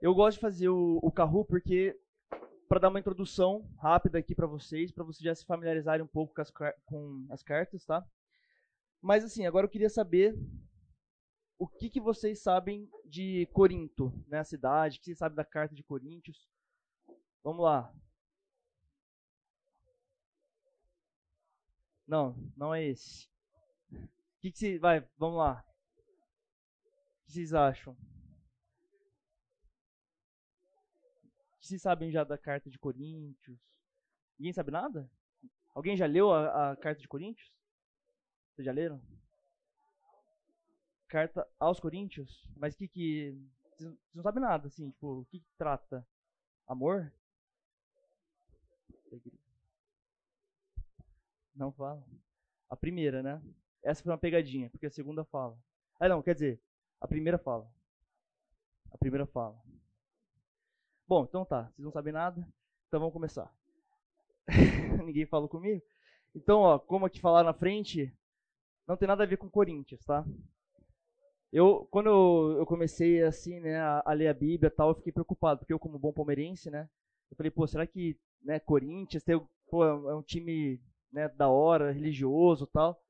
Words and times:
Eu 0.00 0.14
gosto 0.14 0.36
de 0.36 0.42
fazer 0.42 0.68
o, 0.68 0.98
o 1.02 1.44
porque 1.44 1.98
para 2.68 2.80
dar 2.80 2.88
uma 2.88 3.00
introdução 3.00 3.68
rápida 3.78 4.18
aqui 4.18 4.34
para 4.34 4.46
vocês, 4.46 4.92
para 4.92 5.04
vocês 5.04 5.22
já 5.22 5.34
se 5.34 5.46
familiarizarem 5.46 6.04
um 6.04 6.08
pouco 6.08 6.34
com 6.34 6.42
as, 6.42 6.50
com 6.84 7.26
as, 7.30 7.42
cartas, 7.42 7.84
tá? 7.84 8.04
Mas 9.00 9.24
assim, 9.24 9.46
agora 9.46 9.66
eu 9.66 9.70
queria 9.70 9.88
saber 9.88 10.36
o 11.58 11.66
que, 11.66 11.88
que 11.88 12.00
vocês 12.00 12.42
sabem 12.42 12.90
de 13.04 13.46
Corinto, 13.52 14.12
né, 14.26 14.40
a 14.40 14.44
cidade, 14.44 14.96
o 14.96 14.98
que 14.98 15.06
vocês 15.06 15.18
sabem 15.18 15.36
da 15.36 15.44
carta 15.44 15.74
de 15.74 15.82
Coríntios. 15.82 16.46
Vamos 17.42 17.64
lá. 17.64 17.94
Não, 22.06 22.36
não 22.56 22.74
é 22.74 22.84
esse. 22.84 23.28
O 23.92 24.40
que, 24.40 24.52
que 24.52 24.58
você. 24.58 24.78
Vai, 24.78 25.00
vamos 25.16 25.38
lá. 25.38 25.64
O 27.22 27.26
que 27.26 27.32
vocês 27.32 27.54
acham? 27.54 27.96
Que 31.66 31.70
vocês 31.70 31.82
sabem 31.82 32.12
já 32.12 32.22
da 32.22 32.38
carta 32.38 32.70
de 32.70 32.78
Coríntios? 32.78 33.58
Ninguém 34.38 34.52
sabe 34.52 34.70
nada? 34.70 35.10
Alguém 35.74 35.96
já 35.96 36.06
leu 36.06 36.32
a, 36.32 36.70
a 36.70 36.76
carta 36.76 37.00
de 37.00 37.08
Coríntios? 37.08 37.52
Vocês 38.54 38.64
já 38.64 38.72
leram? 38.72 39.02
Carta 41.08 41.46
aos 41.58 41.80
Coríntios? 41.80 42.48
Mas 42.56 42.74
o 42.74 42.78
que 42.78 42.88
que. 42.88 43.36
Vocês 43.76 43.92
não 44.14 44.22
sabem 44.22 44.42
nada, 44.42 44.68
assim, 44.68 44.90
tipo, 44.90 45.20
o 45.20 45.24
que, 45.26 45.40
que 45.40 45.52
trata? 45.58 46.06
Amor? 46.66 47.12
Não 51.54 51.72
fala. 51.72 52.06
A 52.68 52.76
primeira, 52.76 53.22
né? 53.22 53.42
Essa 53.82 54.02
foi 54.02 54.12
uma 54.12 54.18
pegadinha, 54.18 54.70
porque 54.70 54.86
a 54.86 54.90
segunda 54.90 55.24
fala. 55.24 55.58
Ah, 55.98 56.08
não, 56.08 56.22
quer 56.22 56.34
dizer, 56.34 56.60
a 57.00 57.08
primeira 57.08 57.38
fala. 57.38 57.70
A 58.90 58.98
primeira 58.98 59.26
fala. 59.26 59.60
Bom, 61.08 61.24
então 61.24 61.44
tá. 61.44 61.64
Vocês 61.64 61.84
não 61.84 61.92
sabem 61.92 62.12
nada? 62.12 62.46
Então 62.88 63.00
vamos 63.00 63.12
começar. 63.12 63.52
Ninguém 65.04 65.26
falou 65.26 65.48
comigo? 65.48 65.82
Então, 66.34 66.60
ó, 66.60 66.78
como 66.78 67.06
aqui 67.06 67.20
falar 67.20 67.44
na 67.44 67.54
frente, 67.54 68.12
não 68.86 68.96
tem 68.96 69.08
nada 69.08 69.22
a 69.22 69.26
ver 69.26 69.38
com 69.38 69.48
Corinthians, 69.48 70.04
tá? 70.04 70.24
Eu, 71.52 71.86
quando 71.90 72.56
eu, 72.58 72.66
comecei 72.66 73.22
assim, 73.22 73.60
né, 73.60 73.78
a, 73.78 74.02
a, 74.04 74.12
ler 74.12 74.28
a 74.28 74.34
Bíblia 74.34 74.70
tal, 74.70 74.90
eu 74.90 74.94
fiquei 74.96 75.12
preocupado, 75.12 75.60
porque 75.60 75.72
eu 75.72 75.78
como 75.78 75.98
bom 75.98 76.12
palmeirense, 76.12 76.70
né, 76.70 76.88
eu 77.30 77.36
falei, 77.36 77.50
pô, 77.50 77.66
será 77.66 77.86
que, 77.86 78.18
né, 78.42 78.58
Corinthians 78.60 79.22
tem, 79.22 79.40
pô, 79.68 79.84
é 79.84 80.14
um 80.14 80.22
time 80.22 80.80
né, 81.12 81.28
da 81.28 81.48
hora, 81.48 81.92
religioso 81.92 82.66
tal. 82.66 83.00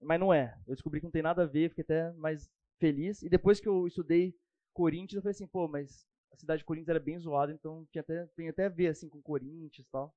Mas 0.00 0.18
não 0.18 0.34
é. 0.34 0.58
Eu 0.66 0.74
descobri 0.74 1.00
que 1.00 1.06
não 1.06 1.12
tem 1.12 1.22
nada 1.22 1.42
a 1.42 1.46
ver, 1.46 1.68
fiquei 1.68 1.84
até 1.84 2.12
mais 2.14 2.50
feliz. 2.80 3.22
E 3.22 3.28
depois 3.28 3.60
que 3.60 3.68
eu 3.68 3.86
estudei 3.86 4.34
Corinthians, 4.72 5.16
eu 5.16 5.22
falei 5.22 5.30
assim, 5.30 5.46
pô, 5.46 5.68
mas 5.68 6.04
a 6.32 6.36
cidade 6.36 6.60
de 6.60 6.64
Corinthians 6.64 6.88
era 6.88 7.00
bem 7.00 7.18
zoada, 7.18 7.52
então 7.52 7.86
tinha 7.90 8.00
até, 8.00 8.26
tem 8.34 8.48
até 8.48 8.66
a 8.66 8.70
ver 8.70 8.88
assim 8.88 9.08
com 9.08 9.20
Corinthians 9.20 9.86
tal. 9.90 10.14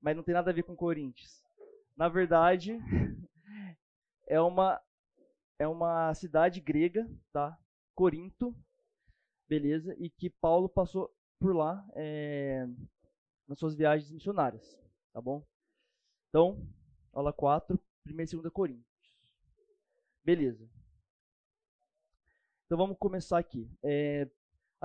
Mas 0.00 0.16
não 0.16 0.22
tem 0.22 0.34
nada 0.34 0.50
a 0.50 0.54
ver 0.54 0.62
com 0.62 0.76
Corinthians. 0.76 1.42
Na 1.96 2.08
verdade, 2.08 2.78
é 4.26 4.40
uma 4.40 4.80
é 5.58 5.68
uma 5.68 6.12
cidade 6.14 6.60
grega, 6.60 7.08
tá? 7.32 7.56
Corinto, 7.94 8.54
beleza? 9.48 9.94
E 9.98 10.10
que 10.10 10.28
Paulo 10.28 10.68
passou 10.68 11.14
por 11.38 11.54
lá 11.54 11.86
é, 11.94 12.66
nas 13.46 13.58
suas 13.58 13.74
viagens 13.74 14.10
missionárias, 14.10 14.78
tá 15.12 15.20
bom? 15.20 15.46
Então, 16.28 16.66
aula 17.12 17.32
4, 17.32 17.78
1 18.06 18.10
e 18.10 18.14
2 18.14 18.52
Coríntios. 18.52 18.84
Beleza. 20.24 20.68
Então 22.66 22.78
vamos 22.78 22.96
começar 22.98 23.38
aqui. 23.38 23.70
É, 23.82 24.28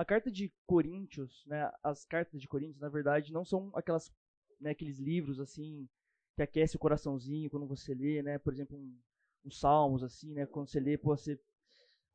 a 0.00 0.04
carta 0.04 0.30
de 0.30 0.50
Coríntios, 0.66 1.44
né, 1.46 1.70
as 1.84 2.06
cartas 2.06 2.40
de 2.40 2.48
Coríntios, 2.48 2.80
na 2.80 2.88
verdade, 2.88 3.34
não 3.34 3.44
são 3.44 3.70
aquelas, 3.74 4.10
né, 4.58 4.70
aqueles 4.70 4.98
livros 4.98 5.38
assim 5.38 5.86
que 6.34 6.40
aquece 6.40 6.74
o 6.74 6.78
coraçãozinho 6.78 7.50
quando 7.50 7.66
você 7.66 7.92
lê, 7.92 8.22
né, 8.22 8.38
por 8.38 8.50
exemplo, 8.50 8.78
um, 8.78 8.98
um 9.44 9.50
Salmos 9.50 10.02
assim, 10.02 10.32
né, 10.32 10.46
quando 10.46 10.70
você 10.70 10.80
lê, 10.80 10.96
pô, 10.96 11.14
você, 11.14 11.38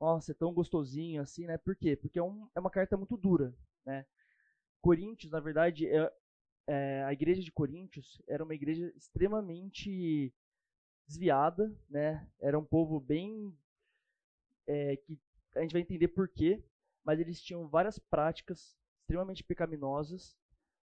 nossa, 0.01 0.31
é 0.31 0.34
tão 0.35 0.51
gostosinho 0.51 1.22
assim, 1.22 1.46
né? 1.46 1.59
Por 1.59 1.75
quê? 1.75 1.96
Porque 1.96 2.18
é, 2.18 2.23
um, 2.23 2.50
é 2.56 2.59
uma 2.59 2.72
carta 2.72 2.97
muito 2.97 3.16
dura, 3.16 3.56
né? 3.85 4.03
Coríntios, 4.81 5.31
na 5.31 5.40
verdade, 5.40 5.88
é, 5.88 6.12
é, 6.66 7.03
a 7.03 7.13
igreja 7.13 7.44
de 7.44 7.52
Coríntios 7.52 8.19
era 8.28 8.44
uma 8.44 8.56
igreja 8.56 8.91
extremamente 8.96 10.34
desviada, 11.07 11.72
né? 11.88 12.28
Era 12.40 12.57
um 12.57 12.66
povo 12.66 13.00
bem 13.00 13.56
é, 14.66 14.97
que 14.97 15.19
a 15.56 15.62
gente 15.62 15.73
vai 15.73 15.84
entender 15.84 16.07
por 16.07 16.28
quê, 16.28 16.63
mas 17.05 17.19
eles 17.19 17.41
tinham 17.41 17.67
várias 17.67 17.99
práticas 17.99 18.75
extremamente 19.01 19.43
pecaminosas, 19.43 20.35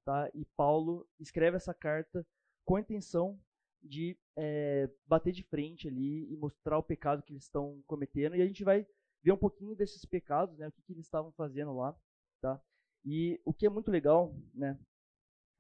tá? 0.05 0.31
E 0.35 0.45
Paulo 0.57 1.09
escreve 1.19 1.57
essa 1.57 1.73
carta 1.73 2.27
com 2.65 2.77
a 2.77 2.81
intenção 2.81 3.41
de 3.83 4.19
é, 4.37 4.91
bater 5.07 5.33
de 5.33 5.43
frente 5.43 5.89
ali 5.89 6.31
e 6.31 6.37
mostrar 6.37 6.79
o 6.79 6.83
pecado 6.83 7.23
que 7.23 7.33
eles 7.33 7.45
estão 7.45 7.83
cometendo 7.87 8.37
e 8.37 8.43
a 8.43 8.47
gente 8.47 8.63
vai 8.63 8.87
ver 9.23 9.33
um 9.33 9.39
pouquinho 9.39 9.75
desses 9.75 10.05
pecados, 10.05 10.59
né? 10.59 10.69
O 10.69 10.73
que, 10.73 10.83
que 10.83 10.93
eles 10.93 11.07
estavam 11.07 11.33
fazendo 11.33 11.75
lá, 11.75 11.97
tá? 12.41 12.61
E 13.05 13.41
o 13.45 13.55
que 13.55 13.65
é 13.65 13.71
muito 13.71 13.91
legal, 13.91 14.35
né? 14.55 14.79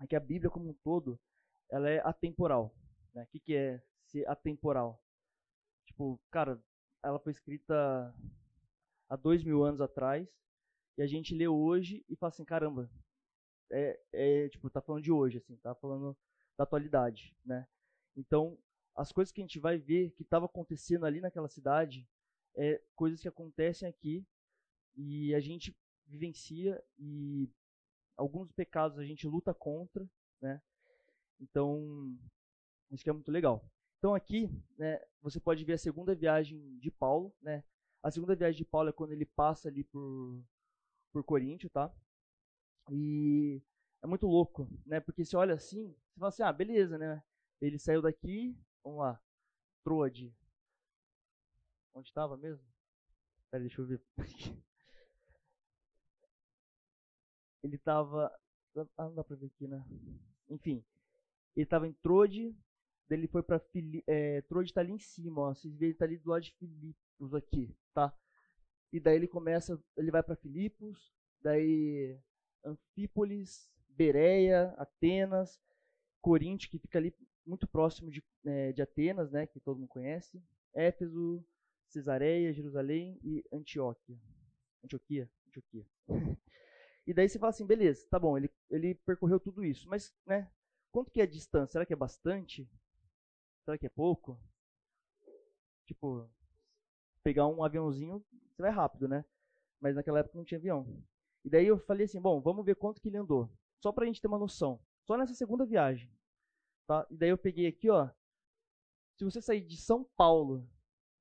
é 0.00 0.06
que 0.06 0.16
a 0.16 0.20
Bíblia 0.20 0.50
como 0.50 0.70
um 0.70 0.74
todo, 0.82 1.20
ela 1.70 1.88
é 1.88 2.00
atemporal. 2.00 2.74
Né? 3.14 3.22
O 3.22 3.26
que, 3.26 3.38
que 3.38 3.54
é 3.54 3.82
ser 4.06 4.28
atemporal? 4.28 5.02
Tipo, 5.86 6.20
cara, 6.30 6.62
ela 7.02 7.18
foi 7.18 7.32
escrita 7.32 8.14
há 9.08 9.16
dois 9.16 9.44
mil 9.44 9.64
anos 9.64 9.80
atrás 9.80 10.28
e 11.00 11.02
a 11.02 11.06
gente 11.06 11.34
lê 11.34 11.48
hoje 11.48 12.04
e 12.10 12.14
fala 12.14 12.28
assim, 12.28 12.44
caramba, 12.44 12.90
é, 13.70 13.98
é 14.12 14.48
tipo, 14.50 14.68
tá 14.68 14.82
falando 14.82 15.02
de 15.02 15.10
hoje, 15.10 15.38
assim, 15.38 15.56
tá 15.56 15.74
falando 15.74 16.14
da 16.58 16.64
atualidade, 16.64 17.34
né? 17.42 17.66
Então, 18.14 18.58
as 18.94 19.10
coisas 19.10 19.32
que 19.32 19.40
a 19.40 19.44
gente 19.44 19.58
vai 19.58 19.78
ver 19.78 20.10
que 20.10 20.22
estava 20.22 20.44
acontecendo 20.44 21.06
ali 21.06 21.18
naquela 21.18 21.48
cidade 21.48 22.06
é 22.54 22.82
coisas 22.94 23.18
que 23.18 23.28
acontecem 23.28 23.88
aqui 23.88 24.26
e 24.94 25.34
a 25.34 25.40
gente 25.40 25.74
vivencia 26.06 26.84
e 26.98 27.48
alguns 28.14 28.52
pecados 28.52 28.98
a 28.98 29.04
gente 29.04 29.26
luta 29.26 29.54
contra, 29.54 30.06
né? 30.38 30.60
Então, 31.40 32.14
isso 32.90 33.02
que 33.02 33.08
é 33.08 33.14
muito 33.14 33.32
legal. 33.32 33.64
Então 33.96 34.14
aqui, 34.14 34.50
né, 34.76 35.00
você 35.22 35.40
pode 35.40 35.64
ver 35.64 35.72
a 35.72 35.78
segunda 35.78 36.14
viagem 36.14 36.76
de 36.76 36.90
Paulo, 36.90 37.34
né? 37.40 37.64
A 38.02 38.10
segunda 38.10 38.36
viagem 38.36 38.58
de 38.58 38.66
Paulo 38.66 38.90
é 38.90 38.92
quando 38.92 39.12
ele 39.12 39.24
passa 39.24 39.68
ali 39.68 39.82
por 39.82 40.44
por 41.12 41.24
Coríntio, 41.24 41.68
tá? 41.70 41.92
E 42.90 43.62
é 44.02 44.06
muito 44.06 44.26
louco, 44.26 44.68
né? 44.86 45.00
Porque 45.00 45.24
você 45.24 45.36
olha 45.36 45.54
assim, 45.54 45.94
você 46.12 46.18
fala 46.18 46.28
assim, 46.28 46.42
ah, 46.42 46.52
beleza, 46.52 46.98
né? 46.98 47.22
Ele 47.60 47.78
saiu 47.78 48.02
daqui, 48.02 48.56
vamos 48.82 49.00
lá, 49.00 49.20
Troade. 49.84 50.34
Onde 51.94 52.08
estava 52.08 52.36
mesmo? 52.36 52.64
Pera, 53.50 53.62
deixa 53.62 53.80
eu 53.80 53.86
ver. 53.86 54.02
ele 57.62 57.76
estava. 57.76 58.32
Ah, 58.96 59.04
não 59.04 59.14
dá 59.14 59.24
pra 59.24 59.36
ver 59.36 59.46
aqui, 59.46 59.66
né? 59.66 59.84
Enfim. 60.48 60.84
Ele 61.56 61.64
estava 61.64 61.86
em 61.86 61.92
Trode, 61.94 62.56
daí 63.08 63.18
ele 63.18 63.28
foi 63.28 63.42
pra 63.42 63.58
Fili 63.58 64.04
é, 64.06 64.40
Trode 64.42 64.72
tá 64.72 64.80
ali 64.80 64.92
em 64.92 64.98
cima, 64.98 65.42
ó. 65.42 65.54
Vocês 65.54 65.76
veem, 65.76 65.90
ele 65.90 65.98
tá 65.98 66.04
ali 66.04 66.16
do 66.16 66.30
lado 66.30 66.42
de 66.42 66.52
Filipos 66.54 67.34
aqui, 67.34 67.76
tá? 67.92 68.16
E 68.92 68.98
daí 68.98 69.16
ele 69.16 69.28
começa, 69.28 69.80
ele 69.96 70.10
vai 70.10 70.22
para 70.22 70.36
Filipos, 70.36 71.12
daí 71.40 72.18
Anfípolis, 72.64 73.70
Bereia, 73.88 74.74
Atenas, 74.76 75.60
Corinto, 76.20 76.68
que 76.68 76.78
fica 76.78 76.98
ali 76.98 77.14
muito 77.46 77.66
próximo 77.66 78.10
de, 78.10 78.22
é, 78.44 78.72
de 78.72 78.82
Atenas, 78.82 79.30
né, 79.30 79.46
que 79.46 79.60
todo 79.60 79.78
mundo 79.78 79.88
conhece, 79.88 80.42
Éfeso, 80.74 81.44
Cesareia, 81.88 82.52
Jerusalém 82.52 83.18
e 83.22 83.44
Antioquia. 83.52 84.18
Antioquia, 84.84 85.30
Antioquia. 85.46 85.86
E 87.06 87.14
daí 87.14 87.28
você 87.28 87.40
fala 87.40 87.50
assim, 87.50 87.66
beleza, 87.66 88.06
tá 88.08 88.20
bom, 88.20 88.36
ele, 88.36 88.48
ele 88.70 88.94
percorreu 88.94 89.40
tudo 89.40 89.64
isso, 89.64 89.88
mas, 89.88 90.14
né, 90.24 90.48
quanto 90.92 91.10
que 91.10 91.20
é 91.20 91.24
a 91.24 91.26
distância? 91.26 91.72
Será 91.72 91.86
que 91.86 91.92
é 91.92 91.96
bastante? 91.96 92.70
Será 93.64 93.76
que 93.76 93.86
é 93.86 93.88
pouco? 93.88 94.38
Tipo, 95.86 96.30
pegar 97.22 97.46
um 97.46 97.62
aviãozinho, 97.62 98.24
você 98.50 98.62
vai 98.62 98.70
rápido, 98.70 99.08
né? 99.08 99.24
Mas 99.80 99.94
naquela 99.94 100.20
época 100.20 100.36
não 100.36 100.44
tinha 100.44 100.58
avião. 100.58 100.86
E 101.44 101.50
daí 101.50 101.66
eu 101.66 101.78
falei 101.78 102.04
assim, 102.04 102.20
bom, 102.20 102.40
vamos 102.40 102.64
ver 102.64 102.76
quanto 102.76 103.00
que 103.00 103.08
ele 103.08 103.16
andou. 103.16 103.50
Só 103.82 103.92
pra 103.92 104.06
gente 104.06 104.20
ter 104.20 104.28
uma 104.28 104.38
noção. 104.38 104.80
Só 105.06 105.16
nessa 105.16 105.34
segunda 105.34 105.64
viagem. 105.64 106.10
Tá? 106.86 107.06
E 107.10 107.16
daí 107.16 107.30
eu 107.30 107.38
peguei 107.38 107.66
aqui, 107.66 107.88
ó. 107.88 108.10
Se 109.16 109.24
você 109.24 109.40
sair 109.40 109.62
de 109.62 109.76
São 109.76 110.04
Paulo, 110.16 110.68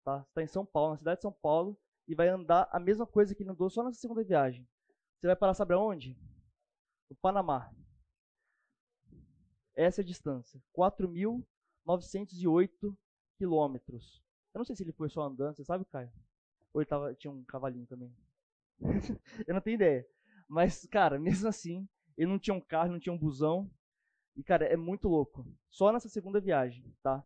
tá? 0.04 0.24
Você 0.24 0.34
tá 0.34 0.44
em 0.44 0.48
São 0.48 0.66
Paulo, 0.66 0.92
na 0.92 0.98
cidade 0.98 1.18
de 1.18 1.22
São 1.22 1.32
Paulo, 1.32 1.78
e 2.08 2.16
vai 2.16 2.28
andar 2.28 2.68
a 2.72 2.80
mesma 2.80 3.06
coisa 3.06 3.36
que 3.36 3.44
ele 3.44 3.52
andou 3.52 3.70
só 3.70 3.84
nessa 3.84 4.00
segunda 4.00 4.24
viagem. 4.24 4.68
Você 5.20 5.28
vai 5.28 5.36
parar, 5.36 5.54
sabe 5.54 5.74
aonde? 5.74 6.18
No 7.10 7.16
Panamá. 7.18 7.72
Essa 9.76 10.02
é 10.02 10.04
a 10.04 10.06
distância. 10.06 10.62
4.908 10.76 12.98
quilômetros. 13.38 14.24
Eu 14.60 14.62
não 14.62 14.66
sei 14.66 14.76
se 14.76 14.84
ele 14.84 14.92
foi 14.92 15.08
só 15.08 15.22
andando, 15.22 15.56
você 15.56 15.64
sabe, 15.64 15.86
Caio? 15.86 16.12
Ou 16.74 16.82
ele 16.82 16.90
tava, 16.90 17.16
tinha 17.16 17.32
um 17.32 17.46
cavalinho 17.46 17.88
também? 17.88 18.14
eu 19.48 19.54
não 19.54 19.62
tenho 19.62 19.76
ideia. 19.76 20.06
Mas, 20.50 20.86
cara, 20.88 21.18
mesmo 21.18 21.48
assim, 21.48 21.88
ele 22.18 22.30
não 22.30 22.38
tinha 22.38 22.54
um 22.54 22.60
carro, 22.60 22.92
não 22.92 23.00
tinha 23.00 23.14
um 23.14 23.18
busão. 23.18 23.72
E, 24.36 24.44
cara, 24.44 24.66
é 24.66 24.76
muito 24.76 25.08
louco. 25.08 25.48
Só 25.70 25.94
nessa 25.94 26.10
segunda 26.10 26.42
viagem, 26.42 26.84
tá? 27.02 27.26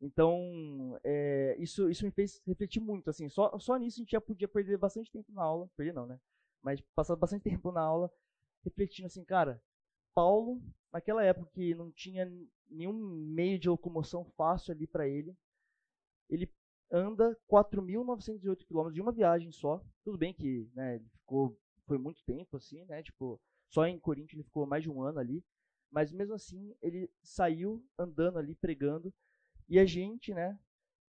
Então, 0.00 0.98
é, 1.04 1.54
isso, 1.58 1.90
isso 1.90 2.02
me 2.02 2.10
fez 2.10 2.40
refletir 2.46 2.80
muito, 2.80 3.10
assim. 3.10 3.28
Só, 3.28 3.58
só 3.58 3.76
nisso 3.76 4.00
a 4.00 4.02
gente 4.02 4.12
já 4.12 4.20
podia 4.20 4.48
perder 4.48 4.78
bastante 4.78 5.12
tempo 5.12 5.30
na 5.32 5.42
aula. 5.42 5.68
Perder 5.76 5.92
não, 5.92 6.06
né? 6.06 6.18
Mas 6.62 6.80
passar 6.94 7.14
bastante 7.14 7.42
tempo 7.42 7.70
na 7.70 7.82
aula 7.82 8.10
refletindo 8.64 9.04
assim, 9.04 9.22
cara, 9.22 9.62
Paulo, 10.14 10.62
naquela 10.90 11.22
época 11.22 11.50
que 11.52 11.74
não 11.74 11.92
tinha 11.92 12.26
nenhum 12.70 12.94
meio 12.94 13.58
de 13.58 13.68
locomoção 13.68 14.24
fácil 14.24 14.72
ali 14.72 14.86
para 14.86 15.06
ele, 15.06 15.36
ele 16.30 16.50
anda 16.90 17.36
4.908 17.48 18.64
quilômetros 18.66 18.94
de 18.94 19.00
uma 19.00 19.12
viagem 19.12 19.50
só. 19.52 19.82
Tudo 20.04 20.18
bem 20.18 20.34
que, 20.34 20.68
né, 20.74 20.96
ele 20.96 21.08
ficou, 21.08 21.56
foi 21.86 21.98
muito 21.98 22.22
tempo 22.24 22.56
assim, 22.56 22.84
né, 22.86 23.02
tipo, 23.02 23.40
só 23.68 23.86
em 23.86 23.98
Corinto 23.98 24.34
ele 24.34 24.42
ficou 24.42 24.66
mais 24.66 24.82
de 24.82 24.90
um 24.90 25.02
ano 25.02 25.18
ali, 25.18 25.44
mas 25.90 26.12
mesmo 26.12 26.34
assim 26.34 26.74
ele 26.82 27.10
saiu 27.22 27.84
andando 27.98 28.38
ali 28.38 28.54
pregando 28.54 29.12
e 29.68 29.78
a 29.78 29.84
gente, 29.84 30.34
né, 30.34 30.58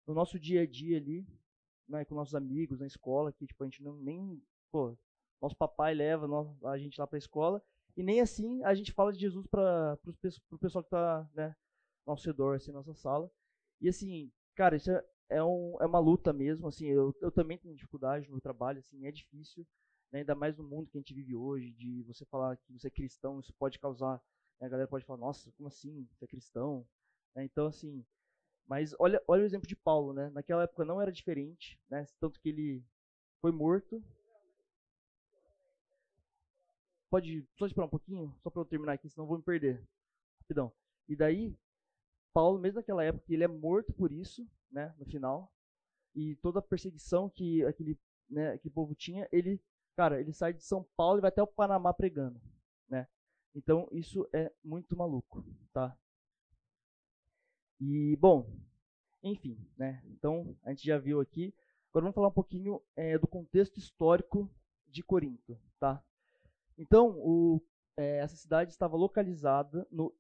no 0.06 0.13
nosso 0.13 0.39
dia 0.39 0.62
a 0.62 0.65
dia 0.65 0.97
ali, 0.97 1.27
né, 1.88 2.03
com 2.06 2.15
nossos 2.15 2.35
amigos 2.35 2.79
na 2.79 2.88
escola, 2.88 3.31
que 3.31 3.45
tipo 3.45 3.63
a 3.63 3.68
gente 3.68 3.83
não 3.83 3.95
nem, 3.97 4.41
pô, 4.71 4.97
nosso 5.41 5.56
papai 5.56 5.94
leva 5.94 6.27
a 6.63 6.77
gente 6.77 7.00
lá 7.00 7.06
para 7.06 7.18
a 7.18 7.19
escola 7.19 7.63
e 7.95 8.03
nem 8.03 8.21
assim 8.21 8.63
a 8.63 8.74
gente 8.74 8.91
fala 8.91 9.13
de 9.13 9.19
Jesus 9.19 9.45
para 9.47 9.97
o 10.51 10.57
pessoal 10.57 10.83
que 10.83 10.88
está 10.88 11.29
né, 11.33 11.56
ao 12.06 12.15
redor, 12.15 12.56
assim, 12.56 12.71
nossa 12.71 12.94
sala. 12.94 13.29
E 13.81 13.89
assim, 13.89 14.31
cara, 14.56 14.75
isso 14.75 14.89
é, 14.89 15.03
é, 15.29 15.44
um, 15.44 15.77
é 15.81 15.85
uma 15.85 16.00
luta 16.00 16.31
mesmo, 16.31 16.68
assim, 16.68 16.88
eu, 16.88 17.15
eu 17.21 17.31
também 17.31 17.57
tenho 17.57 17.75
dificuldade 17.75 18.29
no 18.29 18.39
trabalho, 18.41 18.79
assim, 18.79 19.06
é 19.06 19.12
difícil, 19.12 19.65
né, 20.12 20.19
ainda 20.19 20.35
mais 20.35 20.57
no 20.57 20.63
mundo 20.63 20.89
que 20.89 20.97
a 20.97 21.01
gente 21.01 21.13
vive 21.13 21.35
hoje, 21.35 21.71
de 21.71 22.03
você 22.03 22.25
falar 22.25 22.57
que 22.57 22.74
você 22.74 22.88
é 22.88 22.91
cristão, 22.91 23.39
isso 23.39 23.53
pode 23.53 23.79
causar, 23.79 24.21
né, 24.59 24.68
a 24.68 24.69
galera 24.69 24.88
pode 24.88 25.06
falar, 25.06 25.19
nossa, 25.19 25.51
como 25.53 25.68
assim, 25.68 26.07
você 26.12 26.25
é 26.25 26.27
cristão? 26.27 26.88
Né, 27.35 27.44
então, 27.44 27.68
assim, 27.68 28.06
mas 28.65 28.94
olha, 29.00 29.21
olha 29.27 29.44
o 29.44 29.45
exemplo 29.45 29.68
de 29.68 29.75
Paulo, 29.75 30.13
né, 30.13 30.29
naquela 30.29 30.63
época 30.63 30.85
não 30.85 31.01
era 31.01 31.12
diferente, 31.12 31.79
né, 31.89 32.06
tanto 32.19 32.39
que 32.39 32.50
ele 32.50 32.83
foi 33.41 33.51
morto. 33.51 34.03
Pode 37.09 37.47
só 37.57 37.65
esperar 37.65 37.85
um 37.85 37.89
pouquinho, 37.89 38.35
só 38.44 38.50
para 38.50 38.62
eu 38.62 38.65
terminar 38.65 38.94
aqui, 38.94 39.09
senão 39.09 39.24
eu 39.24 39.29
vou 39.29 39.38
me 39.38 39.44
perder. 39.44 39.81
Rapidão. 40.41 40.74
E 41.07 41.15
daí, 41.15 41.56
Paulo, 42.33 42.59
mesmo 42.59 42.79
naquela 42.79 43.03
época, 43.03 43.25
ele 43.29 43.45
é 43.45 43.47
morto 43.47 43.94
por 43.94 44.12
isso, 44.12 44.45
né, 44.71 44.93
no 44.97 45.05
final, 45.05 45.51
e 46.15 46.35
toda 46.37 46.59
a 46.59 46.63
perseguição 46.63 47.29
que 47.29 47.63
aquele, 47.65 47.97
né, 48.29 48.53
aquele 48.53 48.73
povo 48.73 48.95
tinha, 48.95 49.27
ele, 49.31 49.61
cara, 49.95 50.19
ele 50.19 50.33
sai 50.33 50.53
de 50.53 50.63
São 50.63 50.83
Paulo 50.95 51.19
e 51.19 51.21
vai 51.21 51.29
até 51.29 51.41
o 51.41 51.47
Panamá 51.47 51.93
pregando, 51.93 52.41
né? 52.89 53.07
Então, 53.53 53.87
isso 53.91 54.27
é 54.33 54.51
muito 54.63 54.95
maluco, 54.95 55.43
tá? 55.73 55.97
E, 57.79 58.15
bom, 58.17 58.51
enfim, 59.23 59.57
né? 59.77 60.03
Então, 60.05 60.55
a 60.63 60.69
gente 60.69 60.85
já 60.85 60.97
viu 60.97 61.19
aqui. 61.19 61.53
Agora 61.89 62.03
vamos 62.03 62.15
falar 62.15 62.27
um 62.27 62.33
pouquinho 62.33 62.81
é, 62.95 63.17
do 63.17 63.27
contexto 63.27 63.77
histórico 63.77 64.49
de 64.87 65.03
Corinto, 65.03 65.59
tá? 65.79 66.03
Então, 66.77 67.17
o, 67.17 67.61
é, 67.95 68.19
essa 68.19 68.35
cidade 68.35 68.71
estava 68.71 68.95
localizada 68.95 69.87
no 69.91 70.13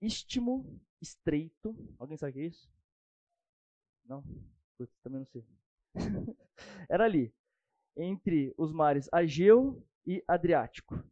Istmo 0.00 0.80
Estreito. 1.00 1.74
Alguém 1.98 2.16
sabe 2.16 2.30
o 2.30 2.34
que 2.34 2.40
é 2.40 2.46
isso? 2.46 2.70
Não? 4.08 4.22
Putz, 4.78 4.98
também 5.02 5.20
não 5.20 5.26
sei. 5.26 5.44
Era 6.88 7.04
ali, 7.04 7.34
entre 7.96 8.54
os 8.56 8.72
mares 8.72 9.08
Ageu 9.12 9.82
e 10.06 10.22
Adriático. 10.26 11.02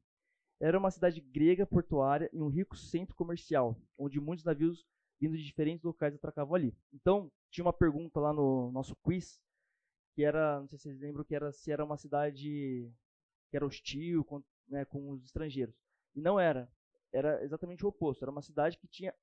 Era 0.60 0.78
uma 0.78 0.90
cidade 0.90 1.20
grega 1.20 1.66
portuária 1.66 2.30
e 2.32 2.40
um 2.40 2.48
rico 2.48 2.76
centro 2.76 3.14
comercial, 3.14 3.76
onde 3.98 4.20
muitos 4.20 4.44
navios 4.44 4.86
vindo 5.20 5.36
de 5.36 5.44
diferentes 5.44 5.84
locais 5.84 6.14
atracavam 6.14 6.54
ali. 6.54 6.74
Então, 6.92 7.30
tinha 7.50 7.64
uma 7.64 7.72
pergunta 7.72 8.20
lá 8.20 8.32
no 8.32 8.70
nosso 8.72 8.94
quiz, 8.96 9.40
que 10.14 10.24
era, 10.24 10.60
não 10.60 10.68
sei 10.68 10.78
se 10.78 10.82
vocês 10.84 11.00
lembram, 11.00 11.24
que 11.24 11.34
era 11.34 11.52
se 11.52 11.70
era 11.70 11.84
uma 11.84 11.96
cidade 11.96 12.90
que 13.50 13.56
era 13.56 13.66
hostil 13.66 14.24
com, 14.24 14.42
né, 14.68 14.84
com 14.84 15.10
os 15.10 15.24
estrangeiros. 15.24 15.74
E 16.14 16.20
não 16.20 16.38
era 16.38 16.70
era 17.14 17.42
exatamente 17.44 17.84
o 17.84 17.88
oposto. 17.88 18.24
Era 18.24 18.32
uma 18.32 18.42
cidade 18.42 18.76
que 18.76 18.88
tinha 18.88 19.14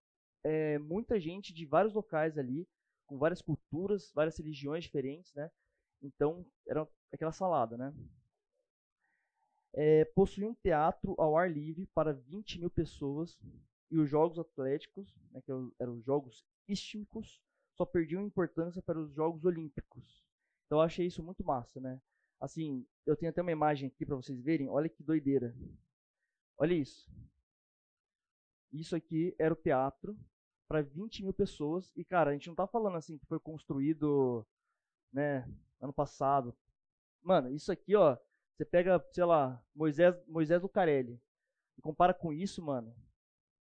é, 0.43 0.79
muita 0.79 1.19
gente 1.19 1.53
de 1.53 1.65
vários 1.65 1.93
locais 1.93 2.37
ali, 2.37 2.67
com 3.11 3.17
várias 3.17 3.41
culturas, 3.41 4.09
várias 4.15 4.37
religiões 4.37 4.85
diferentes, 4.85 5.33
né? 5.33 5.51
Então, 6.01 6.45
era 6.65 6.87
aquela 7.11 7.33
salada, 7.33 7.75
né? 7.75 7.93
É, 9.73 10.05
possuía 10.05 10.47
um 10.47 10.53
teatro 10.53 11.13
ao 11.17 11.35
ar 11.35 11.51
livre 11.51 11.85
para 11.87 12.13
20 12.13 12.59
mil 12.59 12.69
pessoas 12.69 13.37
e 13.89 13.99
os 13.99 14.09
jogos 14.09 14.39
atléticos, 14.39 15.13
né, 15.31 15.41
que 15.41 15.51
eram 15.77 15.97
os 15.97 16.05
jogos 16.05 16.45
istmicos, 16.69 17.41
só 17.75 17.85
perdiam 17.85 18.25
importância 18.25 18.81
para 18.81 18.97
os 18.97 19.13
jogos 19.13 19.43
olímpicos. 19.43 20.23
Então, 20.65 20.77
eu 20.77 20.83
achei 20.83 21.05
isso 21.05 21.21
muito 21.21 21.43
massa, 21.43 21.81
né? 21.81 22.01
Assim, 22.39 22.87
eu 23.05 23.17
tenho 23.17 23.29
até 23.29 23.41
uma 23.41 23.51
imagem 23.51 23.89
aqui 23.89 24.05
para 24.05 24.15
vocês 24.15 24.41
verem. 24.41 24.69
Olha 24.69 24.87
que 24.87 25.03
doideira. 25.03 25.53
Olha 26.57 26.73
isso. 26.73 27.11
Isso 28.71 28.95
aqui 28.95 29.35
era 29.37 29.53
o 29.53 29.57
teatro 29.57 30.17
para 30.71 30.81
20 30.81 31.23
mil 31.23 31.33
pessoas. 31.33 31.91
E, 31.97 32.05
cara, 32.05 32.29
a 32.29 32.33
gente 32.33 32.47
não 32.47 32.55
tá 32.55 32.65
falando 32.65 32.95
assim 32.95 33.17
que 33.17 33.25
foi 33.25 33.37
construído, 33.41 34.47
né, 35.11 35.45
ano 35.81 35.91
passado. 35.91 36.55
Mano, 37.21 37.53
isso 37.53 37.73
aqui, 37.73 37.93
ó, 37.93 38.17
você 38.55 38.63
pega, 38.63 39.05
sei 39.11 39.25
lá, 39.25 39.61
Moisés, 39.75 40.15
Moisés 40.25 40.61
Lucarelli 40.61 41.21
e 41.77 41.81
compara 41.81 42.13
com 42.13 42.31
isso, 42.31 42.61
mano. 42.63 42.95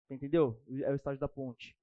Entendeu? 0.08 0.58
É 0.84 0.90
o 0.90 0.94
estágio 0.94 1.20
da 1.20 1.28
ponte. 1.28 1.76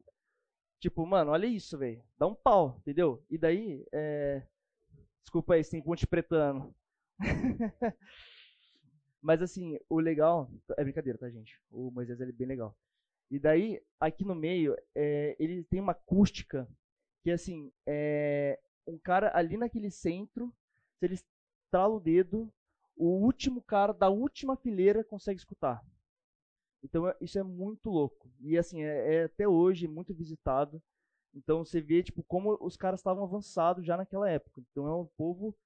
Tipo, 0.79 1.05
mano, 1.05 1.29
olha 1.29 1.45
isso, 1.45 1.77
velho. 1.77 2.03
Dá 2.17 2.25
um 2.25 2.33
pau, 2.33 2.77
entendeu? 2.79 3.23
E 3.29 3.37
daí, 3.37 3.85
é... 3.91 4.41
Desculpa 5.21 5.53
aí, 5.53 5.63
sem 5.63 5.81
ponte 5.81 6.07
pretano. 6.07 6.73
Mas 9.21 9.43
assim, 9.43 9.77
o 9.87 9.99
legal. 9.99 10.49
É 10.75 10.83
brincadeira, 10.83 11.19
tá, 11.19 11.29
gente? 11.29 11.61
O 11.69 11.91
Moisés 11.91 12.19
ele 12.19 12.31
é 12.31 12.35
bem 12.35 12.47
legal. 12.47 12.75
E 13.33 13.39
daí, 13.39 13.81
aqui 13.99 14.23
no 14.23 14.35
meio, 14.35 14.77
é, 14.93 15.35
ele 15.39 15.63
tem 15.63 15.79
uma 15.79 15.93
acústica 15.93 16.69
que, 17.23 17.31
assim, 17.31 17.71
é, 17.83 18.59
um 18.85 18.95
cara 18.99 19.35
ali 19.35 19.57
naquele 19.57 19.89
centro, 19.89 20.53
se 20.99 21.05
ele 21.07 21.15
estrala 21.15 21.95
o 21.95 21.99
dedo, 21.99 22.53
o 22.95 23.07
último 23.07 23.59
cara 23.59 23.91
da 23.91 24.07
última 24.07 24.55
fileira 24.55 25.03
consegue 25.03 25.39
escutar. 25.39 25.83
Então, 26.83 27.07
é, 27.07 27.17
isso 27.19 27.39
é 27.39 27.43
muito 27.43 27.89
louco. 27.89 28.31
E, 28.39 28.55
assim, 28.55 28.83
é, 28.83 29.15
é 29.15 29.23
até 29.23 29.47
hoje 29.47 29.87
muito 29.87 30.13
visitado. 30.13 30.79
Então, 31.33 31.65
você 31.65 31.81
vê, 31.81 32.03
tipo, 32.03 32.21
como 32.25 32.55
os 32.61 32.77
caras 32.77 32.99
estavam 32.99 33.23
avançados 33.23 33.83
já 33.83 33.97
naquela 33.97 34.29
época. 34.29 34.61
Então, 34.69 34.87
é 34.87 34.95
um 34.95 35.07
povo, 35.17 35.57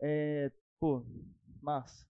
é, 0.00 0.50
pô, 0.80 1.06
massa. 1.62 2.08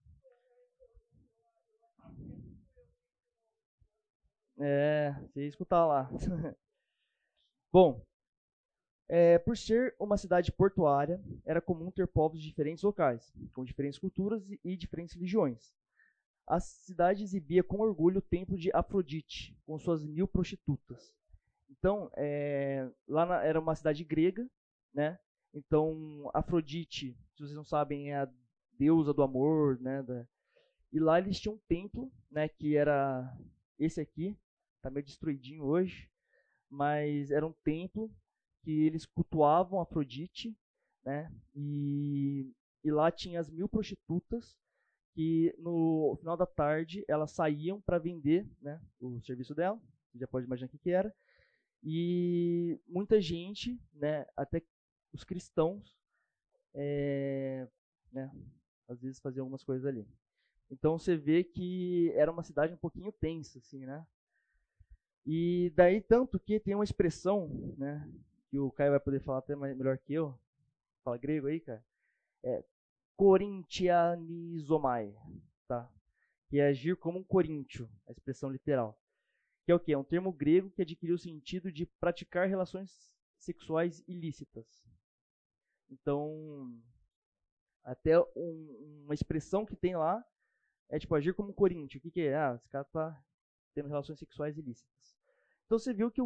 É, 4.59 5.13
você 5.27 5.47
escutar 5.47 5.85
lá. 5.85 6.09
Bom, 7.71 8.05
é, 9.07 9.37
por 9.37 9.55
ser 9.55 9.95
uma 9.99 10.17
cidade 10.17 10.51
portuária, 10.51 11.21
era 11.45 11.61
comum 11.61 11.91
ter 11.91 12.07
povos 12.07 12.41
de 12.41 12.47
diferentes 12.47 12.83
locais, 12.83 13.33
com 13.53 13.63
diferentes 13.63 13.99
culturas 13.99 14.49
e, 14.49 14.59
e 14.63 14.77
diferentes 14.77 15.13
religiões. 15.13 15.73
A 16.47 16.59
cidade 16.59 17.23
exibia 17.23 17.63
com 17.63 17.79
orgulho 17.79 18.19
o 18.19 18.21
templo 18.21 18.57
de 18.57 18.71
Afrodite, 18.73 19.57
com 19.65 19.77
suas 19.77 20.05
mil 20.05 20.27
prostitutas. 20.27 21.13
Então, 21.69 22.09
é, 22.15 22.89
lá 23.07 23.25
na, 23.25 23.43
era 23.43 23.59
uma 23.59 23.75
cidade 23.75 24.03
grega, 24.03 24.47
né? 24.93 25.19
Então, 25.53 26.29
Afrodite, 26.33 27.17
se 27.35 27.43
vocês 27.43 27.55
não 27.55 27.63
sabem, 27.63 28.11
é 28.11 28.17
a 28.17 28.31
deusa 28.77 29.13
do 29.13 29.23
amor, 29.23 29.79
né? 29.79 30.03
Da, 30.03 30.25
e 30.91 30.99
lá 30.99 31.19
eles 31.19 31.39
tinham 31.39 31.55
um 31.55 31.61
templo, 31.67 32.11
né? 32.29 32.47
Que 32.47 32.75
era 32.75 33.35
esse 33.79 33.99
aqui, 33.99 34.37
Está 34.85 34.93
meio 34.93 35.03
destruidinho 35.03 35.63
hoje, 35.63 36.07
mas 36.69 37.31
era 37.31 37.43
um 37.43 37.53
templo 37.63 38.07
que 38.61 38.85
eles 38.85 39.03
cultuavam 39.03 39.81
Afrodite, 39.81 40.55
né? 41.03 41.27
E, 41.55 42.53
e 42.83 42.91
lá 42.91 43.09
tinha 43.09 43.39
as 43.39 43.49
mil 43.49 43.67
prostitutas 43.67 44.55
que 45.15 45.55
no 45.57 46.15
final 46.19 46.37
da 46.37 46.45
tarde 46.45 47.03
elas 47.07 47.31
saíam 47.31 47.81
para 47.81 47.97
vender, 47.97 48.47
né? 48.61 48.79
O 48.99 49.19
serviço 49.23 49.55
dela, 49.55 49.81
você 50.11 50.19
já 50.19 50.27
pode 50.27 50.45
imaginar 50.45 50.67
o 50.67 50.69
que, 50.69 50.77
que 50.77 50.91
era. 50.91 51.11
E 51.81 52.79
muita 52.87 53.19
gente, 53.19 53.81
né? 53.91 54.27
Até 54.37 54.61
os 55.11 55.23
cristãos, 55.23 55.97
é, 56.75 57.67
né? 58.11 58.31
Às 58.87 59.01
vezes 59.01 59.19
faziam 59.19 59.45
algumas 59.45 59.63
coisas 59.63 59.87
ali. 59.87 60.07
Então 60.69 60.99
você 60.99 61.17
vê 61.17 61.43
que 61.43 62.11
era 62.13 62.31
uma 62.31 62.43
cidade 62.43 62.75
um 62.75 62.77
pouquinho 62.77 63.11
tensa, 63.11 63.57
assim, 63.57 63.83
né? 63.83 64.05
E 65.25 65.71
daí, 65.75 66.01
tanto 66.01 66.39
que 66.39 66.59
tem 66.59 66.75
uma 66.75 66.83
expressão, 66.83 67.49
né, 67.77 68.07
que 68.49 68.59
o 68.59 68.71
Caio 68.71 68.91
vai 68.91 68.99
poder 68.99 69.19
falar 69.19 69.39
até 69.39 69.55
melhor 69.55 69.97
que 69.97 70.13
eu, 70.13 70.37
fala 71.03 71.17
grego 71.17 71.47
aí, 71.47 71.59
cara, 71.59 71.83
é 72.43 72.63
corintianizomai, 73.15 75.15
tá? 75.67 75.89
que 76.47 76.59
é 76.59 76.67
agir 76.67 76.95
como 76.95 77.19
um 77.19 77.23
coríntio, 77.23 77.89
a 78.07 78.11
expressão 78.11 78.49
literal. 78.49 78.99
Que 79.65 79.71
é 79.71 79.75
o 79.75 79.79
que? 79.79 79.91
É 79.91 79.97
um 79.97 80.03
termo 80.03 80.31
grego 80.31 80.69
que 80.71 80.81
adquiriu 80.81 81.15
o 81.15 81.19
sentido 81.19 81.71
de 81.71 81.85
praticar 81.85 82.47
relações 82.47 83.11
sexuais 83.39 84.03
ilícitas. 84.07 84.85
Então, 85.89 86.79
até 87.83 88.19
um, 88.35 89.03
uma 89.05 89.13
expressão 89.13 89.65
que 89.65 89.75
tem 89.75 89.95
lá 89.95 90.23
é 90.89 90.99
tipo 90.99 91.15
agir 91.15 91.33
como 91.33 91.49
um 91.49 91.53
coríntio. 91.53 91.97
O 91.97 92.01
que, 92.01 92.11
que 92.11 92.21
é? 92.21 92.35
Ah, 92.35 92.55
esse 92.55 92.69
cara 92.69 92.85
tá 92.85 93.23
tendo 93.75 93.89
relações 93.89 94.17
sexuais 94.17 94.57
ilícitas. 94.57 95.15
Então 95.65 95.77
você 95.77 95.93
viu 95.93 96.09
que 96.09 96.21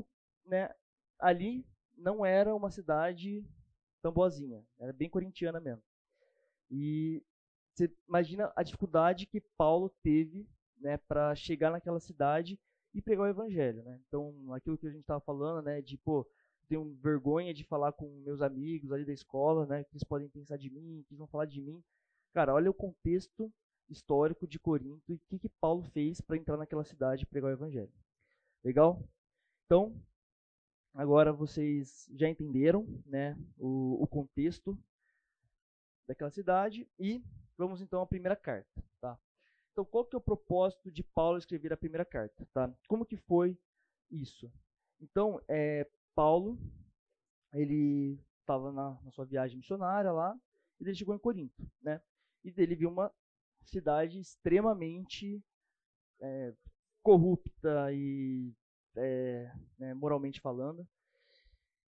né, 0.45 0.73
ali 1.17 1.65
não 1.97 2.25
era 2.25 2.55
uma 2.55 2.69
cidade 2.69 3.43
tão 4.01 4.13
boazinha, 4.13 4.63
era 4.79 4.93
bem 4.93 5.09
corintiana 5.09 5.59
mesmo. 5.59 5.83
E 6.71 7.21
você 7.73 7.91
imagina 8.07 8.53
a 8.55 8.63
dificuldade 8.63 9.25
que 9.25 9.41
Paulo 9.57 9.89
teve 10.03 10.47
né, 10.79 10.97
para 10.97 11.35
chegar 11.35 11.71
naquela 11.71 11.99
cidade 11.99 12.59
e 12.93 13.01
pregar 13.01 13.25
o 13.25 13.29
evangelho. 13.29 13.83
Né? 13.83 13.99
Então, 14.07 14.53
aquilo 14.53 14.77
que 14.77 14.87
a 14.87 14.91
gente 14.91 15.01
estava 15.01 15.19
falando, 15.19 15.63
né, 15.63 15.81
de, 15.81 15.97
pô, 15.97 16.27
tenho 16.67 16.93
vergonha 17.01 17.53
de 17.53 17.63
falar 17.63 17.91
com 17.91 18.07
meus 18.23 18.41
amigos 18.41 18.91
ali 18.91 19.03
da 19.03 19.13
escola, 19.13 19.65
né, 19.65 19.83
que 19.83 19.91
eles 19.93 20.03
podem 20.03 20.29
pensar 20.29 20.57
de 20.57 20.69
mim, 20.69 21.03
que 21.07 21.13
eles 21.13 21.17
vão 21.17 21.27
falar 21.27 21.45
de 21.45 21.61
mim. 21.61 21.83
Cara, 22.33 22.53
olha 22.53 22.69
o 22.69 22.73
contexto 22.73 23.51
histórico 23.89 24.47
de 24.47 24.59
Corinto 24.59 25.11
e 25.11 25.15
o 25.15 25.21
que, 25.29 25.39
que 25.39 25.49
Paulo 25.49 25.83
fez 25.91 26.21
para 26.21 26.37
entrar 26.37 26.57
naquela 26.57 26.83
cidade 26.83 27.23
e 27.23 27.25
pregar 27.25 27.49
o 27.49 27.53
evangelho. 27.53 27.91
Legal? 28.63 29.03
Então, 29.65 29.95
agora 30.93 31.33
vocês 31.33 32.07
já 32.13 32.29
entenderam 32.29 32.85
né, 33.05 33.37
o, 33.57 34.03
o 34.03 34.07
contexto 34.07 34.77
daquela 36.07 36.31
cidade 36.31 36.87
e 36.99 37.23
Vamos 37.59 37.81
então 37.81 38.01
à 38.01 38.07
primeira 38.07 38.37
carta, 38.37 38.81
tá? 39.01 39.19
Então, 39.73 39.83
qual 39.83 40.05
que 40.05 40.15
é 40.15 40.17
o 40.17 40.21
propósito 40.21 40.89
de 40.89 41.03
Paulo 41.03 41.37
escrever 41.37 41.73
a 41.73 41.77
primeira 41.77 42.05
carta, 42.05 42.47
tá? 42.53 42.73
Como 42.87 43.05
que 43.05 43.17
foi 43.17 43.59
isso? 44.09 44.49
Então, 45.01 45.41
é, 45.45 45.85
Paulo, 46.15 46.57
ele 47.51 48.17
estava 48.39 48.71
na, 48.71 48.97
na, 49.03 49.11
sua 49.11 49.25
viagem 49.25 49.57
missionária 49.57 50.09
lá, 50.09 50.39
e 50.79 50.85
ele 50.85 50.95
chegou 50.95 51.13
em 51.13 51.19
Corinto, 51.19 51.69
né? 51.81 52.01
E 52.45 52.53
ele 52.55 52.77
viu 52.77 52.89
uma 52.89 53.13
cidade 53.65 54.19
extremamente 54.19 55.43
é, 56.21 56.53
corrupta 57.03 57.91
e 57.93 58.53
é, 58.95 59.51
né, 59.77 59.93
moralmente 59.93 60.41
falando. 60.41 60.87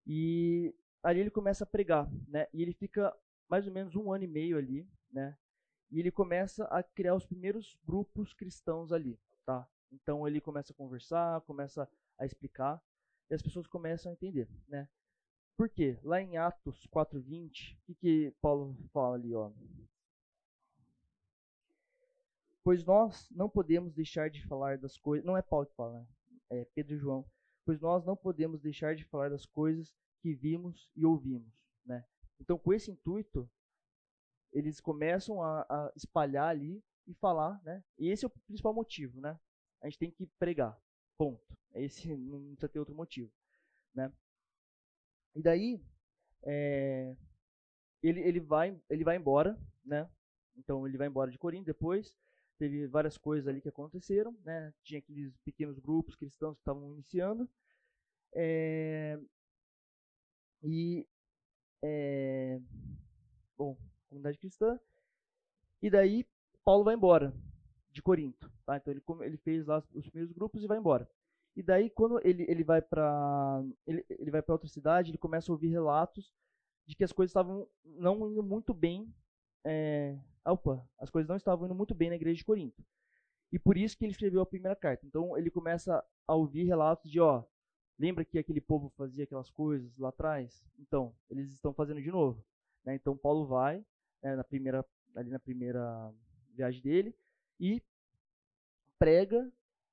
E 0.06 0.74
ali 1.04 1.20
ele 1.20 1.32
começa 1.32 1.64
a 1.64 1.68
pregar, 1.68 2.10
né? 2.28 2.48
E 2.54 2.62
ele 2.62 2.74
fica 2.74 3.16
mais 3.50 3.68
ou 3.68 3.74
menos 3.74 3.96
um 3.96 4.12
ano 4.12 4.24
e 4.24 4.28
meio 4.28 4.58
ali, 4.58 4.88
né? 5.12 5.38
e 5.92 6.00
ele 6.00 6.10
começa 6.10 6.64
a 6.66 6.82
criar 6.82 7.14
os 7.14 7.26
primeiros 7.26 7.78
grupos 7.86 8.34
cristãos 8.34 8.94
ali, 8.94 9.20
tá? 9.46 9.68
Então 9.92 10.26
ele 10.26 10.40
começa 10.40 10.72
a 10.72 10.76
conversar, 10.76 11.42
começa 11.42 11.88
a 12.18 12.26
explicar 12.26 12.82
e 13.30 13.34
as 13.34 13.42
pessoas 13.42 13.68
começam 13.68 14.10
a 14.10 14.14
entender, 14.14 14.48
né? 14.68 14.88
Por 15.58 15.70
quê? 15.70 16.00
Lá 16.02 16.22
em 16.22 16.38
Atos 16.38 16.88
4:20, 16.88 17.76
o 17.76 17.82
que, 17.86 17.96
que 17.96 18.34
Paulo 18.42 18.76
fala 18.94 19.16
ali, 19.16 19.36
ó? 19.36 19.52
Pois 22.64 22.86
nós 22.86 23.30
não 23.32 23.50
podemos 23.50 23.94
deixar 23.94 24.30
de 24.30 24.46
falar 24.48 24.78
das 24.78 24.98
coisas, 24.98 25.26
não 25.26 25.36
é 25.36 25.42
Paulo 25.42 25.66
que 25.66 25.76
fala, 25.76 26.00
né? 26.00 26.08
é 26.52 26.66
Pedro 26.76 26.96
e 26.96 26.98
João. 26.98 27.26
Pois 27.66 27.80
nós 27.80 28.06
não 28.06 28.16
podemos 28.16 28.62
deixar 28.62 28.96
de 28.96 29.06
falar 29.06 29.30
das 29.30 29.46
coisas 29.46 29.94
que 30.22 30.34
vimos 30.34 30.92
e 30.96 31.06
ouvimos, 31.06 31.54
né? 31.86 32.06
Então, 32.40 32.58
com 32.58 32.74
esse 32.74 32.92
intuito, 32.92 33.50
eles 34.52 34.80
começam 34.80 35.42
a, 35.42 35.62
a, 35.62 35.94
espalhar 35.96 36.50
ali 36.50 36.84
e 37.08 37.14
falar, 37.16 37.62
né? 37.64 37.84
E 37.98 38.10
esse 38.10 38.26
é 38.26 38.28
o 38.28 38.32
principal 38.48 38.74
motivo, 38.74 39.22
né? 39.22 39.40
A 39.82 39.88
gente 39.88 40.00
tem 40.00 40.12
que 40.12 40.26
pregar, 40.38 40.78
ponto. 41.18 41.58
Esse 41.74 42.14
não 42.18 42.52
precisa 42.52 42.70
ter 42.70 42.80
outro 42.80 42.96
motivo, 42.96 43.32
né? 43.96 44.12
E 45.34 45.42
daí 45.42 45.82
é, 46.44 47.16
ele, 48.04 48.20
ele 48.22 48.40
vai 48.40 48.78
ele 48.90 49.04
vai 49.04 49.16
embora, 49.16 49.58
né? 49.86 50.10
Então 50.58 50.86
ele 50.86 50.98
vai 50.98 51.08
embora 51.08 51.32
de 51.32 51.38
Corinto 51.38 51.66
depois. 51.66 52.14
Teve 52.62 52.86
várias 52.86 53.18
coisas 53.18 53.48
ali 53.48 53.60
que 53.60 53.70
aconteceram, 53.70 54.38
né? 54.46 54.72
Tinha 54.84 55.00
aqueles 55.00 55.36
pequenos 55.38 55.80
grupos 55.80 56.16
cristãos 56.16 56.54
que 56.54 56.62
estavam 56.62 56.94
iniciando. 56.94 57.50
É, 58.36 59.20
e 60.62 61.08
é, 61.82 62.62
bom, 63.58 63.76
comunidade 64.08 64.38
cristã. 64.38 64.80
E 65.82 65.90
daí 65.90 66.24
Paulo 66.64 66.84
vai 66.84 66.94
embora 66.94 67.34
de 67.92 68.00
Corinto, 68.00 68.52
tá? 68.64 68.78
Então 68.78 68.94
ele 68.94 69.02
ele 69.22 69.38
fez 69.38 69.66
lá 69.66 69.84
os 69.96 70.08
primeiros 70.08 70.32
grupos 70.32 70.64
e 70.64 70.68
vai 70.68 70.78
embora. 70.78 71.10
E 71.56 71.64
daí 71.64 71.90
quando 71.90 72.22
ele, 72.24 72.46
ele 72.48 72.64
vai 72.64 72.80
para 72.80 73.64
ele, 73.88 74.06
ele 74.08 74.30
vai 74.30 74.44
para 74.44 74.54
outra 74.54 74.70
cidade, 74.70 75.10
ele 75.10 75.18
começa 75.18 75.52
a 75.52 75.56
ouvir 75.56 75.70
relatos 75.70 76.32
de 76.86 76.96
que 76.96 77.04
as 77.04 77.12
coisas 77.12 77.32
estavam 77.32 77.68
não 77.84 78.30
indo 78.30 78.44
muito 78.44 78.72
bem. 78.72 79.12
É, 79.66 80.16
opa, 80.46 80.88
as 81.00 81.10
coisas 81.10 81.28
não 81.28 81.36
estavam 81.36 81.66
indo 81.66 81.76
muito 81.76 81.94
bem 81.94 82.10
na 82.10 82.16
igreja 82.16 82.38
de 82.38 82.46
Corinto. 82.46 82.84
E 83.52 83.60
por 83.60 83.78
isso 83.78 83.98
que 83.98 84.06
ele 84.06 84.12
escreveu 84.12 84.42
a 84.42 84.46
primeira 84.46 84.76
carta. 84.76 85.06
Então 85.06 85.38
ele 85.38 85.52
começa 85.52 86.04
a 86.26 86.36
ouvir 86.36 86.64
relatos 86.64 87.12
de, 87.12 87.20
ó, 87.20 87.44
lembra 88.00 88.24
que 88.24 88.40
aquele 88.40 88.62
povo 88.62 88.90
fazia 88.98 89.26
aquelas 89.26 89.52
coisas 89.52 89.98
lá 89.98 90.10
atrás? 90.10 90.66
Então, 90.80 91.14
eles 91.30 91.52
estão 91.52 91.74
fazendo 91.74 92.02
de 92.02 92.10
novo. 92.10 92.44
Né? 92.86 92.96
Então 92.96 93.18
Paulo 93.18 93.46
vai, 93.46 93.86
né, 94.24 94.36
na 94.36 94.44
primeira, 94.44 94.86
ali 95.16 95.30
na 95.30 95.40
primeira 95.40 96.14
viagem 96.54 96.82
dele, 96.82 97.16
e 97.60 97.84
prega, 98.98 99.52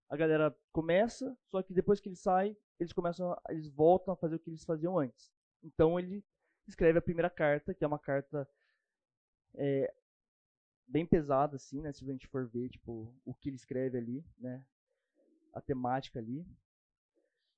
a 0.09 0.17
galera 0.17 0.57
começa, 0.73 1.37
só 1.51 1.63
que 1.63 1.75
depois 1.75 2.01
que 2.01 2.09
ele 2.09 2.17
sai, 2.17 2.57
eles 2.79 2.93
começam, 2.93 3.37
eles 3.49 3.69
voltam 3.69 4.15
a 4.15 4.17
fazer 4.17 4.37
o 4.37 4.39
que 4.39 4.51
eles 4.51 4.65
faziam 4.65 4.99
antes. 4.99 5.33
Então 5.63 5.99
ele 5.99 6.25
escreve 6.67 6.99
a 6.99 7.03
primeira 7.03 7.29
carta, 7.29 7.75
que 7.75 7.85
é 7.85 7.87
uma 7.87 7.99
carta 7.99 8.49
é, 9.55 9.93
bem 10.89 11.07
pesada, 11.07 11.57
assim, 11.57 11.81
né, 11.81 11.93
se 11.93 12.03
a 12.03 12.13
gente 12.13 12.27
for 12.27 12.49
ver, 12.49 12.71
tipo, 12.71 13.15
o 13.25 13.35
que 13.35 13.51
ele 13.51 13.57
escreve 13.57 13.99
ali, 13.99 14.25
né, 14.39 14.65
a 15.53 15.61
temática 15.61 16.19
ali. 16.19 16.47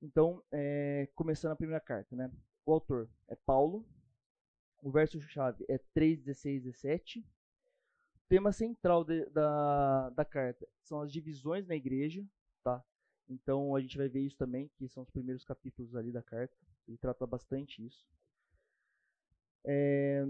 Então, 0.03 0.43
é, 0.51 1.09
começando 1.15 1.53
a 1.53 1.57
primeira 1.57 1.81
carta, 1.81 2.17
né, 2.17 2.31
o 2.67 2.73
autor 2.73 3.09
é 3.29 3.37
Paulo, 3.37 3.87
o 4.83 4.91
verso-chave 4.91 5.65
é 5.69 5.79
3, 5.95 6.21
16, 6.21 6.63
17. 6.65 7.21
O 7.21 8.29
tema 8.29 8.53
central 8.53 9.05
de, 9.05 9.27
da, 9.27 10.11
da 10.11 10.25
carta 10.25 10.67
são 10.83 11.01
as 11.03 11.13
divisões 11.13 11.67
na 11.67 11.75
igreja, 11.75 12.25
tá? 12.63 12.83
Então 13.29 13.77
a 13.77 13.81
gente 13.81 13.97
vai 13.97 14.09
ver 14.09 14.21
isso 14.21 14.37
também, 14.37 14.71
que 14.77 14.89
são 14.89 15.03
os 15.03 15.11
primeiros 15.11 15.45
capítulos 15.45 15.95
ali 15.95 16.11
da 16.11 16.23
carta. 16.23 16.57
Ele 16.89 16.97
trata 16.97 17.27
bastante 17.27 17.85
isso. 17.85 18.07
É, 19.65 20.25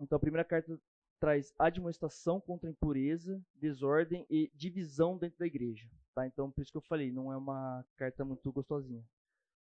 então 0.00 0.16
a 0.16 0.20
primeira 0.20 0.44
carta 0.44 0.80
traz 1.22 1.54
admoestação 1.56 2.40
contra 2.40 2.68
impureza, 2.68 3.40
desordem 3.54 4.26
e 4.28 4.50
divisão 4.56 5.16
dentro 5.16 5.38
da 5.38 5.46
igreja. 5.46 5.88
Tá? 6.16 6.26
Então 6.26 6.50
por 6.50 6.62
isso 6.62 6.72
que 6.72 6.76
eu 6.76 6.82
falei, 6.82 7.12
não 7.12 7.32
é 7.32 7.36
uma 7.36 7.86
carta 7.96 8.24
muito 8.24 8.50
gostosinha. 8.50 9.06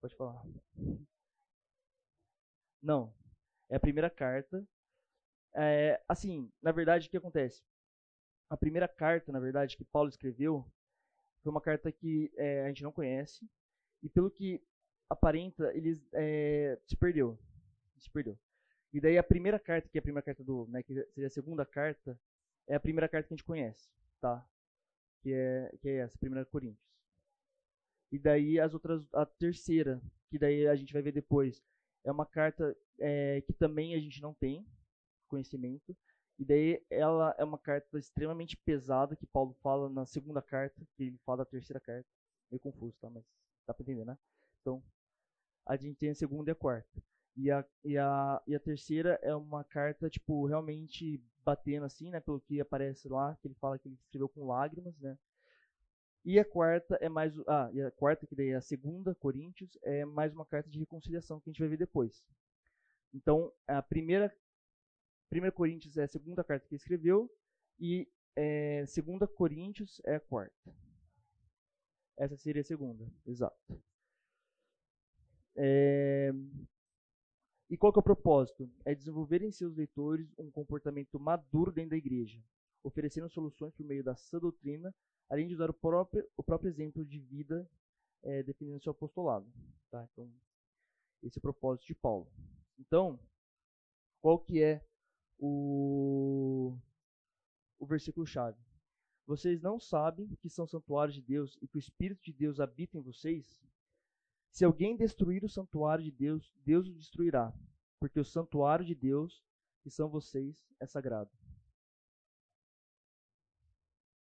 Pode 0.01 0.15
falar. 0.15 0.43
Não, 2.81 3.13
é 3.69 3.75
a 3.75 3.79
primeira 3.79 4.09
carta. 4.09 4.67
É, 5.53 6.03
assim, 6.09 6.51
na 6.63 6.71
verdade, 6.71 7.07
o 7.07 7.11
que 7.11 7.17
acontece? 7.17 7.63
A 8.49 8.57
primeira 8.57 8.87
carta, 8.87 9.31
na 9.31 9.39
verdade, 9.39 9.77
que 9.77 9.85
Paulo 9.85 10.09
escreveu 10.09 10.65
foi 11.43 11.51
uma 11.51 11.61
carta 11.61 11.91
que 11.91 12.33
é, 12.37 12.63
a 12.63 12.69
gente 12.69 12.81
não 12.81 12.91
conhece 12.91 13.47
e 14.01 14.09
pelo 14.09 14.31
que 14.31 14.59
aparenta, 15.07 15.71
ele 15.75 15.93
é, 16.11 16.79
se 16.87 16.95
perdeu. 16.95 17.37
Se 17.99 18.09
perdeu. 18.09 18.35
E 18.93 18.99
daí 18.99 19.17
a 19.17 19.23
primeira 19.23 19.59
carta, 19.59 19.87
que 19.89 19.97
é 19.97 19.99
a 19.99 20.01
primeira 20.01 20.25
carta 20.25 20.43
do, 20.43 20.67
né, 20.67 20.83
que 20.83 20.93
seria 21.11 21.27
a 21.27 21.29
segunda 21.29 21.65
carta, 21.65 22.19
é 22.67 22.75
a 22.75 22.79
primeira 22.79 23.07
carta 23.07 23.27
que 23.27 23.33
a 23.33 23.37
gente 23.37 23.45
conhece, 23.45 23.89
tá? 24.19 24.45
Que 25.21 25.33
é, 25.33 25.77
que 25.81 25.89
é 25.89 25.97
essa, 25.97 26.17
primeira 26.17 26.45
Coríntios. 26.45 26.91
E 28.11 28.19
daí 28.19 28.59
as 28.59 28.73
outras, 28.73 29.01
a 29.13 29.25
terceira, 29.25 30.01
que 30.29 30.37
daí 30.37 30.67
a 30.67 30.75
gente 30.75 30.91
vai 30.91 31.01
ver 31.01 31.13
depois, 31.13 31.63
é 32.03 32.11
uma 32.11 32.25
carta 32.25 32.75
é, 32.99 33.41
que 33.41 33.53
também 33.53 33.95
a 33.95 33.99
gente 33.99 34.21
não 34.21 34.33
tem 34.33 34.65
conhecimento. 35.27 35.95
E 36.37 36.43
daí 36.43 36.83
ela 36.89 37.35
é 37.37 37.43
uma 37.43 37.57
carta 37.57 37.97
extremamente 37.97 38.57
pesada 38.57 39.15
que 39.15 39.25
Paulo 39.27 39.53
fala 39.61 39.89
na 39.89 40.05
segunda 40.05 40.41
carta, 40.41 40.81
que 40.95 41.03
ele 41.03 41.17
fala 41.25 41.39
da 41.39 41.45
terceira 41.45 41.79
carta. 41.79 42.07
Meio 42.49 42.59
confuso, 42.59 42.97
tá? 42.99 43.09
Mas 43.09 43.23
dá 43.65 43.73
pra 43.73 43.83
entender, 43.83 44.05
né? 44.05 44.17
Então, 44.59 44.83
a 45.65 45.75
gente 45.75 45.97
tem 45.97 46.09
a 46.09 46.15
segunda 46.15 46.49
e 46.49 46.53
a 46.53 46.55
quarta. 46.55 47.01
E 47.35 47.49
a, 47.49 47.65
e 47.83 47.97
a, 47.97 48.41
e 48.45 48.55
a 48.55 48.59
terceira 48.59 49.19
é 49.21 49.33
uma 49.35 49.63
carta, 49.63 50.09
tipo, 50.09 50.45
realmente 50.45 51.23
batendo 51.43 51.85
assim, 51.85 52.09
né? 52.09 52.19
Pelo 52.19 52.39
que 52.41 52.59
aparece 52.59 53.07
lá, 53.07 53.35
que 53.41 53.47
ele 53.47 53.55
fala 53.55 53.79
que 53.79 53.87
ele 53.87 53.95
escreveu 53.95 54.29
com 54.29 54.45
lágrimas, 54.45 54.97
né? 54.99 55.17
E 56.23 56.39
a 56.39 56.45
quarta 56.45 56.95
é 57.01 57.09
mais. 57.09 57.33
Ah, 57.47 57.69
e 57.73 57.81
a 57.81 57.89
quarta, 57.89 58.27
que 58.27 58.35
daí 58.35 58.49
é 58.49 58.55
a 58.55 58.61
segunda, 58.61 59.15
Coríntios, 59.15 59.77
é 59.81 60.05
mais 60.05 60.33
uma 60.33 60.45
carta 60.45 60.69
de 60.69 60.79
reconciliação 60.79 61.39
que 61.39 61.49
a 61.49 61.51
gente 61.51 61.59
vai 61.59 61.69
ver 61.69 61.77
depois. 61.77 62.23
Então, 63.13 63.51
a 63.67 63.81
primeira. 63.81 64.33
Primeira 65.29 65.55
Coríntios 65.55 65.97
é 65.97 66.03
a 66.03 66.07
segunda 66.07 66.43
carta 66.43 66.67
que 66.67 66.75
ele 66.75 66.81
escreveu. 66.81 67.31
E 67.79 68.07
é, 68.35 68.85
segunda 68.85 69.27
Coríntios 69.27 69.99
é 70.05 70.15
a 70.15 70.19
quarta. 70.19 70.75
Essa 72.17 72.37
seria 72.37 72.61
a 72.61 72.65
segunda, 72.65 73.11
exato. 73.25 73.81
É, 75.55 76.31
e 77.71 77.77
qual 77.77 77.93
que 77.93 77.97
é 77.97 78.01
o 78.01 78.03
propósito? 78.03 78.69
É 78.83 78.93
desenvolver 78.93 79.41
em 79.41 79.49
seus 79.49 79.73
leitores 79.77 80.27
um 80.37 80.51
comportamento 80.51 81.17
maduro 81.17 81.71
dentro 81.71 81.91
da 81.91 81.95
igreja, 81.95 82.37
oferecendo 82.83 83.29
soluções 83.29 83.73
por 83.73 83.85
meio 83.85 84.03
da 84.03 84.13
sã 84.13 84.39
doutrina, 84.39 84.93
além 85.29 85.47
de 85.47 85.53
usar 85.53 85.69
o 85.69 85.73
próprio, 85.73 86.27
o 86.35 86.43
próprio 86.43 86.67
exemplo 86.67 87.05
de 87.05 87.17
vida 87.17 87.65
é, 88.23 88.43
definindo 88.43 88.83
seu 88.83 88.91
apostolado. 88.91 89.49
Tá? 89.89 90.05
Então, 90.11 90.29
esse 91.23 91.37
é 91.37 91.39
o 91.39 91.41
propósito 91.41 91.87
de 91.87 91.95
Paulo. 91.95 92.29
Então, 92.77 93.17
qual 94.19 94.37
que 94.37 94.61
é 94.61 94.85
o, 95.39 96.77
o 97.79 97.85
versículo-chave? 97.85 98.59
Vocês 99.25 99.61
não 99.61 99.79
sabem 99.79 100.27
que 100.41 100.49
são 100.49 100.67
santuários 100.67 101.15
de 101.15 101.21
Deus 101.21 101.57
e 101.61 101.69
que 101.69 101.77
o 101.77 101.79
Espírito 101.79 102.21
de 102.21 102.33
Deus 102.33 102.59
habita 102.59 102.97
em 102.97 103.01
vocês? 103.01 103.63
Se 104.51 104.65
alguém 104.65 104.97
destruir 104.97 105.43
o 105.43 105.49
santuário 105.49 106.03
de 106.03 106.11
Deus, 106.11 106.53
Deus 106.65 106.87
o 106.87 106.93
destruirá, 106.93 107.53
porque 107.99 108.19
o 108.19 108.25
santuário 108.25 108.85
de 108.85 108.93
Deus, 108.93 109.43
que 109.81 109.89
são 109.89 110.09
vocês, 110.09 110.61
é 110.79 110.85
sagrado. 110.85 111.31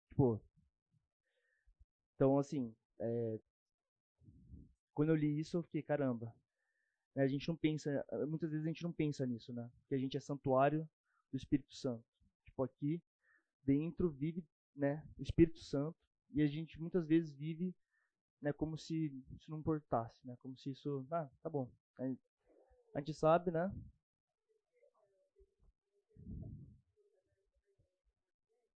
Tipo, 0.08 0.40
então 2.14 2.38
assim, 2.38 2.74
é, 2.98 3.40
quando 4.92 5.10
eu 5.10 5.14
li 5.14 5.38
isso, 5.38 5.56
eu 5.56 5.62
fiquei, 5.62 5.80
caramba. 5.80 6.34
Né, 7.14 7.22
a 7.22 7.28
gente 7.28 7.46
não 7.46 7.56
pensa, 7.56 8.04
muitas 8.26 8.50
vezes 8.50 8.66
a 8.66 8.68
gente 8.68 8.82
não 8.82 8.92
pensa 8.92 9.24
nisso, 9.24 9.52
né? 9.52 9.70
Que 9.88 9.94
a 9.94 9.98
gente 9.98 10.16
é 10.16 10.20
santuário 10.20 10.88
do 11.30 11.36
Espírito 11.36 11.72
Santo. 11.72 12.04
Tipo, 12.44 12.64
aqui 12.64 13.00
dentro 13.62 14.10
vive, 14.10 14.44
né, 14.74 15.06
o 15.16 15.22
Espírito 15.22 15.60
Santo 15.60 15.96
e 16.30 16.42
a 16.42 16.48
gente 16.48 16.80
muitas 16.80 17.06
vezes 17.06 17.32
vive 17.32 17.72
né, 18.40 18.52
como 18.52 18.78
se 18.78 19.12
isso 19.32 19.50
não 19.50 19.58
importasse, 19.58 20.26
né? 20.26 20.36
Como 20.42 20.56
se 20.56 20.70
isso, 20.70 21.06
ah, 21.10 21.28
tá 21.42 21.50
bom. 21.50 21.70
A 22.94 22.98
gente 23.00 23.14
sabe, 23.14 23.50
né? 23.50 23.72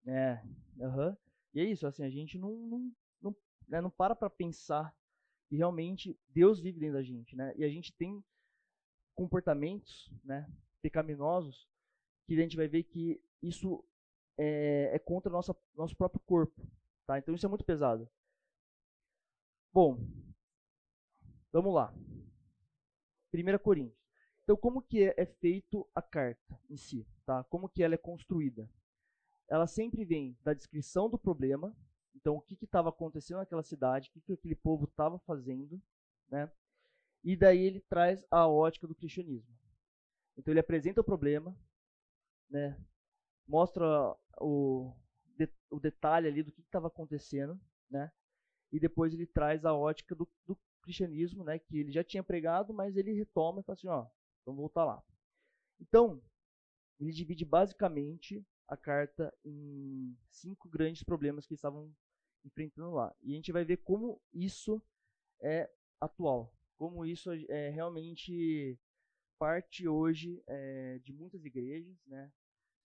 É, 0.05 0.41
uhum. 0.77 1.15
E 1.53 1.59
é 1.59 1.63
isso, 1.63 1.85
assim, 1.85 2.03
a 2.03 2.09
gente 2.09 2.37
não, 2.37 2.55
não, 2.55 2.91
não, 3.21 3.35
né, 3.67 3.81
não 3.81 3.89
para 3.89 4.15
para 4.15 4.29
pensar 4.29 4.95
que 5.47 5.55
realmente 5.55 6.17
Deus 6.29 6.59
vive 6.59 6.79
dentro 6.79 6.95
da 6.95 7.03
gente, 7.03 7.35
né? 7.35 7.53
E 7.57 7.63
a 7.63 7.69
gente 7.69 7.93
tem 7.93 8.23
comportamentos, 9.13 10.09
né, 10.23 10.49
pecaminosos, 10.81 11.67
que 12.25 12.33
a 12.33 12.41
gente 12.41 12.55
vai 12.55 12.67
ver 12.67 12.83
que 12.83 13.21
isso 13.41 13.83
é, 14.37 14.91
é 14.95 14.99
contra 14.99 15.29
o 15.29 15.33
nosso, 15.33 15.55
nosso 15.75 15.95
próprio 15.95 16.21
corpo, 16.25 16.65
tá? 17.05 17.19
Então 17.19 17.35
isso 17.35 17.45
é 17.45 17.49
muito 17.49 17.65
pesado. 17.65 18.09
Bom, 19.73 19.97
vamos 21.49 21.73
lá. 21.73 21.93
1 23.33 23.57
Coríntios. 23.59 23.97
Então, 24.43 24.57
como 24.57 24.81
que 24.81 25.03
é, 25.03 25.13
é 25.15 25.25
feito 25.25 25.89
a 25.95 26.01
carta 26.01 26.59
em 26.69 26.75
si? 26.75 27.07
Tá? 27.25 27.45
Como 27.45 27.69
que 27.69 27.81
ela 27.81 27.95
é 27.95 27.97
construída? 27.97 28.69
Ela 29.47 29.65
sempre 29.67 30.03
vem 30.03 30.37
da 30.43 30.53
descrição 30.53 31.09
do 31.09 31.17
problema, 31.17 31.73
então 32.13 32.35
o 32.35 32.41
que 32.41 32.57
estava 32.61 32.89
acontecendo 32.89 33.37
naquela 33.37 33.63
cidade, 33.63 34.09
o 34.09 34.11
que, 34.11 34.19
que 34.19 34.33
aquele 34.33 34.55
povo 34.55 34.83
estava 34.83 35.17
fazendo, 35.19 35.81
né? 36.29 36.51
E 37.23 37.37
daí 37.37 37.59
ele 37.59 37.79
traz 37.79 38.25
a 38.29 38.45
ótica 38.47 38.85
do 38.85 38.95
cristianismo. 38.95 39.55
Então 40.35 40.51
ele 40.51 40.59
apresenta 40.59 40.99
o 40.99 41.03
problema, 41.03 41.57
né? 42.49 42.77
Mostra 43.47 44.17
o, 44.41 44.93
o 45.69 45.79
detalhe 45.79 46.27
ali 46.27 46.43
do 46.43 46.51
que 46.51 46.59
estava 46.59 46.87
acontecendo, 46.87 47.57
né? 47.89 48.11
E 48.71 48.79
depois 48.79 49.13
ele 49.13 49.25
traz 49.25 49.65
a 49.65 49.73
ótica 49.73 50.15
do, 50.15 50.27
do, 50.45 50.57
cristianismo, 50.81 51.43
né, 51.43 51.59
que 51.59 51.77
ele 51.77 51.91
já 51.91 52.03
tinha 52.03 52.23
pregado, 52.23 52.73
mas 52.73 52.97
ele 52.97 53.13
retoma 53.13 53.59
e 53.59 53.63
fala 53.63 53.75
assim, 53.75 53.87
ó, 53.87 54.07
vamos 54.43 54.59
voltar 54.59 54.83
lá. 54.83 55.03
Então, 55.79 56.19
ele 56.99 57.11
divide 57.11 57.45
basicamente 57.45 58.43
a 58.67 58.75
carta 58.75 59.31
em 59.45 60.17
cinco 60.29 60.67
grandes 60.69 61.03
problemas 61.03 61.45
que 61.45 61.53
estavam 61.53 61.93
enfrentando 62.43 62.91
lá. 62.91 63.15
E 63.21 63.33
a 63.33 63.35
gente 63.35 63.51
vai 63.51 63.63
ver 63.63 63.77
como 63.77 64.19
isso 64.33 64.81
é 65.39 65.69
atual, 65.99 66.51
como 66.77 67.05
isso 67.05 67.31
é 67.31 67.69
realmente 67.69 68.79
parte 69.37 69.87
hoje 69.87 70.43
é, 70.47 70.99
de 70.99 71.11
muitas 71.13 71.43
igrejas, 71.45 71.95
né? 72.05 72.31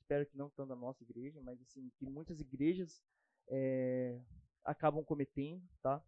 Espero 0.01 0.27
que 0.27 0.37
não 0.37 0.49
tanto 0.51 0.69
da 0.69 0.77
nossa 0.77 1.03
igreja, 1.03 1.41
mas 1.43 1.61
assim 1.61 1.91
que 1.99 2.07
muitas 2.07 2.41
igrejas 2.41 3.03
é, 3.49 4.21
acabam 4.67 5.05
cometendo, 5.05 5.63
tá? 5.83 6.03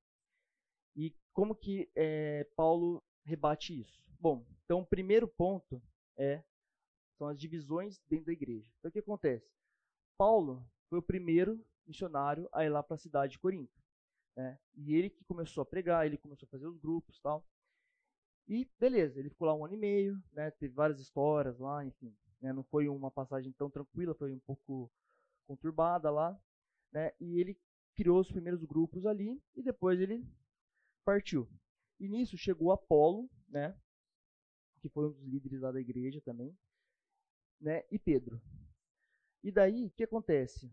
E 0.97 1.15
como 1.33 1.55
que 1.55 1.91
é, 1.95 2.45
Paulo 2.57 3.03
rebate 3.25 3.81
isso? 3.81 4.03
Bom, 4.21 4.45
então 4.65 4.81
o 4.81 4.87
primeiro 4.87 5.29
ponto 5.29 5.81
é 6.17 6.43
são 7.17 7.29
as 7.29 7.39
divisões 7.39 8.01
dentro 8.09 8.27
da 8.27 8.33
igreja. 8.33 8.67
Então 8.79 8.89
o 8.89 8.93
que 8.93 8.99
acontece? 8.99 9.49
Paulo 10.17 10.65
foi 10.89 10.99
o 10.99 11.03
primeiro 11.03 11.65
missionário 11.87 12.49
a 12.53 12.65
ir 12.65 12.69
lá 12.69 12.83
para 12.83 12.95
a 12.95 12.99
cidade 12.99 13.33
de 13.33 13.39
Corinto, 13.39 13.81
né? 14.37 14.59
E 14.75 14.95
ele 14.95 15.11
que 15.11 15.25
começou 15.25 15.63
a 15.63 15.67
pregar, 15.67 16.07
ele 16.07 16.19
começou 16.19 16.47
a 16.47 16.51
fazer 16.51 16.67
os 16.67 16.79
grupos, 16.79 17.19
tal. 17.21 17.45
E 18.49 18.69
beleza, 18.79 19.19
ele 19.19 19.31
ficou 19.31 19.47
lá 19.47 19.55
um 19.55 19.65
ano 19.65 19.75
e 19.75 19.79
meio, 19.79 20.23
né? 20.33 20.51
Teve 20.51 20.75
várias 20.75 21.01
histórias 21.01 21.59
lá, 21.59 21.85
enfim. 21.85 22.17
Né? 22.41 22.53
Não 22.53 22.63
foi 22.65 22.89
uma 22.89 23.11
passagem 23.11 23.53
tão 23.53 23.71
tranquila, 23.71 24.15
foi 24.15 24.33
um 24.33 24.39
pouco 24.41 24.91
conturbada 25.47 26.11
lá, 26.11 26.39
né? 26.93 27.13
E 27.21 27.41
ele 27.41 27.59
criou 27.99 28.21
os 28.21 28.31
primeiros 28.31 28.63
grupos 28.63 29.05
ali 29.05 29.43
e 29.57 29.61
depois 29.61 30.01
ele 30.01 30.25
partiu. 31.05 31.49
E 31.99 32.09
nisso 32.09 32.39
chegou 32.39 32.71
Apolo, 32.71 33.29
né, 33.49 33.77
que 34.81 34.89
foi 34.89 35.09
um 35.09 35.11
dos 35.11 35.27
líderes 35.27 35.61
lá 35.61 35.73
da 35.73 35.81
igreja 35.81 36.21
também, 36.21 36.57
né, 37.61 37.83
e 37.91 37.99
Pedro. 37.99 38.41
E 39.43 39.51
daí, 39.51 39.87
o 39.87 39.91
que 39.91 40.05
acontece? 40.05 40.71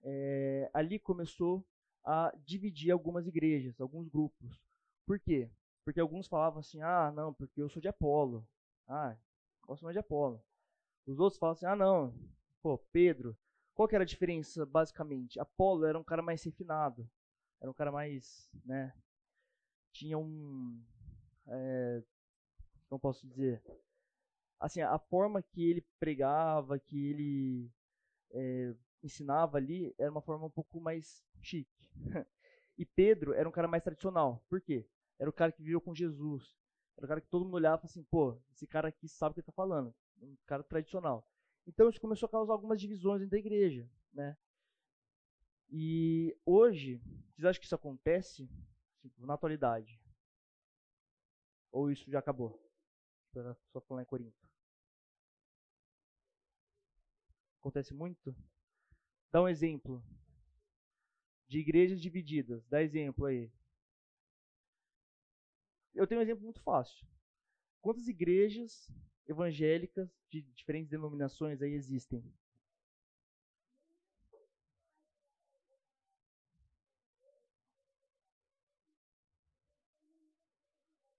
É, 0.00 0.70
ali 0.72 1.00
começou 1.00 1.66
a 2.04 2.32
dividir 2.44 2.92
algumas 2.92 3.26
igrejas, 3.26 3.80
alguns 3.80 4.08
grupos. 4.08 4.62
Por 5.04 5.18
quê? 5.18 5.50
Porque 5.84 5.98
alguns 5.98 6.28
falavam 6.28 6.60
assim, 6.60 6.80
ah, 6.82 7.10
não, 7.10 7.34
porque 7.34 7.60
eu 7.60 7.68
sou 7.68 7.82
de 7.82 7.88
Apolo. 7.88 8.46
Ah, 8.86 9.16
gosto 9.66 9.82
mais 9.82 9.94
de 9.94 9.98
Apolo. 9.98 10.40
Os 11.04 11.18
outros 11.18 11.36
falavam 11.36 11.56
assim, 11.56 11.66
ah, 11.66 11.74
não, 11.74 12.14
pô, 12.62 12.78
Pedro, 12.92 13.36
qual 13.80 13.88
que 13.88 13.94
era 13.94 14.04
a 14.04 14.06
diferença, 14.06 14.66
basicamente? 14.66 15.40
Apolo 15.40 15.86
era 15.86 15.98
um 15.98 16.04
cara 16.04 16.20
mais 16.20 16.42
refinado, 16.42 17.08
era 17.58 17.70
um 17.70 17.72
cara 17.72 17.90
mais, 17.90 18.46
né, 18.62 18.94
tinha 19.90 20.18
um, 20.18 20.78
é, 21.46 22.02
como 22.90 23.00
posso 23.00 23.26
dizer, 23.26 23.62
assim, 24.60 24.82
a 24.82 24.98
forma 24.98 25.42
que 25.42 25.64
ele 25.64 25.80
pregava, 25.98 26.78
que 26.78 27.08
ele 27.08 27.72
é, 28.32 28.74
ensinava 29.02 29.56
ali, 29.56 29.94
era 29.96 30.10
uma 30.10 30.20
forma 30.20 30.44
um 30.44 30.50
pouco 30.50 30.78
mais 30.78 31.24
chique. 31.40 31.90
e 32.76 32.84
Pedro 32.84 33.32
era 33.32 33.48
um 33.48 33.52
cara 33.52 33.66
mais 33.66 33.82
tradicional. 33.82 34.44
Por 34.46 34.60
quê? 34.60 34.86
Era 35.18 35.30
o 35.30 35.32
cara 35.32 35.52
que 35.52 35.62
viveu 35.62 35.80
com 35.80 35.94
Jesus. 35.94 36.54
Era 36.98 37.06
o 37.06 37.08
cara 37.08 37.20
que 37.22 37.28
todo 37.28 37.46
mundo 37.46 37.54
olhava 37.54 37.86
assim, 37.86 38.02
pô, 38.10 38.38
esse 38.52 38.66
cara 38.66 38.88
aqui 38.88 39.08
sabe 39.08 39.30
o 39.30 39.34
que 39.36 39.40
ele 39.40 39.44
está 39.44 39.52
falando. 39.52 39.94
Um 40.20 40.36
cara 40.44 40.62
tradicional. 40.62 41.26
Então 41.66 41.88
isso 41.88 42.00
começou 42.00 42.26
a 42.26 42.30
causar 42.30 42.52
algumas 42.52 42.80
divisões 42.80 43.20
dentro 43.20 43.32
da 43.32 43.38
igreja, 43.38 43.88
né? 44.12 44.36
E 45.68 46.36
hoje, 46.44 46.98
vocês 47.30 47.44
acham 47.44 47.60
que 47.60 47.66
isso 47.66 47.74
acontece 47.74 48.48
tipo, 49.00 49.24
na 49.24 49.34
atualidade? 49.34 50.00
Ou 51.70 51.90
isso 51.90 52.10
já 52.10 52.18
acabou? 52.18 52.60
Só 53.72 53.80
falando 53.82 54.02
em 54.02 54.06
Corinto. 54.06 54.50
Acontece 57.60 57.94
muito? 57.94 58.34
Dá 59.30 59.42
um 59.42 59.48
exemplo 59.48 60.02
de 61.46 61.58
igrejas 61.58 62.00
divididas. 62.00 62.66
Dá 62.66 62.82
exemplo 62.82 63.26
aí. 63.26 63.52
Eu 65.94 66.06
tenho 66.06 66.20
um 66.20 66.22
exemplo 66.22 66.42
muito 66.42 66.60
fácil. 66.62 67.06
Quantas 67.80 68.08
igrejas 68.08 68.88
evangélicas 69.30 70.08
de 70.30 70.42
diferentes 70.42 70.90
denominações 70.90 71.62
aí 71.62 71.72
existem. 71.72 72.22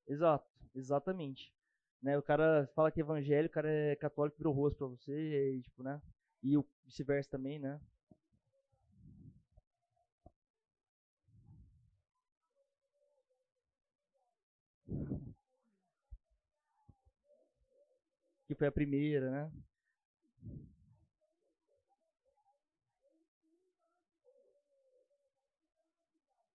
Exato, 0.08 0.47
exatamente. 0.76 1.52
Né, 2.02 2.17
o 2.17 2.21
cara 2.24 2.67
fala 2.76 2.91
que 2.91 3.00
é 3.00 3.04
evangélico, 3.04 3.52
o 3.52 3.56
cara 3.56 3.69
é 3.69 3.95
católico, 3.95 4.38
virou 4.38 4.54
rosto 4.54 4.78
pra 4.78 4.88
você, 4.88 5.58
e, 5.58 5.62
tipo, 5.62 5.84
né? 5.84 6.02
E 6.43 6.58
vice-versa 6.86 7.30
também, 7.32 7.60
né? 7.60 7.80
que 18.53 18.59
foi 18.59 18.67
a 18.67 18.71
primeira, 18.71 19.29
né? 19.31 19.51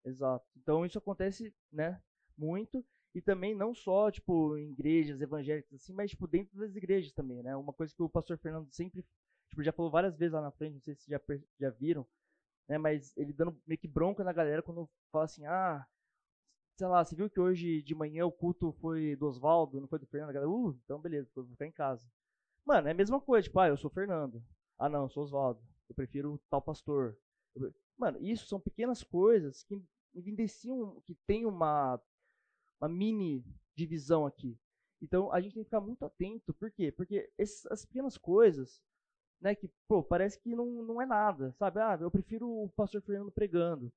Exato. 0.06 0.46
Então 0.58 0.86
isso 0.86 0.98
acontece, 0.98 1.54
né, 1.72 2.02
muito 2.38 2.86
e 3.16 3.22
também 3.22 3.56
não 3.56 3.74
só 3.76 4.10
tipo 4.12 4.58
em 4.58 4.72
igrejas 4.72 5.22
evangélicas 5.22 5.74
assim, 5.76 5.94
mas 5.94 6.10
tipo 6.12 6.28
dentro 6.28 6.58
das 6.58 6.76
igrejas 6.76 7.12
também, 7.14 7.42
né? 7.44 7.56
Uma 7.56 7.72
coisa 7.74 7.94
que 7.96 8.02
o 8.04 8.10
pastor 8.10 8.38
Fernando 8.38 8.70
sempre 8.74 9.06
tipo 9.50 9.64
já 9.64 9.72
falou 9.72 9.92
várias 9.92 10.18
vezes 10.18 10.34
lá 10.34 10.42
na 10.42 10.52
frente, 10.52 10.74
não 10.76 10.82
sei 10.82 10.96
se 10.96 11.10
já 11.10 11.20
já 11.60 11.70
viram, 11.70 12.06
né, 12.70 12.78
mas 12.78 13.16
ele 13.18 13.34
dando 13.34 13.58
meio 13.68 13.80
que 13.80 13.88
bronca 13.88 14.24
na 14.24 14.34
galera 14.34 14.64
quando 14.64 14.90
fala 15.12 15.26
assim: 15.26 15.46
"Ah, 15.46 15.86
sei 16.78 16.88
lá, 16.88 17.04
você 17.04 17.16
viu 17.16 17.30
que 17.30 17.40
hoje 17.40 17.82
de 17.82 17.96
manhã 17.96 18.26
o 18.26 18.32
culto 18.32 18.72
foi 18.82 19.16
do 19.16 19.28
Oswaldo, 19.28 19.80
não 19.80 19.88
foi 19.88 20.00
do 20.00 20.08
Fernando?" 20.08 20.34
Galera, 20.34 20.50
"Uh, 20.50 20.78
então 20.84 21.00
beleza, 21.00 21.30
vou 21.36 21.46
ficar 21.46 21.68
em 21.68 21.72
casa." 21.72 22.06
Mano, 22.66 22.88
é 22.88 22.92
a 22.92 22.96
mesma 22.96 23.20
coisa, 23.20 23.44
tipo, 23.48 23.60
ah, 23.60 23.68
eu 23.68 23.78
sou 23.78 23.90
Fernando. 23.90 24.42
Ah, 24.80 24.90
não, 24.90 25.04
eu 25.04 25.10
sou 25.10 25.24
Oswaldo. 25.24 25.62
Eu 25.90 25.96
prefiro 25.96 26.40
tal 26.50 26.62
pastor. 26.62 27.18
Mano, 27.98 28.18
isso 28.22 28.48
são 28.48 28.60
pequenas 28.60 29.04
coisas 29.04 29.64
que 29.64 29.82
evidenciam 30.16 31.02
que 31.02 31.16
tem 31.28 31.46
uma, 31.46 32.00
uma 32.80 32.90
mini 32.90 33.44
divisão 33.76 34.26
aqui. 34.26 34.58
Então 35.02 35.32
a 35.32 35.42
gente 35.42 35.54
tem 35.54 35.64
que 35.64 35.70
ficar 35.70 35.82
muito 35.82 36.04
atento. 36.06 36.54
Por 36.54 36.72
quê? 36.72 36.92
Porque 36.92 37.30
essas 37.38 37.86
pequenas 37.86 38.18
coisas, 38.18 38.82
né, 39.42 39.54
que, 39.56 39.70
pô, 39.88 40.02
parece 40.04 40.40
que 40.40 40.56
não, 40.56 40.66
não 40.66 41.02
é 41.02 41.06
nada, 41.06 41.52
sabe? 41.54 41.80
Ah, 41.82 41.98
eu 42.00 42.10
prefiro 42.10 42.50
o 42.50 42.70
pastor 42.70 43.02
Fernando 43.02 43.32
pregando. 43.32 43.92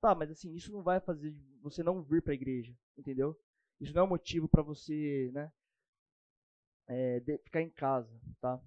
Tá, 0.00 0.14
mas 0.14 0.30
assim, 0.30 0.54
isso 0.54 0.72
não 0.72 0.82
vai 0.82 1.00
fazer 1.00 1.34
você 1.60 1.82
não 1.82 2.02
vir 2.02 2.22
para 2.22 2.32
a 2.32 2.34
igreja, 2.34 2.74
entendeu? 2.96 3.38
Isso 3.80 3.92
não 3.94 4.02
é 4.02 4.04
um 4.04 4.08
motivo 4.08 4.48
para 4.48 4.62
você, 4.62 5.30
né, 5.32 5.52
é, 6.88 7.20
ficar 7.44 7.60
em 7.62 7.70
casa, 7.70 8.10
tá? 8.40 8.60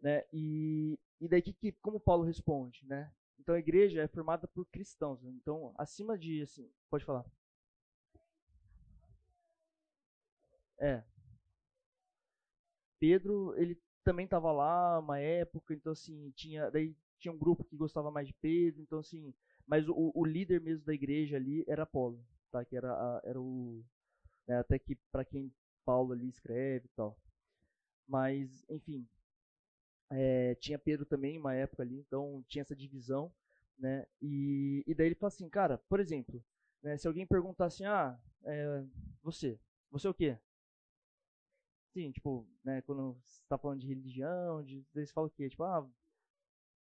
Né? 0.00 0.24
E, 0.32 0.98
e 1.20 1.28
daí 1.28 1.42
que, 1.42 1.52
que, 1.52 1.72
como 1.72 2.00
Paulo 2.00 2.24
responde, 2.24 2.84
né? 2.86 3.12
Então 3.38 3.54
a 3.54 3.58
igreja 3.58 4.02
é 4.02 4.08
formada 4.08 4.48
por 4.48 4.66
cristãos. 4.66 5.20
Né? 5.22 5.30
Então, 5.30 5.74
acima 5.76 6.18
de 6.18 6.42
assim, 6.42 6.68
pode 6.90 7.04
falar. 7.04 7.24
É. 10.78 11.04
Pedro, 12.98 13.54
ele 13.56 13.80
também 14.04 14.24
estava 14.24 14.50
lá 14.52 14.98
uma 14.98 15.18
época, 15.18 15.74
então 15.74 15.92
assim, 15.92 16.30
tinha, 16.32 16.70
daí 16.70 16.96
tinha 17.18 17.32
um 17.32 17.38
grupo 17.38 17.64
que 17.64 17.76
gostava 17.76 18.10
mais 18.10 18.26
de 18.26 18.34
Pedro, 18.34 18.80
então 18.82 18.98
assim, 18.98 19.34
mas 19.66 19.88
o, 19.88 20.12
o 20.14 20.24
líder 20.24 20.60
mesmo 20.60 20.84
da 20.84 20.94
igreja 20.94 21.36
ali 21.36 21.64
era 21.66 21.86
Paulo, 21.86 22.24
tá? 22.50 22.64
Que 22.64 22.76
era, 22.76 22.92
a, 22.92 23.22
era 23.24 23.40
o 23.40 23.84
né, 24.46 24.58
até 24.58 24.78
que 24.78 24.96
para 25.10 25.24
quem 25.24 25.52
Paulo 25.84 26.12
ali 26.12 26.28
escreve 26.28 26.86
e 26.86 26.90
tal. 26.96 27.18
Mas, 28.06 28.64
enfim, 28.68 29.06
é, 30.10 30.54
tinha 30.56 30.78
Pedro 30.78 31.06
também, 31.06 31.38
uma 31.38 31.54
época 31.54 31.82
ali, 31.82 31.98
então 31.98 32.44
tinha 32.48 32.62
essa 32.62 32.76
divisão, 32.76 33.32
né? 33.78 34.06
E, 34.20 34.84
e 34.86 34.94
daí 34.94 35.06
ele 35.06 35.14
fala 35.14 35.28
assim, 35.28 35.48
cara, 35.48 35.78
por 35.78 36.00
exemplo, 36.00 36.44
né, 36.82 36.96
se 36.96 37.06
alguém 37.06 37.26
perguntar 37.26 37.66
assim, 37.66 37.84
ah, 37.84 38.18
é, 38.44 38.84
você, 39.22 39.58
você 39.90 40.06
é 40.06 40.10
o 40.10 40.14
quê? 40.14 40.38
Sim, 41.92 42.10
tipo, 42.10 42.46
né, 42.64 42.80
quando 42.82 43.14
você 43.22 43.42
está 43.42 43.58
falando 43.58 43.80
de 43.80 43.86
religião, 43.86 44.62
de, 44.62 44.84
daí 44.94 45.06
você 45.06 45.12
fala 45.12 45.26
o 45.26 45.30
quê? 45.30 45.48
Tipo, 45.48 45.64
ah, 45.64 45.86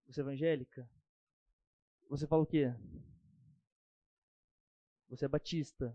você 0.07 0.21
é 0.21 0.23
evangélica? 0.23 0.89
Você 2.09 2.27
fala 2.27 2.43
o 2.43 2.47
quê? 2.47 2.75
Você 5.11 5.27
é 5.27 5.29
batista? 5.29 5.95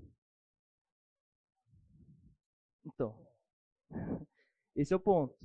Então, 2.85 3.27
esse 4.75 4.93
é 4.93 4.95
o 4.95 4.99
ponto. 4.99 5.35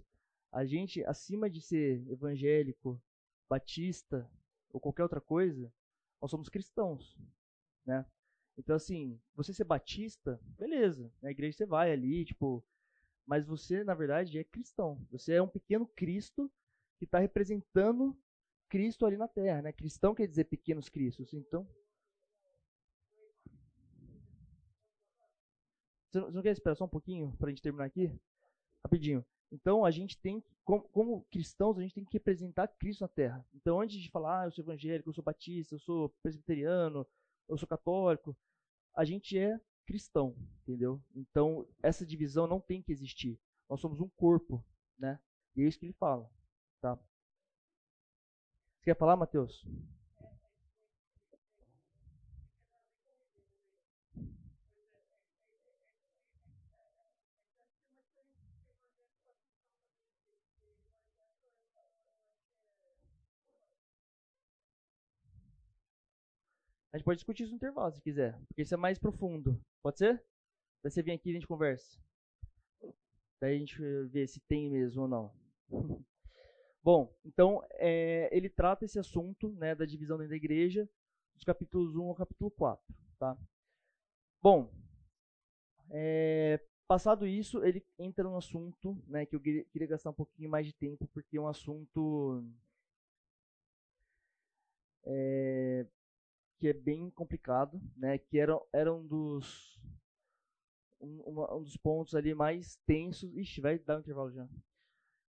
A 0.52 0.66
gente, 0.66 1.02
acima 1.04 1.48
de 1.48 1.62
ser 1.62 2.07
evangélico, 2.11 3.00
batista 3.48 4.31
ou 4.70 4.81
qualquer 4.81 5.02
outra 5.02 5.20
coisa, 5.20 5.72
nós 6.20 6.31
somos 6.31 6.48
cristãos, 6.48 7.16
né? 7.87 8.04
Então, 8.57 8.76
assim, 8.76 9.18
você 9.35 9.54
ser 9.54 9.64
batista, 9.64 10.40
beleza, 10.59 11.11
na 11.22 11.31
igreja 11.31 11.57
você 11.57 11.66
vai 11.66 11.92
ali, 11.92 12.24
tipo, 12.24 12.64
mas 13.26 13.46
você, 13.46 13.85
na 13.85 13.94
verdade, 13.94 14.38
é 14.38 14.44
cristão. 14.44 15.00
Você 15.11 15.35
é 15.35 15.42
um 15.42 15.48
pequeno 15.48 15.87
Cristo 15.87 16.50
que 16.98 17.04
está 17.04 17.18
representando 17.18 18.18
Cristo 18.68 19.07
ali 19.07 19.16
na 19.16 19.28
terra, 19.28 19.62
né? 19.62 19.72
Cristão 19.72 20.14
quer 20.14 20.26
dizer 20.26 20.44
pequenos 20.44 20.88
cristos, 20.88 21.33
então... 21.33 21.66
Você 26.11 26.20
não 26.31 26.42
quer 26.42 26.52
esperar 26.52 26.74
só 26.74 26.85
um 26.85 26.88
pouquinho 26.88 27.37
para 27.37 27.48
a 27.48 27.50
gente 27.50 27.62
terminar 27.62 27.85
aqui? 27.85 28.11
Rapidinho. 28.83 29.24
Então 29.50 29.85
a 29.85 29.90
gente 29.90 30.18
tem, 30.18 30.42
como, 30.64 30.83
como, 30.88 31.22
cristãos, 31.31 31.78
a 31.78 31.83
gente 31.83 31.94
tem 31.94 32.04
que 32.04 32.12
representar 32.12 32.68
Cristo 32.68 33.02
na 33.02 33.09
Terra. 33.09 33.46
Então 33.54 33.81
antes 33.81 34.00
de 34.00 34.11
falar, 34.11 34.42
ah, 34.42 34.44
eu 34.46 34.50
sou 34.50 34.62
evangélico, 34.62 35.09
eu 35.09 35.14
sou 35.14 35.24
batista, 35.24 35.74
eu 35.74 35.78
sou 35.78 36.09
presbiteriano, 36.22 37.07
eu 37.48 37.57
sou 37.57 37.68
católico, 37.68 38.37
a 38.94 39.04
gente 39.04 39.38
é 39.38 39.59
cristão, 39.87 40.37
entendeu? 40.62 41.02
Então 41.14 41.66
essa 41.83 42.04
divisão 42.04 42.46
não 42.46 42.61
tem 42.61 42.83
que 42.83 42.92
existir. 42.92 43.38
Nós 43.68 43.81
somos 43.81 44.00
um 44.00 44.09
corpo, 44.09 44.64
né? 44.98 45.18
E 45.57 45.62
é 45.62 45.66
isso 45.66 45.78
que 45.78 45.87
ele 45.87 45.94
fala, 45.94 46.31
tá? 46.81 46.98
Quer 48.88 48.96
falar, 48.96 49.16
Mateus? 49.16 49.62
A 66.90 66.96
gente 66.96 67.05
pode 67.05 67.18
discutir 67.18 67.42
isso 67.42 67.53
no 67.53 67.57
intervalo, 67.57 67.92
se 67.92 68.01
quiser. 68.01 68.38
Porque 68.48 68.62
isso 68.62 68.72
é 68.72 68.79
mais 68.79 68.98
profundo. 68.98 69.61
Pode 69.83 69.98
ser? 69.98 70.14
Daí 70.83 70.90
você 70.90 71.03
vem 71.03 71.14
aqui 71.14 71.29
e 71.29 71.33
a 71.33 71.35
gente 71.35 71.46
conversa. 71.46 72.01
Daí 73.38 73.55
a 73.55 73.59
gente 73.59 73.79
vê 74.07 74.27
se 74.27 74.40
tem 74.48 74.70
mesmo 74.70 75.03
ou 75.03 75.09
não. 75.09 75.35
Bom, 76.88 77.14
então 77.22 77.62
é, 77.72 78.35
ele 78.35 78.48
trata 78.48 78.87
esse 78.87 78.98
assunto 78.98 79.53
né, 79.57 79.74
da 79.74 79.85
divisão 79.85 80.16
dentro 80.16 80.31
da 80.31 80.37
igreja, 80.37 80.88
dos 81.35 81.44
capítulos 81.44 81.94
1 81.94 82.03
ao 82.03 82.14
capítulo 82.14 82.51
4. 82.51 82.83
Tá? 83.18 83.37
Bom, 84.40 84.72
é, 85.90 86.59
passado 86.87 87.27
isso, 87.27 87.62
ele 87.62 87.85
entra 87.98 88.24
num 88.24 88.38
assunto 88.38 88.96
né, 89.07 89.27
que 89.27 89.37
eu 89.37 89.40
queria, 89.40 89.87
gastar 89.87 90.09
um 90.09 90.14
pouquinho 90.14 90.48
mais 90.48 90.66
de 90.66 90.72
tempo, 90.72 91.07
porque 91.09 91.37
é 91.37 91.40
um 91.42 91.46
assunto 91.46 92.42
é, 95.05 95.87
que 96.59 96.68
é 96.68 96.72
bem 96.72 97.11
complicado, 97.11 97.79
né? 97.98 98.16
Que 98.16 98.38
era, 98.38 98.59
era 98.72 98.94
um 98.94 99.07
dos 99.07 99.79
um, 100.98 101.22
um 101.55 101.62
dos 101.62 101.77
pontos 101.77 102.14
ali 102.14 102.33
mais 102.33 102.77
tensos. 102.87 103.37
Ixi, 103.37 103.61
vai 103.61 103.79
dar 103.79 103.98
um 103.98 104.01
intervalo 104.01 104.33
já. 104.33 104.48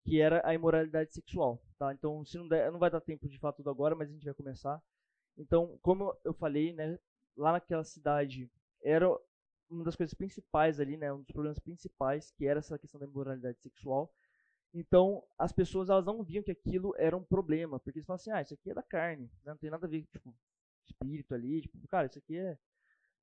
Que 0.04 0.20
era 0.20 0.40
a 0.44 0.54
imoralidade 0.54 1.12
sexual, 1.12 1.62
tá? 1.78 1.92
Então, 1.92 2.24
se 2.24 2.38
não 2.38 2.48
der, 2.48 2.70
não 2.72 2.78
vai 2.78 2.90
dar 2.90 3.00
tempo 3.00 3.28
de 3.28 3.38
falar 3.38 3.52
tudo 3.52 3.70
agora, 3.70 3.94
mas 3.94 4.08
a 4.08 4.12
gente 4.12 4.24
vai 4.24 4.34
começar. 4.34 4.82
Então, 5.36 5.78
como 5.82 6.16
eu 6.24 6.32
falei, 6.32 6.72
né? 6.72 6.98
Lá 7.36 7.52
naquela 7.52 7.84
cidade 7.84 8.50
era 8.82 9.08
uma 9.70 9.84
das 9.84 9.94
coisas 9.94 10.14
principais 10.14 10.80
ali, 10.80 10.96
né? 10.96 11.12
Um 11.12 11.22
dos 11.22 11.30
problemas 11.30 11.58
principais 11.58 12.30
que 12.32 12.46
era 12.46 12.58
essa 12.58 12.78
questão 12.78 12.98
da 12.98 13.06
imoralidade 13.06 13.60
sexual. 13.60 14.12
Então, 14.72 15.22
as 15.38 15.52
pessoas 15.52 15.88
elas 15.88 16.04
não 16.04 16.22
viam 16.22 16.42
que 16.42 16.50
aquilo 16.50 16.94
era 16.98 17.16
um 17.16 17.24
problema, 17.24 17.80
porque 17.80 17.98
eles 17.98 18.06
falavam 18.06 18.20
assim, 18.20 18.30
ah, 18.30 18.42
isso 18.42 18.54
aqui 18.54 18.70
é 18.70 18.74
da 18.74 18.82
carne, 18.82 19.24
né? 19.44 19.52
não 19.52 19.56
tem 19.56 19.70
nada 19.70 19.86
a 19.86 19.88
ver, 19.88 20.04
tipo, 20.12 20.34
espírito 20.86 21.34
ali, 21.34 21.62
tipo, 21.62 21.88
cara, 21.88 22.06
isso 22.06 22.18
aqui 22.18 22.36
é. 22.36 22.58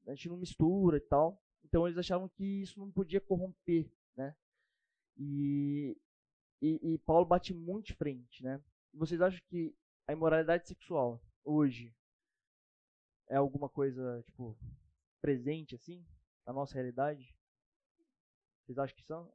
A 0.08 0.12
gente 0.12 0.30
não 0.30 0.38
mistura 0.38 0.98
e 0.98 1.02
tal. 1.02 1.42
Então 1.64 1.88
eles 1.88 1.98
achavam 1.98 2.30
que 2.30 2.62
isso 2.62 2.80
não 2.80 2.92
podia 2.92 3.20
corromper, 3.20 3.92
né? 4.16 4.36
E, 5.18 5.98
e, 6.62 6.80
e 6.94 6.98
Paulo 7.00 7.26
bate 7.26 7.54
muito 7.54 7.88
de 7.88 7.96
frente, 7.96 8.44
né? 8.44 8.62
Vocês 8.94 9.22
acham 9.22 9.42
que 9.48 9.76
a 10.08 10.14
imoralidade 10.14 10.68
sexual 10.68 11.22
hoje 11.44 11.94
é 13.28 13.36
alguma 13.36 13.70
coisa, 13.70 14.24
tipo, 14.26 14.58
presente, 15.22 15.76
assim, 15.76 16.06
na 16.46 16.54
nossa 16.54 16.76
realidade? 16.76 17.36
Vocês 18.66 18.78
acham 18.78 18.96
que 18.96 19.04
são? 19.04 19.32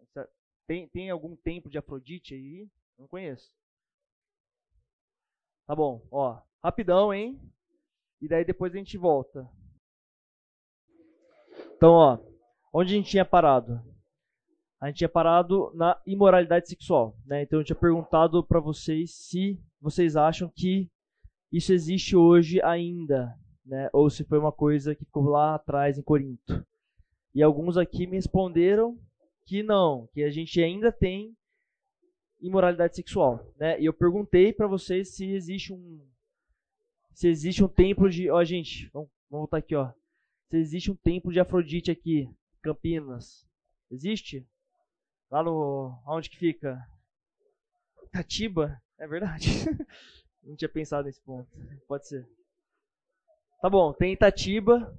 Tem, 0.67 0.89
tem 0.89 1.11
algum 1.11 1.37
templo 1.37 1.71
de 1.71 1.79
Afrodite 1.79 2.35
aí? 2.35 2.71
Não 2.99 3.07
conheço. 3.07 3.53
Tá 5.67 5.75
bom, 5.75 6.07
ó. 6.11 6.41
Rapidão, 6.63 7.13
hein? 7.13 7.41
E 8.21 8.29
daí 8.29 8.45
depois 8.45 8.75
a 8.75 8.79
gente 8.79 8.99
volta. 8.99 9.49
Então, 11.77 11.93
ó, 11.93 12.19
onde 12.73 12.93
a 12.93 12.97
gente 12.97 13.11
tinha 13.11 13.25
parado? 13.25 13.83
A 14.81 14.87
gente 14.87 14.99
tinha 14.99 15.09
parado 15.09 15.71
na 15.75 16.01
imoralidade 16.07 16.69
sexual, 16.69 17.17
né? 17.27 17.43
Então 17.43 17.59
eu 17.61 17.65
tinha 17.65 17.77
perguntado 17.77 18.43
para 18.45 18.61
vocês 18.61 19.15
se 19.15 19.61
vocês 19.81 20.17
acham 20.17 20.49
que 20.49 20.91
isso 21.53 21.73
existe 21.73 22.17
hoje 22.17 22.63
ainda, 22.63 23.35
né? 23.65 23.91
Ou 23.93 24.09
se 24.09 24.25
foi 24.25 24.39
uma 24.39 24.53
coisa 24.53 24.95
que 24.95 25.05
ficou 25.05 25.25
lá 25.25 25.55
atrás 25.55 25.99
em 25.99 26.03
Corinto. 26.03 26.65
E 27.35 27.43
alguns 27.43 27.77
aqui 27.77 28.07
me 28.07 28.17
responderam 28.17 28.99
que 29.45 29.63
não, 29.63 30.09
que 30.13 30.23
a 30.23 30.31
gente 30.31 30.63
ainda 30.63 30.91
tem 30.91 31.37
imoralidade 32.41 32.97
sexual, 32.97 33.45
né? 33.59 33.81
E 33.81 33.85
eu 33.85 33.93
perguntei 33.93 34.53
para 34.53 34.67
vocês 34.67 35.15
se 35.15 35.31
existe 35.31 35.73
um 35.73 36.01
se 37.13 37.29
existe 37.29 37.63
um 37.63 37.69
templo 37.69 38.09
de. 38.09 38.31
Ó, 38.31 38.43
gente, 38.43 38.89
vamos 38.93 39.11
Vamos 39.31 39.43
voltar 39.43 39.59
aqui, 39.59 39.77
ó. 39.77 39.93
Se 40.49 40.57
existe 40.59 40.91
um 40.91 40.97
templo 40.97 41.33
de 41.33 41.39
Afrodite 41.39 41.89
aqui, 41.89 42.29
Campinas. 42.61 43.47
Existe? 43.89 44.45
Lá 45.31 45.43
no. 45.43 45.97
Onde 46.07 46.29
que 46.29 46.37
fica? 46.37 46.85
Tatiba? 48.11 48.83
É 48.99 49.07
verdade. 49.07 49.47
Não 50.43 50.57
tinha 50.57 50.69
pensado 50.69 51.05
nesse 51.05 51.21
ponto. 51.21 51.49
Pode 51.87 52.09
ser. 52.09 52.29
Tá 53.61 53.69
bom, 53.69 53.93
tem 53.93 54.15
Itatiba, 54.15 54.99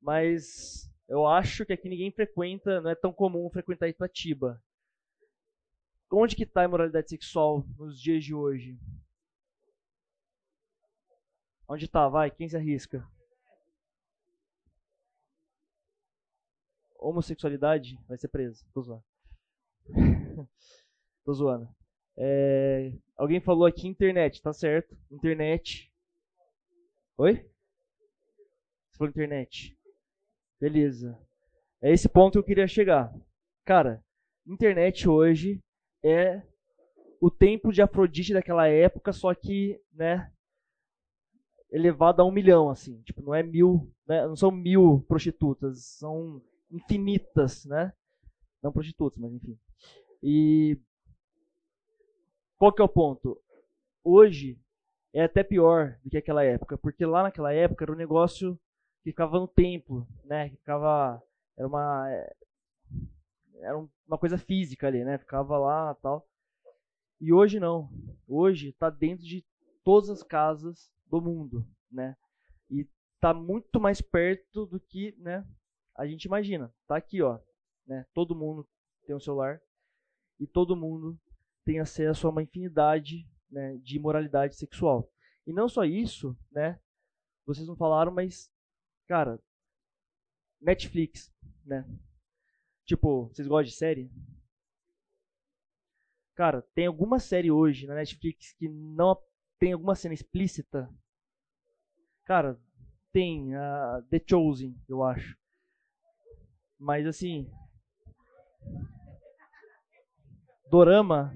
mas 0.00 0.90
eu 1.08 1.26
acho 1.26 1.64
que 1.64 1.72
aqui 1.72 1.88
ninguém 1.88 2.12
frequenta, 2.12 2.78
não 2.82 2.90
é 2.90 2.94
tão 2.94 3.10
comum 3.10 3.48
frequentar 3.48 3.88
Itatiba. 3.88 4.62
Onde 6.12 6.36
que 6.36 6.42
está 6.42 6.60
a 6.60 6.64
imoralidade 6.64 7.08
sexual 7.08 7.64
nos 7.78 7.98
dias 7.98 8.22
de 8.22 8.34
hoje? 8.34 8.78
Onde 11.66 11.86
está? 11.86 12.08
Vai, 12.08 12.30
quem 12.30 12.46
se 12.46 12.56
arrisca? 12.56 13.08
Homossexualidade 16.98 17.98
vai 18.06 18.18
ser 18.18 18.28
preso. 18.28 18.64
Tô 18.72 18.82
zoando. 18.82 19.13
Tô 21.24 21.32
zoando. 21.32 21.68
É, 22.16 22.92
alguém 23.16 23.40
falou 23.40 23.66
aqui 23.66 23.88
internet, 23.88 24.40
tá 24.40 24.52
certo? 24.52 24.96
Internet. 25.10 25.90
Oi? 27.16 27.34
Você 28.94 28.98
falou 28.98 29.10
internet. 29.10 29.76
Beleza. 30.60 31.18
É 31.82 31.92
esse 31.92 32.08
ponto 32.08 32.32
que 32.32 32.38
eu 32.38 32.44
queria 32.44 32.68
chegar. 32.68 33.12
Cara, 33.64 34.02
internet 34.46 35.08
hoje 35.08 35.60
é 36.02 36.42
o 37.20 37.30
tempo 37.30 37.72
de 37.72 37.80
Afrodite 37.82 38.32
daquela 38.32 38.68
época, 38.68 39.12
só 39.12 39.34
que, 39.34 39.80
né, 39.92 40.30
elevado 41.70 42.22
a 42.22 42.24
um 42.24 42.30
milhão, 42.30 42.68
assim. 42.68 43.00
Tipo, 43.02 43.22
não 43.22 43.34
é 43.34 43.42
mil, 43.42 43.90
né, 44.06 44.26
não 44.26 44.36
são 44.36 44.50
mil 44.50 45.04
prostitutas, 45.08 45.84
são 45.84 46.42
infinitas, 46.70 47.64
né? 47.64 47.92
Não 48.62 48.72
prostitutas, 48.72 49.18
mas 49.18 49.32
enfim. 49.32 49.58
E 50.26 50.80
qual 52.56 52.72
que 52.72 52.80
é 52.80 52.84
o 52.84 52.88
ponto? 52.88 53.38
Hoje 54.02 54.58
é 55.12 55.24
até 55.24 55.44
pior 55.44 55.98
do 56.02 56.08
que 56.08 56.16
aquela 56.16 56.42
época, 56.42 56.78
porque 56.78 57.04
lá 57.04 57.24
naquela 57.24 57.52
época 57.52 57.84
era 57.84 57.92
um 57.92 57.96
negócio 57.96 58.58
que 59.02 59.10
ficava 59.10 59.38
no 59.38 59.46
templo, 59.46 60.08
né? 60.24 60.48
Que 60.48 60.56
ficava 60.56 61.22
era 61.58 61.68
uma 61.68 62.08
era 63.56 63.76
uma 64.08 64.16
coisa 64.16 64.38
física 64.38 64.86
ali, 64.86 65.04
né? 65.04 65.18
Ficava 65.18 65.58
lá, 65.58 65.94
tal. 65.96 66.26
E 67.20 67.30
hoje 67.30 67.60
não. 67.60 67.90
Hoje 68.26 68.70
está 68.70 68.88
dentro 68.88 69.26
de 69.26 69.44
todas 69.84 70.08
as 70.08 70.22
casas 70.22 70.90
do 71.04 71.20
mundo, 71.20 71.66
né? 71.92 72.16
E 72.70 72.88
está 73.14 73.34
muito 73.34 73.78
mais 73.78 74.00
perto 74.00 74.64
do 74.64 74.80
que, 74.80 75.14
né, 75.18 75.46
a 75.94 76.06
gente 76.06 76.24
imagina. 76.24 76.74
Tá 76.86 76.96
aqui, 76.96 77.20
ó, 77.20 77.38
né? 77.86 78.06
Todo 78.14 78.34
mundo 78.34 78.66
tem 79.06 79.14
um 79.14 79.20
celular 79.20 79.60
e 80.38 80.46
todo 80.46 80.76
mundo 80.76 81.18
tem 81.64 81.80
acesso 81.80 82.26
a 82.26 82.30
uma 82.30 82.42
infinidade 82.42 83.28
né, 83.50 83.76
de 83.78 83.98
moralidade 83.98 84.56
sexual. 84.56 85.10
E 85.46 85.52
não 85.52 85.68
só 85.68 85.84
isso, 85.84 86.36
né? 86.50 86.80
Vocês 87.46 87.66
não 87.66 87.76
falaram, 87.76 88.12
mas, 88.12 88.50
cara, 89.06 89.38
Netflix, 90.60 91.32
né? 91.64 91.86
Tipo, 92.84 93.28
vocês 93.28 93.46
gostam 93.46 93.70
de 93.70 93.76
série? 93.76 94.10
Cara, 96.34 96.62
tem 96.74 96.86
alguma 96.86 97.18
série 97.18 97.50
hoje 97.50 97.86
na 97.86 97.94
Netflix 97.94 98.52
que 98.54 98.68
não 98.68 99.16
tem 99.58 99.72
alguma 99.72 99.94
cena 99.94 100.14
explícita? 100.14 100.90
Cara, 102.24 102.58
tem 103.12 103.54
a 103.54 103.98
uh, 103.98 104.02
The 104.08 104.20
Chosen, 104.28 104.76
eu 104.88 105.04
acho. 105.04 105.38
Mas 106.78 107.06
assim, 107.06 107.48
Dorama, 110.74 111.32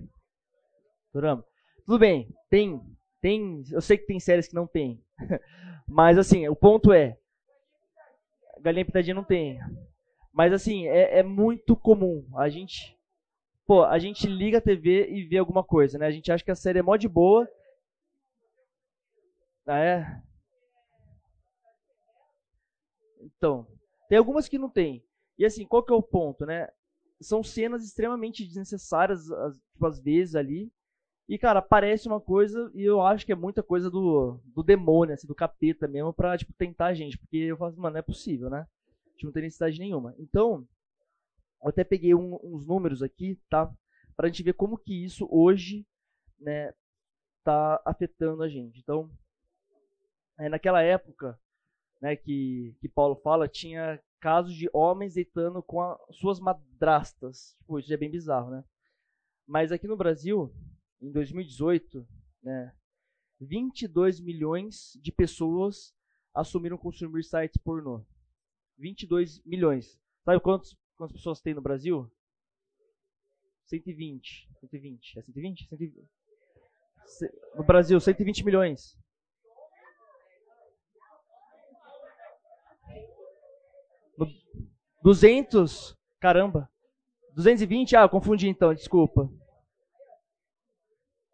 Dorama. 1.15 1.45
Tudo 1.87 1.97
bem, 1.97 2.29
tem, 2.51 2.83
tem, 3.21 3.63
eu 3.71 3.81
sei 3.81 3.97
que 3.97 4.05
tem 4.05 4.19
séries 4.19 4.49
que 4.49 4.55
não 4.57 4.67
tem. 4.67 5.01
Mas 5.87 6.19
assim, 6.19 6.49
o 6.49 6.57
ponto 6.57 6.93
é, 6.93 7.17
Galinha 8.61 8.85
Pitadinha 8.85 9.15
não 9.15 9.23
tem. 9.23 9.61
Mas 10.33 10.53
assim, 10.53 10.89
é, 10.89 11.21
é, 11.21 11.23
muito 11.23 11.77
comum. 11.77 12.29
A 12.37 12.49
gente. 12.49 12.99
Pô, 13.65 13.85
a 13.85 13.97
gente 14.01 14.27
liga 14.27 14.59
a 14.59 14.61
TV 14.61 15.09
e 15.09 15.23
vê 15.23 15.39
alguma 15.39 15.63
coisa, 15.63 15.99
né? 15.99 16.07
A 16.07 16.11
gente 16.11 16.33
acha 16.33 16.43
que 16.45 16.51
a 16.51 16.57
série 16.57 16.81
é 16.81 16.83
mó 16.83 16.97
de 16.97 17.09
boa. 17.09 17.49
Ah, 19.69 19.79
é? 19.79 20.21
Então, 23.21 23.69
tem 24.09 24.19
algumas 24.19 24.49
que 24.49 24.59
não 24.59 24.69
tem. 24.69 25.05
E 25.39 25.45
assim, 25.47 25.65
qual 25.65 25.85
que 25.85 25.93
é 25.93 25.97
o 25.97 26.03
ponto, 26.03 26.45
né? 26.45 26.69
São 27.21 27.43
cenas 27.43 27.85
extremamente 27.85 28.45
desnecessárias, 28.45 29.25
tipo, 29.73 29.87
às 29.87 30.01
vezes 30.01 30.35
ali. 30.35 30.73
E, 31.29 31.37
cara, 31.37 31.61
parece 31.61 32.09
uma 32.09 32.21
coisa, 32.21 32.71
e 32.75 32.83
eu 32.83 33.03
acho 33.03 33.27
que 33.27 33.33
é 33.33 33.35
muita 33.35 33.63
coisa 33.63 33.91
do, 33.91 34.41
do 34.47 34.63
demônio, 34.63 35.15
assim, 35.15 35.27
do 35.27 35.35
capeta 35.35 35.87
mesmo, 35.87 36.13
pra, 36.13 36.39
tipo, 36.39 36.53
tentar 36.55 36.87
a 36.87 36.95
gente. 36.95 37.19
Porque 37.19 37.37
eu 37.37 37.57
falo, 37.57 37.77
mano, 37.77 37.95
não 37.95 37.99
é 37.99 38.03
possível, 38.03 38.49
né? 38.49 38.67
A 39.07 39.11
gente 39.11 39.25
não 39.25 39.33
tem 39.33 39.43
necessidade 39.43 39.79
nenhuma. 39.79 40.15
Então, 40.19 40.67
eu 41.63 41.69
até 41.69 41.85
peguei 41.85 42.15
um, 42.15 42.39
uns 42.43 42.65
números 42.67 43.03
aqui, 43.03 43.39
tá? 43.51 43.71
Pra 44.17 44.29
gente 44.29 44.43
ver 44.43 44.55
como 44.55 44.79
que 44.79 45.05
isso 45.05 45.29
hoje, 45.31 45.87
né, 46.41 46.73
tá 47.45 47.81
afetando 47.85 48.43
a 48.43 48.49
gente. 48.49 48.79
Então, 48.79 49.11
é, 50.39 50.49
naquela 50.49 50.83
época, 50.83 51.39
né, 52.01 52.17
que, 52.17 52.75
que 52.81 52.89
Paulo 52.89 53.17
fala, 53.17 53.49
tinha 53.49 54.01
casos 54.21 54.55
de 54.55 54.69
homens 54.73 55.15
deitando 55.15 55.63
com 55.63 55.97
suas 56.13 56.41
madrastas. 56.41 57.57
Tipo, 57.59 57.79
isso 57.79 57.93
é 57.93 57.97
bem 57.97 58.11
bizarro, 58.11 58.51
né? 58.51 58.65
Mas 59.47 59.73
aqui 59.73 59.87
no 59.87 59.97
Brasil, 59.97 60.53
em 61.01 61.11
2018, 61.11 62.07
né, 62.43 62.75
22 63.41 64.21
milhões 64.21 64.99
de 65.01 65.13
pessoas 65.13 65.95
assumiram 66.35 66.77
consumir 66.77 67.25
sites 67.25 67.57
pornô. 67.63 68.05
22 68.77 69.43
milhões. 69.45 69.99
Sabe 70.25 70.41
quantos, 70.41 70.77
quantas 70.97 71.17
pessoas 71.17 71.41
tem 71.41 71.55
no 71.55 71.63
Brasil? 71.63 72.11
120. 73.67 74.49
120. 74.61 75.19
É 75.19 75.23
120? 75.23 75.69
120. 75.69 76.09
No 77.55 77.65
Brasil, 77.65 77.99
120 77.99 78.45
milhões. 78.45 78.99
No 84.17 84.27
200. 85.03 85.97
Caramba. 86.21 86.69
220? 87.35 87.97
Ah, 87.97 88.03
eu 88.03 88.09
confundi 88.09 88.49
então, 88.49 88.75
desculpa. 88.75 89.31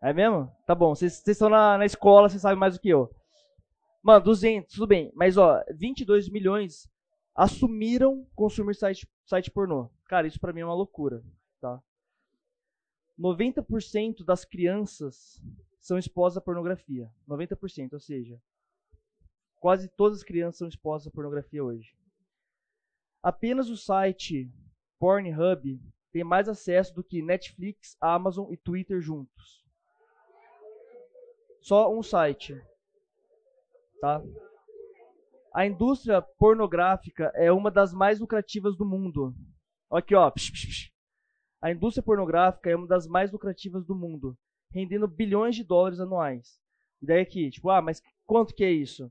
É 0.03 0.13
mesmo? 0.13 0.55
Tá 0.67 0.75
bom, 0.75 0.95
vocês 0.95 1.27
estão 1.27 1.49
na, 1.49 1.79
na 1.79 1.87
escola, 1.87 2.29
vocês 2.29 2.43
sabem 2.43 2.59
mais 2.59 2.75
do 2.75 2.81
que 2.81 2.91
eu. 2.91 3.11
Mano, 4.03 4.23
200, 4.23 4.75
tudo 4.75 4.87
bem. 4.87 5.11
Mas, 5.15 5.39
ó, 5.39 5.65
22 5.75 6.29
milhões 6.29 6.87
assumiram 7.35 8.27
consumir 8.37 8.75
site, 8.75 9.09
site 9.25 9.51
pornô. 9.51 9.89
Cara, 10.05 10.27
isso 10.27 10.39
pra 10.39 10.53
mim 10.53 10.61
é 10.61 10.65
uma 10.67 10.75
loucura, 10.75 11.25
tá? 11.59 11.83
90% 13.19 14.23
das 14.25 14.45
crianças 14.45 15.43
são 15.81 15.97
expostas 15.97 16.37
à 16.37 16.45
pornografia. 16.45 17.11
90%, 17.27 17.95
ou 17.95 18.01
seja, 18.01 18.39
quase 19.59 19.89
todas 19.89 20.19
as 20.19 20.25
crianças 20.25 20.59
são 20.59 20.69
expostas 20.69 21.11
à 21.11 21.15
pornografia 21.15 21.65
hoje. 21.65 21.97
Apenas 23.25 23.69
o 23.69 23.77
site 23.77 24.49
Pornhub 25.01 25.81
tem 26.13 26.23
mais 26.23 26.49
acesso 26.49 26.95
do 26.95 27.03
que 27.03 27.23
Netflix, 27.23 27.97
Amazon 28.01 28.53
e 28.53 28.57
Twitter 28.57 29.01
juntos 29.01 29.65
só 31.65 31.91
um 31.91 32.03
site. 32.03 32.55
Tá? 33.99 34.23
A 35.55 35.67
indústria 35.67 36.21
pornográfica 36.21 37.33
é 37.35 37.51
uma 37.51 37.71
das 37.71 37.95
mais 37.95 38.21
lucrativas 38.21 38.77
do 38.77 38.85
mundo. 38.85 39.35
Aqui, 39.91 40.15
ó. 40.15 40.31
A 41.63 41.73
indústria 41.73 42.03
pornográfica 42.03 42.69
é 42.69 42.77
uma 42.77 42.87
das 42.87 43.07
mais 43.07 43.33
lucrativas 43.33 43.87
do 43.87 43.95
mundo, 43.95 44.37
rendendo 44.71 45.09
bilhões 45.09 45.57
de 45.57 45.65
dólares 45.65 46.01
anuais. 46.01 46.61
E 47.01 47.07
daí 47.07 47.21
aqui, 47.21 47.51
tipo, 47.51 47.71
ah, 47.71 47.81
mas 47.81 48.03
quanto 48.27 48.55
que 48.55 48.63
é 48.63 48.71
isso? 48.71 49.11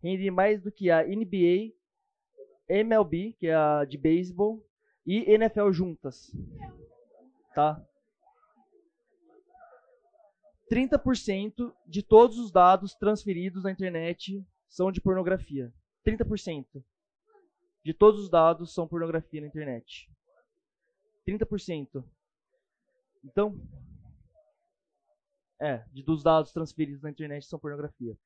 Rende 0.00 0.30
mais 0.30 0.62
do 0.62 0.70
que 0.70 0.92
a 0.92 1.02
NBA, 1.02 1.72
MLB, 2.68 3.34
que 3.38 3.46
é 3.46 3.54
a 3.54 3.84
de 3.84 3.96
beisebol, 3.96 4.64
e 5.06 5.30
NFL 5.32 5.70
juntas. 5.70 6.30
Tá? 7.54 7.82
30% 10.70 11.72
de 11.86 12.02
todos 12.02 12.38
os 12.38 12.52
dados 12.52 12.94
transferidos 12.94 13.64
na 13.64 13.70
internet 13.70 14.44
são 14.68 14.92
de 14.92 15.00
pornografia. 15.00 15.72
30% 16.06 16.66
de 17.82 17.94
todos 17.94 18.20
os 18.20 18.28
dados 18.28 18.74
são 18.74 18.86
pornografia 18.86 19.40
na 19.40 19.46
internet. 19.46 20.10
30%. 21.26 22.04
Então, 23.24 23.58
é, 25.60 25.84
dos 26.04 26.22
dados 26.22 26.52
transferidos 26.52 27.02
na 27.02 27.10
internet 27.10 27.46
são 27.46 27.58
pornografia. 27.58 28.16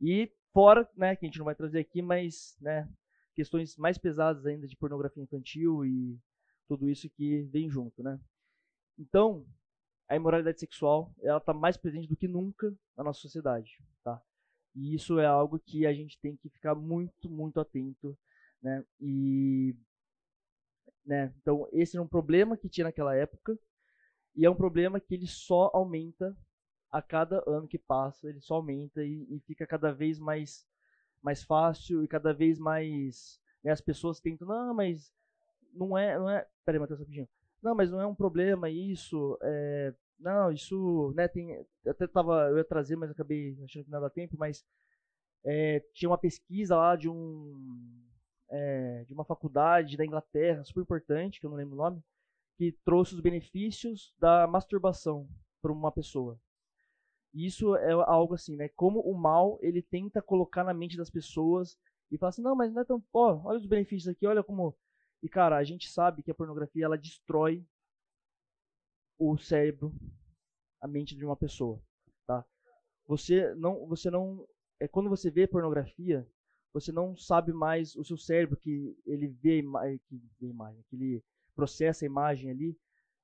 E 0.00 0.32
fora, 0.52 0.88
né, 0.96 1.14
que 1.14 1.24
a 1.24 1.28
gente 1.28 1.38
não 1.38 1.44
vai 1.44 1.54
trazer 1.54 1.80
aqui, 1.80 2.02
mas, 2.02 2.56
né, 2.60 2.88
questões 3.34 3.76
mais 3.76 3.98
pesadas 3.98 4.46
ainda 4.46 4.66
de 4.66 4.76
pornografia 4.76 5.22
infantil 5.22 5.84
e 5.84 6.18
tudo 6.68 6.88
isso 6.88 7.08
que 7.10 7.42
vem 7.44 7.68
junto, 7.68 8.02
né? 8.02 8.18
Então, 8.98 9.46
a 10.08 10.16
imoralidade 10.16 10.60
sexual, 10.60 11.14
ela 11.20 11.38
está 11.38 11.52
mais 11.52 11.76
presente 11.76 12.08
do 12.08 12.16
que 12.16 12.28
nunca 12.28 12.74
na 12.96 13.04
nossa 13.04 13.20
sociedade, 13.20 13.78
tá? 14.04 14.20
E 14.74 14.94
isso 14.94 15.18
é 15.18 15.26
algo 15.26 15.58
que 15.58 15.86
a 15.86 15.92
gente 15.92 16.18
tem 16.20 16.36
que 16.36 16.48
ficar 16.48 16.74
muito, 16.74 17.28
muito 17.28 17.60
atento, 17.60 18.16
né? 18.62 18.84
E, 19.00 19.76
né? 21.04 21.34
Então, 21.40 21.68
esse 21.72 21.96
é 21.96 22.00
um 22.00 22.08
problema 22.08 22.56
que 22.56 22.68
tinha 22.68 22.84
naquela 22.84 23.14
época 23.14 23.58
e 24.34 24.46
é 24.46 24.50
um 24.50 24.54
problema 24.54 25.00
que 25.00 25.14
ele 25.14 25.26
só 25.26 25.70
aumenta 25.74 26.36
a 26.90 27.00
cada 27.00 27.42
ano 27.46 27.66
que 27.66 27.78
passa, 27.78 28.28
ele 28.28 28.40
só 28.40 28.56
aumenta 28.56 29.02
e, 29.02 29.26
e 29.30 29.40
fica 29.40 29.66
cada 29.66 29.92
vez 29.92 30.18
mais 30.18 30.66
mais 31.22 31.42
fácil 31.42 32.02
e 32.02 32.08
cada 32.08 32.32
vez 32.32 32.58
mais 32.58 33.40
né, 33.62 33.70
as 33.70 33.80
pessoas 33.80 34.20
tentam, 34.20 34.46
não, 34.46 34.74
mas 34.74 35.12
não 35.72 35.96
é, 35.96 36.18
não 36.18 36.28
é, 36.28 36.46
peraí, 36.64 36.80
Matheus, 36.80 37.00
rapidinho. 37.00 37.28
Não, 37.62 37.74
mas 37.74 37.90
não 37.90 38.00
é 38.00 38.06
um 38.06 38.14
problema 38.14 38.68
isso, 38.68 39.38
é, 39.42 39.94
não, 40.18 40.50
isso, 40.50 41.12
né, 41.14 41.28
tem, 41.28 41.64
até 41.86 42.06
tava, 42.06 42.48
eu 42.50 42.58
ia 42.58 42.64
trazer, 42.64 42.96
mas 42.96 43.10
acabei 43.10 43.56
achando 43.62 43.84
que 43.84 43.90
não 43.90 44.00
dá 44.00 44.10
tempo, 44.10 44.36
mas 44.36 44.64
é, 45.44 45.80
tinha 45.94 46.08
uma 46.08 46.18
pesquisa 46.18 46.76
lá 46.76 46.96
de 46.96 47.08
um, 47.08 48.02
é, 48.50 49.04
de 49.06 49.14
uma 49.14 49.24
faculdade 49.24 49.96
da 49.96 50.04
Inglaterra, 50.04 50.64
super 50.64 50.82
importante, 50.82 51.40
que 51.40 51.46
eu 51.46 51.50
não 51.50 51.56
lembro 51.56 51.74
o 51.74 51.78
nome, 51.78 52.02
que 52.56 52.72
trouxe 52.84 53.14
os 53.14 53.20
benefícios 53.20 54.12
da 54.18 54.46
masturbação 54.46 55.28
para 55.60 55.72
uma 55.72 55.90
pessoa. 55.90 56.38
E 57.34 57.46
isso 57.46 57.74
é 57.76 57.92
algo 57.92 58.34
assim, 58.34 58.56
né? 58.56 58.68
Como 58.68 59.00
o 59.00 59.16
mal 59.16 59.58
ele 59.62 59.82
tenta 59.82 60.20
colocar 60.20 60.64
na 60.64 60.74
mente 60.74 60.96
das 60.96 61.10
pessoas 61.10 61.78
e 62.10 62.18
fala 62.18 62.28
assim, 62.28 62.42
não, 62.42 62.54
mas 62.54 62.72
não 62.72 62.82
é 62.82 62.84
tão, 62.84 63.02
ó, 63.12 63.40
olha 63.44 63.58
os 63.58 63.66
benefícios 63.66 64.08
aqui, 64.08 64.26
olha 64.26 64.42
como 64.42 64.76
e 65.22 65.28
cara, 65.28 65.56
a 65.56 65.62
gente 65.62 65.88
sabe 65.88 66.22
que 66.22 66.30
a 66.32 66.34
pornografia 66.34 66.84
ela 66.84 66.98
destrói 66.98 67.64
o 69.16 69.38
cérebro, 69.38 69.94
a 70.80 70.88
mente 70.88 71.14
de 71.14 71.24
uma 71.24 71.36
pessoa, 71.36 71.80
tá? 72.26 72.44
Você 73.06 73.54
não, 73.54 73.86
você 73.86 74.10
não, 74.10 74.44
é 74.80 74.88
quando 74.88 75.08
você 75.08 75.30
vê 75.30 75.46
pornografia, 75.46 76.28
você 76.72 76.90
não 76.90 77.16
sabe 77.16 77.52
mais 77.52 77.94
o 77.94 78.04
seu 78.04 78.16
cérebro 78.16 78.56
que 78.56 78.96
ele 79.06 79.28
vê, 79.28 79.62
que 80.08 80.20
vê 80.40 80.48
imagem, 80.48 80.84
que 80.88 80.96
ele 80.96 81.24
processa 81.54 82.04
a 82.04 82.06
imagem 82.06 82.50
ali, 82.50 82.76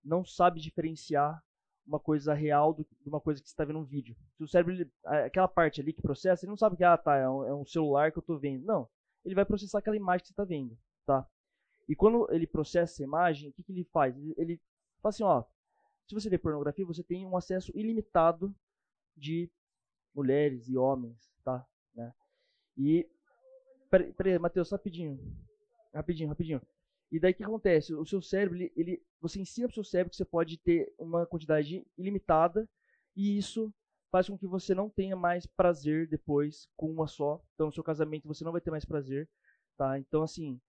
não 0.05 0.25
sabe 0.25 0.61
diferenciar 0.61 1.43
uma 1.89 1.99
coisa 1.99 2.35
real 2.35 2.75
do, 2.75 2.87
de 3.01 3.09
uma 3.09 3.21
coisa 3.21 3.41
que 3.41 3.49
você 3.49 3.55
está 3.55 3.65
vendo 3.65 3.79
um 3.79 3.85
vídeo. 3.85 4.15
Se 4.37 4.45
o 4.45 4.49
cérebro, 4.49 4.75
ele, 4.75 4.91
aquela 5.03 5.49
parte 5.49 5.81
ali 5.81 5.93
que 5.93 6.03
processa, 6.03 6.45
ele 6.45 6.51
não 6.51 6.57
sabe 6.57 6.77
que 6.77 6.85
ah, 6.85 6.99
tá, 6.99 7.17
é 7.17 7.29
um, 7.29 7.45
é 7.45 7.55
um 7.55 7.65
celular 7.65 8.13
que 8.13 8.19
eu 8.19 8.21
estou 8.21 8.39
vendo. 8.39 8.65
Não, 8.65 8.87
ele 9.25 9.35
vai 9.35 9.45
processar 9.45 9.79
aquela 9.79 9.97
imagem 9.97 10.21
que 10.21 10.27
você 10.29 10.33
está 10.35 10.45
vendo, 10.45 10.79
tá? 11.07 11.27
E 11.89 11.97
quando 11.97 12.31
ele 12.31 12.47
processa 12.47 12.93
essa 12.93 13.03
imagem, 13.03 13.49
o 13.49 13.53
que, 13.55 13.63
que 13.63 13.73
ele 13.73 13.85
faz? 13.85 14.15
Ele, 14.17 14.35
ele 14.37 14.61
fala 15.01 15.11
assim, 15.11 15.25
ó, 15.25 15.43
se 16.07 16.15
você 16.15 16.29
vê 16.29 16.37
pornografia, 16.37 16.85
você 16.85 17.03
tem 17.03 17.27
um 17.27 17.37
acesso 17.37 17.73
ilimitado 17.75 18.55
de 19.17 19.51
mulheres 20.15 20.69
e 20.69 20.77
homens, 20.77 21.33
tá? 21.43 21.67
Né? 21.95 22.13
E 22.77 23.09
peraí, 23.91 24.13
peraí 24.13 24.39
Matheus, 24.39 24.71
rapidinho, 24.71 25.19
rapidinho, 25.95 26.29
rapidinho. 26.29 26.61
E 27.11 27.19
daí 27.19 27.33
o 27.33 27.35
que 27.35 27.45
acontece? 27.45 27.95
O 27.95 28.05
seu 28.05 28.21
cérebro, 28.21 28.57
ele, 28.57 28.73
ele 28.77 29.03
você 29.21 29.41
ensina 29.41 29.67
para 29.67 29.73
o 29.73 29.75
seu 29.75 29.85
cérebro 29.85 30.11
que 30.11 30.17
você 30.17 30.25
pode 30.25 30.59
ter 30.59 30.93
uma 30.99 31.27
quantidade 31.27 31.87
ilimitada 31.97 32.69
e 33.17 33.39
isso 33.39 33.73
faz 34.11 34.29
com 34.29 34.39
que 34.39 34.47
você 34.47 34.75
não 34.75 34.89
tenha 34.89 35.17
mais 35.17 35.47
prazer 35.47 36.09
depois 36.09 36.69
com 36.77 36.91
uma 36.91 37.07
só. 37.07 37.43
Então, 37.55 37.67
no 37.67 37.73
seu 37.73 37.83
casamento 37.83 38.29
você 38.29 38.45
não 38.45 38.53
vai 38.53 38.61
ter 38.61 38.71
mais 38.71 38.85
prazer, 38.85 39.29
tá? 39.77 39.99
Então, 39.99 40.23
assim, 40.23 40.61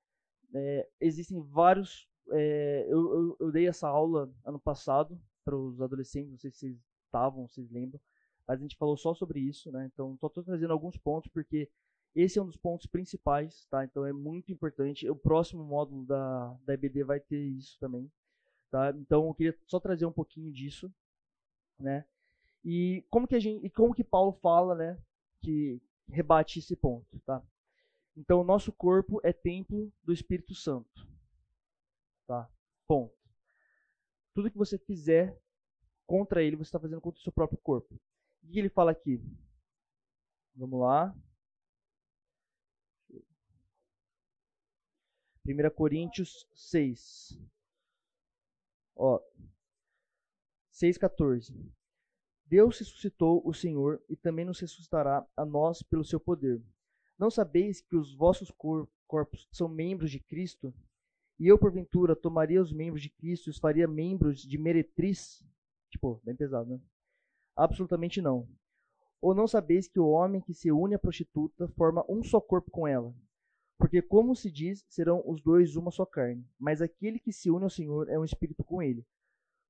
é, 0.54 0.88
existem 1.00 1.42
vários. 1.42 2.08
É, 2.32 2.86
eu, 2.88 3.14
eu, 3.14 3.38
eu, 3.40 3.52
dei 3.52 3.68
essa 3.68 3.88
aula 3.88 4.32
ano 4.46 4.60
passado 4.60 5.20
para 5.44 5.56
os 5.56 5.82
adolescentes, 5.82 6.32
não 6.32 6.38
sei 6.38 6.52
se 6.52 6.58
vocês 6.60 6.78
estavam, 7.06 7.48
vocês 7.48 7.70
lembram, 7.72 8.00
mas 8.48 8.60
a 8.60 8.62
gente 8.62 8.78
falou 8.78 8.96
só 8.96 9.14
sobre 9.14 9.40
isso, 9.40 9.72
né? 9.72 9.90
Então, 9.92 10.16
só 10.18 10.28
estou 10.28 10.44
trazendo 10.44 10.74
alguns 10.74 10.98
pontos 10.98 11.32
porque 11.32 11.70
esse 12.16 12.40
é 12.40 12.42
um 12.42 12.48
dos 12.48 12.58
pontos 12.58 12.88
principais, 12.88 13.66
tá? 13.66 13.86
Então 13.86 14.06
é 14.06 14.14
muito 14.14 14.52
importante. 14.52 15.10
O 15.10 15.16
próximo 15.16 15.64
módulo 15.64 16.06
da, 16.06 16.58
da 16.66 16.74
EBD 16.74 17.04
vai 17.04 17.20
ter 17.20 17.40
isso 17.40 17.78
também, 17.80 18.12
tá? 18.72 18.92
Então 18.98 19.28
eu 19.28 19.34
queria 19.34 19.58
só 19.68 19.80
trazer 19.80 20.06
um 20.06 20.12
pouquinho 20.12 20.52
disso, 20.52 20.92
né? 21.80 22.06
E 22.64 23.06
como 23.10 23.28
que 23.28 23.36
a 23.36 23.40
gente, 23.40 23.66
e 23.66 23.70
como 23.70 23.94
que 23.94 24.04
Paulo 24.04 24.34
fala, 24.34 24.76
né? 24.76 24.98
Que 25.42 25.82
rebate 26.08 26.60
esse 26.60 26.76
ponto, 26.76 27.20
tá? 27.26 27.44
Então, 28.20 28.42
o 28.42 28.44
nosso 28.44 28.74
corpo 28.74 29.22
é 29.24 29.32
templo 29.32 29.90
do 30.04 30.12
Espírito 30.12 30.54
Santo. 30.54 31.08
Tá? 32.28 32.52
Ponto. 32.86 33.16
Tudo 34.34 34.52
que 34.52 34.58
você 34.58 34.78
fizer 34.78 35.40
contra 36.06 36.44
ele, 36.44 36.58
você 36.58 36.64
está 36.64 36.80
fazendo 36.80 37.00
contra 37.00 37.18
o 37.18 37.24
seu 37.24 37.32
próprio 37.32 37.58
corpo. 37.60 37.98
Que 38.52 38.60
ele 38.60 38.68
fala 38.68 38.92
aqui? 38.92 39.24
Vamos 40.54 40.82
lá. 40.82 41.16
1 45.50 45.70
Coríntios 45.72 46.48
6. 46.54 47.36
Ó, 48.96 49.20
6,14. 50.72 51.52
Deus 52.46 52.78
ressuscitou 52.78 53.42
o 53.44 53.52
Senhor 53.52 54.00
e 54.08 54.16
também 54.16 54.46
nos 54.46 54.60
ressuscitará 54.60 55.28
a 55.36 55.44
nós 55.44 55.82
pelo 55.82 56.06
seu 56.06 56.20
poder. 56.20 56.62
Não 57.18 57.32
sabeis 57.32 57.82
que 57.82 57.96
os 57.96 58.16
vossos 58.16 58.52
cor 58.52 58.88
corpos 59.08 59.48
são 59.52 59.68
membros 59.68 60.12
de 60.12 60.20
Cristo? 60.20 60.72
E 61.40 61.48
eu, 61.48 61.58
porventura, 61.58 62.16
tomaria 62.16 62.62
os 62.62 62.72
membros 62.72 63.02
de 63.02 63.10
Cristo 63.10 63.48
e 63.48 63.50
os 63.50 63.58
faria 63.58 63.88
membros 63.88 64.42
de 64.42 64.56
meretriz? 64.56 65.44
Tipo, 65.90 66.22
bem 66.24 66.36
pesado, 66.36 66.70
né? 66.70 66.80
Absolutamente 67.56 68.22
não. 68.22 68.48
Ou 69.20 69.34
não 69.34 69.48
sabeis 69.48 69.88
que 69.88 70.00
o 70.00 70.10
homem 70.10 70.42
que 70.42 70.54
se 70.54 70.72
une 70.72 70.94
à 70.94 71.00
prostituta 71.00 71.68
forma 71.70 72.06
um 72.08 72.22
só 72.22 72.40
corpo 72.40 72.70
com 72.70 72.88
ela? 72.88 73.16
Porque, 73.80 74.02
como 74.02 74.36
se 74.36 74.52
diz, 74.52 74.86
serão 74.90 75.24
os 75.26 75.42
dois 75.42 75.78
uma 75.78 75.90
só 75.90 76.06
carne. 76.06 76.46
Mas 76.60 76.82
aquele 76.82 77.18
que 77.18 77.32
se 77.32 77.50
une 77.50 77.64
ao 77.64 77.70
Senhor 77.70 78.10
é 78.10 78.20
um 78.20 78.26
espírito 78.26 78.62
com 78.62 78.84
ele. 78.84 79.06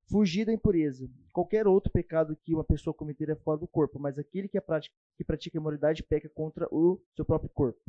Fugir 0.10 0.46
da 0.46 0.52
impureza. 0.52 1.08
Qualquer 1.32 1.68
outro 1.68 1.92
pecado 1.92 2.36
que 2.36 2.56
uma 2.56 2.64
pessoa 2.64 2.92
cometer 2.92 3.30
é 3.30 3.36
fora 3.36 3.60
do 3.60 3.68
corpo, 3.68 4.00
mas 4.00 4.18
aquele 4.18 4.48
que, 4.48 4.58
é 4.58 4.62
prática, 4.62 4.96
que 5.16 5.24
pratica 5.24 5.58
imoralidade 5.58 6.02
peca 6.02 6.28
contra 6.28 6.68
o 6.72 7.00
seu 7.16 7.24
próprio 7.24 7.52
corpo. 7.52 7.80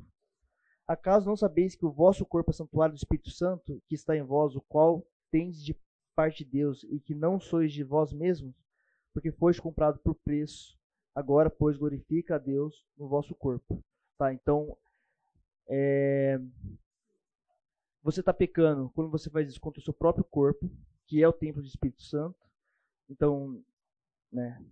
Acaso 0.86 1.26
não 1.26 1.36
sabeis 1.36 1.74
que 1.74 1.86
o 1.86 1.90
vosso 1.90 2.26
corpo 2.26 2.50
é 2.50 2.52
santuário 2.52 2.94
do 2.94 2.98
Espírito 2.98 3.30
Santo, 3.30 3.82
que 3.88 3.94
está 3.94 4.14
em 4.14 4.22
vós, 4.22 4.54
o 4.54 4.60
qual 4.60 5.06
tendes 5.30 5.64
de 5.64 5.74
parte 6.14 6.44
de 6.44 6.50
Deus, 6.50 6.84
e 6.90 7.00
que 7.00 7.14
não 7.14 7.40
sois 7.40 7.72
de 7.72 7.82
vós 7.82 8.12
mesmos, 8.12 8.54
porque 9.14 9.32
fois 9.32 9.58
comprado 9.58 9.98
por 10.00 10.14
preço. 10.16 10.78
Agora, 11.14 11.48
pois, 11.48 11.78
glorifica 11.78 12.34
a 12.34 12.38
Deus 12.38 12.84
no 12.98 13.08
vosso 13.08 13.34
corpo. 13.34 13.82
Tá? 14.18 14.34
Então, 14.34 14.76
é... 15.68 16.38
você 18.02 18.20
está 18.20 18.32
pecando 18.32 18.90
quando 18.90 19.10
você 19.10 19.30
faz 19.30 19.48
isso 19.48 19.60
contra 19.60 19.80
o 19.80 19.84
seu 19.84 19.92
próprio 19.92 20.24
corpo, 20.24 20.70
que 21.06 21.22
é 21.22 21.28
o 21.28 21.32
templo 21.32 21.62
do 21.62 21.68
Espírito 21.68 22.02
Santo. 22.02 22.38
Então, 23.08 23.62
né, 24.32 24.64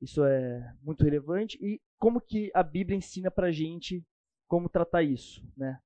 isso 0.00 0.24
é 0.24 0.74
muito 0.82 1.04
relevante. 1.04 1.58
E 1.60 1.80
como 1.98 2.20
que 2.20 2.50
a 2.54 2.62
Bíblia 2.62 2.96
ensina 2.96 3.30
pra 3.30 3.50
gente 3.50 4.06
como 4.46 4.68
tratar 4.68 5.02
isso, 5.02 5.42
né? 5.56 5.80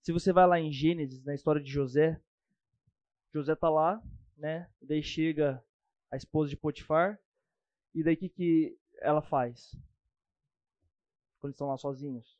Se 0.00 0.12
você 0.12 0.32
vai 0.32 0.46
lá 0.46 0.60
em 0.60 0.70
Gênesis, 0.70 1.24
na 1.24 1.34
história 1.34 1.60
de 1.60 1.70
José, 1.70 2.20
José 3.34 3.56
tá 3.56 3.68
lá, 3.68 4.00
né? 4.36 4.70
Daí 4.80 5.02
chega 5.02 5.62
a 6.10 6.16
esposa 6.16 6.48
de 6.50 6.56
Potifar, 6.56 7.18
e 7.94 8.04
daí 8.04 8.16
que, 8.16 8.28
que 8.28 8.78
ela 9.00 9.20
faz? 9.20 9.74
Quando 11.40 11.52
estão 11.52 11.68
lá 11.68 11.76
sozinhos. 11.76 12.38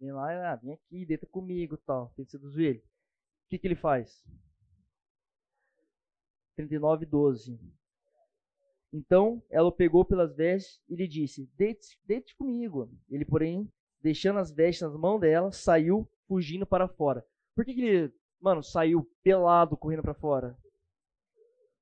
Vem 0.00 0.12
lá, 0.12 0.52
ah, 0.52 0.56
vem 0.56 0.72
aqui, 0.72 1.04
deita 1.04 1.26
comigo 1.26 1.76
tal, 1.76 2.10
tem 2.16 2.24
que 2.24 2.30
seduzir 2.30 2.64
ele. 2.64 2.78
O 2.78 3.48
que, 3.50 3.58
que 3.58 3.66
ele 3.66 3.76
faz? 3.76 4.24
39, 6.56 7.06
12. 7.06 7.60
Então 8.92 9.42
ela 9.48 9.68
o 9.68 9.72
pegou 9.72 10.04
pelas 10.04 10.34
vestes 10.34 10.82
e 10.88 10.96
lhe 10.96 11.06
disse: 11.06 11.46
Deite, 11.54 11.98
deite 12.04 12.34
comigo. 12.36 12.90
Ele, 13.08 13.24
porém, 13.24 13.70
deixando 14.00 14.38
as 14.38 14.50
vestes 14.50 14.82
nas 14.82 14.96
mãos 14.96 15.20
dela, 15.20 15.52
saiu 15.52 16.10
fugindo 16.26 16.66
para 16.66 16.88
fora. 16.88 17.24
Por 17.54 17.64
que, 17.64 17.74
que 17.74 17.80
ele, 17.80 18.14
mano, 18.40 18.62
saiu 18.62 19.08
pelado 19.22 19.76
correndo 19.76 20.02
para 20.02 20.14
fora? 20.14 20.56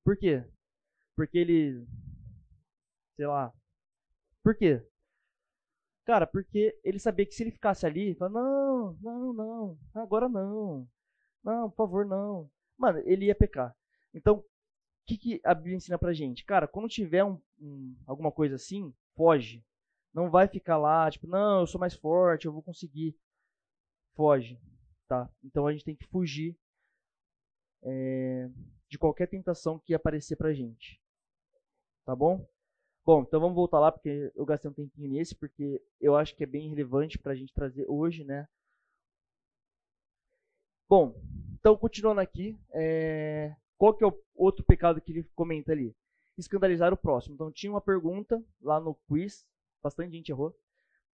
Por 0.05 0.17
quê? 0.17 0.45
Porque 1.17 1.39
ele. 1.39 1.87
Sei 3.17 3.27
lá. 3.27 3.53
Por 4.43 4.57
quê? 4.57 4.83
Cara, 6.09 6.27
porque 6.27 6.75
ele 6.83 6.99
sabia 6.99 7.27
que 7.27 7.35
se 7.35 7.43
ele 7.43 7.51
ficasse 7.51 7.85
ali, 7.85 8.15
fala, 8.15 8.31
não, 8.31 8.95
não, 9.03 9.33
não, 9.35 9.79
agora 9.93 10.27
não. 10.27 10.89
Não, 11.45 11.69
por 11.69 11.77
favor, 11.77 12.07
não. 12.07 12.51
Mano, 12.79 12.99
ele 13.05 13.27
ia 13.27 13.35
pecar. 13.35 13.77
Então, 14.15 14.43
que, 15.07 15.19
que 15.19 15.41
a 15.45 15.53
Bíblia 15.53 15.77
ensina 15.77 15.99
pra 15.99 16.15
gente? 16.15 16.47
Cara, 16.47 16.67
quando 16.67 16.89
tiver 16.89 17.23
um, 17.23 17.39
um, 17.61 17.95
alguma 18.07 18.33
coisa 18.33 18.55
assim, 18.55 18.91
foge. 19.15 19.63
Não 20.15 20.31
vai 20.31 20.49
ficar 20.49 20.79
lá, 20.79 21.11
tipo, 21.11 21.27
não, 21.27 21.61
eu 21.61 21.67
sou 21.67 21.79
mais 21.79 21.93
forte, 21.93 22.47
eu 22.47 22.55
vou 22.55 22.63
conseguir. 22.63 23.15
Foge, 24.15 24.59
tá? 25.07 25.31
Então 25.45 25.67
a 25.67 25.73
gente 25.73 25.85
tem 25.85 25.95
que 25.95 26.07
fugir 26.07 26.59
é, 27.83 28.49
de 28.89 28.99
qualquer 28.99 29.27
tentação 29.27 29.79
que 29.79 29.93
aparecer 29.93 30.37
pra 30.37 30.55
gente. 30.55 30.99
Tá 32.07 32.17
bom? 32.17 32.49
Bom, 33.09 33.23
então 33.23 33.41
vamos 33.41 33.57
voltar 33.57 33.81
lá, 33.81 33.91
porque 33.91 34.31
eu 34.35 34.45
gastei 34.45 34.71
um 34.71 34.75
tempinho 34.75 35.11
nesse, 35.11 35.35
porque 35.35 35.83
eu 35.99 36.15
acho 36.15 36.37
que 36.37 36.45
é 36.45 36.47
bem 36.47 36.69
relevante 36.69 37.19
pra 37.19 37.35
gente 37.35 37.55
trazer 37.55 37.87
hoje, 37.89 38.23
né? 38.23 38.47
Bom, 40.87 41.19
então 41.55 41.75
continuando 41.75 42.21
aqui, 42.21 42.61
é, 42.71 43.57
qual 43.79 43.95
que 43.95 44.05
é 44.05 44.07
o 44.07 44.23
outro 44.35 44.63
pecado 44.63 45.01
que 45.01 45.11
ele 45.11 45.25
comenta 45.35 45.73
ali? 45.73 45.97
Escandalizar 46.37 46.93
o 46.93 46.99
próximo. 46.99 47.35
Então 47.35 47.51
tinha 47.51 47.73
uma 47.73 47.81
pergunta 47.81 48.45
lá 48.61 48.79
no 48.79 48.95
quiz, 49.09 49.43
bastante 49.83 50.13
gente 50.15 50.29
errou. 50.29 50.55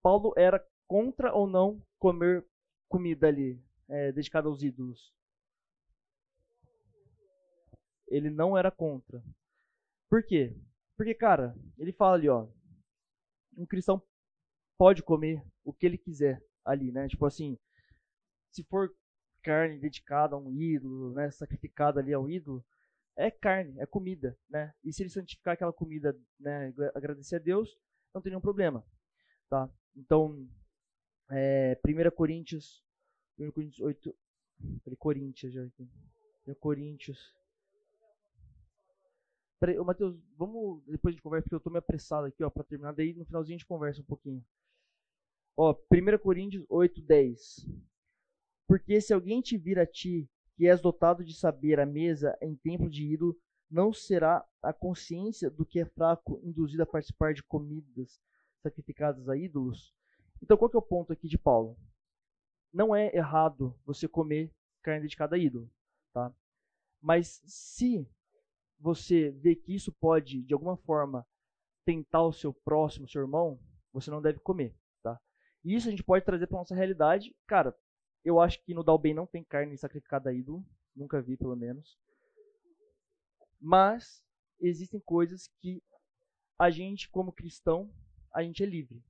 Paulo 0.03 0.35
era 0.37 0.67
contra 0.89 1.33
ou 1.33 1.47
não 1.47 1.81
comer 2.01 2.45
comida 2.89 3.29
ali, 3.29 3.57
é, 3.89 4.11
dedicada 4.11 4.49
aos 4.49 4.65
ídolos? 4.65 5.15
Ele 8.09 8.31
não 8.31 8.59
era 8.59 8.73
contra. 8.73 9.23
Por 10.11 10.27
quê? 10.27 10.57
Porque, 10.97 11.15
cara, 11.15 11.55
ele 11.79 11.93
fala 11.93 12.15
ali, 12.15 12.29
ó, 12.29 12.47
um 13.57 13.67
cristão 13.67 14.03
pode 14.79 15.03
comer 15.03 15.45
o 15.65 15.73
que 15.73 15.87
ele 15.87 15.99
quiser 15.99 16.43
ali, 16.65 16.93
né? 16.93 17.09
Tipo 17.09 17.27
assim, 17.27 17.59
se 18.51 18.63
for 18.65 18.95
carne 19.43 19.79
dedicada 19.79 20.35
a 20.35 20.39
um 20.39 20.51
ídolo, 20.51 21.13
né, 21.13 21.31
sacrificada 21.31 22.01
ali 22.01 22.13
ao 22.13 22.29
ídolo, 22.31 22.65
é 23.17 23.31
carne, 23.31 23.79
é 23.79 23.87
comida, 23.87 24.37
né? 24.49 24.73
E 24.83 24.93
se 24.93 25.03
ele 25.03 25.11
santificar 25.11 25.55
aquela 25.55 25.73
comida, 25.73 26.19
né, 26.39 26.73
agradecer 26.95 27.37
a 27.37 27.41
Deus, 27.41 27.77
não 28.13 28.23
tem 28.23 28.31
nenhum 28.31 28.41
problema, 28.41 28.85
tá? 29.49 29.71
Então, 29.95 30.49
é, 31.31 31.79
1 31.85 32.11
Coríntios, 32.11 32.83
1 33.39 33.51
Coríntios 33.53 33.81
8, 33.81 34.17
falei 34.83 34.97
Coríntios 34.97 35.53
já 35.53 35.65
aqui, 35.65 35.89
1 36.47 36.55
Coríntios, 36.55 37.35
Peraí, 39.61 39.79
Matheus, 39.79 40.17
vamos 40.37 40.83
depois 40.87 41.15
de 41.15 41.23
conversa, 41.23 41.45
porque 41.45 41.55
eu 41.55 41.61
tô 41.61 41.71
meio 41.71 41.79
apressado 41.79 42.27
aqui, 42.27 42.43
ó, 42.43 42.51
pra 42.51 42.65
terminar, 42.65 42.93
daí 42.93 43.15
no 43.15 43.25
finalzinho 43.25 43.55
a 43.55 43.59
gente 43.59 43.67
conversa 43.67 44.01
um 44.01 44.05
pouquinho. 44.05 44.45
Ó, 45.57 45.75
1 45.91 46.19
Coríntios 46.19 46.65
8, 46.69 47.01
10. 47.01 47.67
Porque 48.67 49.01
se 49.01 49.15
alguém 49.15 49.41
te 49.41 49.57
vir 49.57 49.79
a 49.79 49.87
ti, 49.87 50.29
que 50.57 50.67
és 50.67 50.81
dotado 50.81 51.25
de 51.25 51.35
saber 51.35 51.79
a 51.81 51.87
mesa 51.87 52.37
em 52.41 52.57
templo 52.57 52.91
de 52.91 53.05
ídolo, 53.05 53.39
não 53.71 53.93
será 53.93 54.45
a 54.63 54.73
consciência 54.73 55.51
do 55.51 55.65
que 55.65 55.81
é 55.81 55.85
fraco 55.85 56.41
induzido 56.43 56.83
a 56.83 56.87
participar 56.87 57.35
de 57.35 57.43
comidas 57.43 58.21
sacrificadas 58.63 59.29
a 59.29 59.37
ídolos? 59.37 59.95
Então, 60.43 60.57
qual 60.57 60.71
que 60.71 60.77
é 60.77 60.79
o 60.79 60.83
ponto 60.83 61.13
aqui 61.13 61.29
de 61.29 61.39
Paulo? 61.39 61.77
Não 62.73 62.95
é 62.95 63.15
errado 63.15 63.79
você 63.85 64.09
comer 64.09 64.53
carne 64.83 65.03
dedicada 65.03 65.37
a 65.37 65.39
ídolo, 65.39 65.71
tá? 66.13 66.35
Mas 67.01 67.43
se 67.47 68.09
você 68.85 69.31
vê 69.31 69.57
que 69.57 69.75
isso 69.75 69.91
pode, 69.91 70.43
de 70.43 70.53
alguma 70.53 70.77
forma, 70.77 71.27
tentar 71.87 72.23
o 72.23 72.35
seu 72.35 72.53
próximo, 72.53 73.09
seu 73.09 73.23
irmão, 73.23 73.59
você 73.91 74.11
não 74.11 74.21
deve 74.21 74.41
comer, 74.41 74.77
tá? 75.03 75.19
Isso 75.65 75.89
a 75.89 75.91
gente 75.91 76.05
pode 76.05 76.23
trazer 76.23 76.47
para 76.47 76.59
nossa 76.59 76.75
realidade. 76.75 77.35
Cara, 77.47 77.75
eu 78.23 78.39
acho 78.39 78.63
que 78.63 78.75
no 78.75 78.85
Dalben 78.85 79.15
não 79.15 79.27
tem 79.27 79.43
carne 79.43 79.79
sacrificada 79.79 80.29
a 80.29 80.35
ídolo. 80.35 80.63
Nunca 80.95 81.23
vi, 81.23 81.35
pelo 81.35 81.57
menos. 81.57 81.99
Mas 83.59 84.23
existem 84.61 85.01
coisas 85.01 85.49
que 85.61 85.83
a 86.59 86.69
gente, 86.69 87.09
como 87.09 87.33
cristão, 87.33 87.91
a 88.35 88.43
gente 88.43 88.63
é 88.63 88.67
livre. 88.67 89.03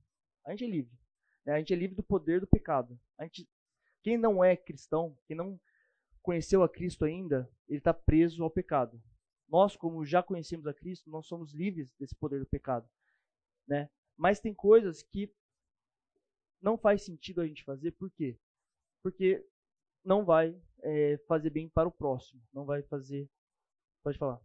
A 0.45 0.51
gente 0.51 0.63
é 0.63 0.67
livre. 0.67 0.97
Né? 1.45 1.51
A 1.51 1.57
gente 1.57 1.73
é 1.73 1.75
livre 1.75 1.97
do 1.97 2.03
poder 2.03 2.39
do 2.39 2.47
pecado. 2.47 2.97
A 3.17 3.23
gente, 3.23 3.45
quem 4.01 4.17
não 4.17 4.41
é 4.41 4.55
cristão, 4.55 5.17
quem 5.27 5.35
não 5.35 5.59
conheceu 6.21 6.63
a 6.63 6.69
Cristo 6.69 7.03
ainda, 7.03 7.51
ele 7.67 7.79
está 7.79 7.93
preso 7.93 8.41
ao 8.41 8.49
pecado. 8.49 9.03
Nós, 9.47 9.75
como 9.75 10.05
já 10.05 10.23
conhecemos 10.23 10.67
a 10.67 10.73
Cristo, 10.73 11.09
nós 11.09 11.27
somos 11.27 11.53
livres 11.53 11.93
desse 11.99 12.15
poder 12.15 12.39
do 12.39 12.45
pecado. 12.45 12.87
Né? 13.67 13.89
Mas 14.17 14.39
tem 14.39 14.53
coisas 14.53 15.03
que 15.03 15.31
não 16.61 16.77
faz 16.77 17.03
sentido 17.03 17.41
a 17.41 17.47
gente 17.47 17.63
fazer, 17.63 17.91
por 17.91 18.09
quê? 18.11 18.39
porque 19.05 19.47
não 20.03 20.25
vai 20.25 20.59
é, 20.81 21.17
fazer 21.27 21.51
bem 21.51 21.69
para 21.69 21.87
o 21.87 21.91
próximo, 21.91 22.41
não 22.51 22.65
vai 22.65 22.81
fazer. 22.81 23.29
Pode 24.01 24.17
falar. 24.17 24.41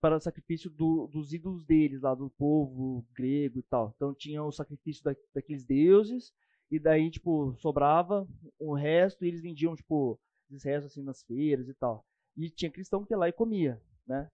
Para 0.00 0.16
o 0.16 0.20
sacrifício 0.20 0.70
do, 0.70 1.08
dos 1.08 1.34
ídolos 1.34 1.62
deles, 1.62 2.00
lá 2.00 2.14
do 2.14 2.30
povo 2.30 3.06
grego 3.12 3.58
e 3.58 3.62
tal. 3.64 3.92
Então 3.94 4.14
tinha 4.14 4.42
o 4.42 4.50
sacrifício 4.50 5.04
da, 5.04 5.14
daqueles 5.34 5.62
deuses, 5.62 6.32
e 6.70 6.78
daí, 6.78 7.10
tipo, 7.10 7.54
sobrava 7.58 8.26
o 8.58 8.74
resto 8.74 9.24
e 9.24 9.28
eles 9.28 9.42
vendiam, 9.42 9.74
tipo, 9.74 10.18
esses 10.48 10.64
restos 10.64 10.92
assim 10.92 11.02
nas 11.02 11.22
feiras 11.22 11.68
e 11.68 11.74
tal. 11.74 12.04
E 12.36 12.48
tinha 12.48 12.70
cristão 12.70 13.04
que 13.04 13.12
ia 13.12 13.18
lá 13.18 13.28
e 13.28 13.32
comia, 13.32 13.80
né? 14.06 14.30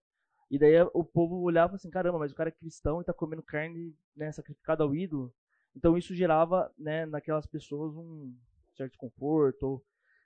E 0.49 0.57
daí 0.57 0.79
o 0.93 1.03
povo 1.03 1.41
olhava 1.41 1.75
assim, 1.75 1.89
caramba, 1.89 2.19
mas 2.19 2.31
o 2.31 2.35
cara 2.35 2.49
é 2.49 2.51
cristão 2.51 2.99
e 2.99 3.01
está 3.01 3.13
comendo 3.13 3.43
carne 3.43 3.93
né, 4.15 4.31
sacrificada 4.31 4.83
ao 4.83 4.95
ídolo. 4.95 5.33
Então 5.75 5.97
isso 5.97 6.15
gerava 6.15 6.71
né, 6.77 7.05
naquelas 7.05 7.45
pessoas 7.45 7.95
um 7.95 8.33
certo 8.75 8.91
desconforto. 8.91 9.83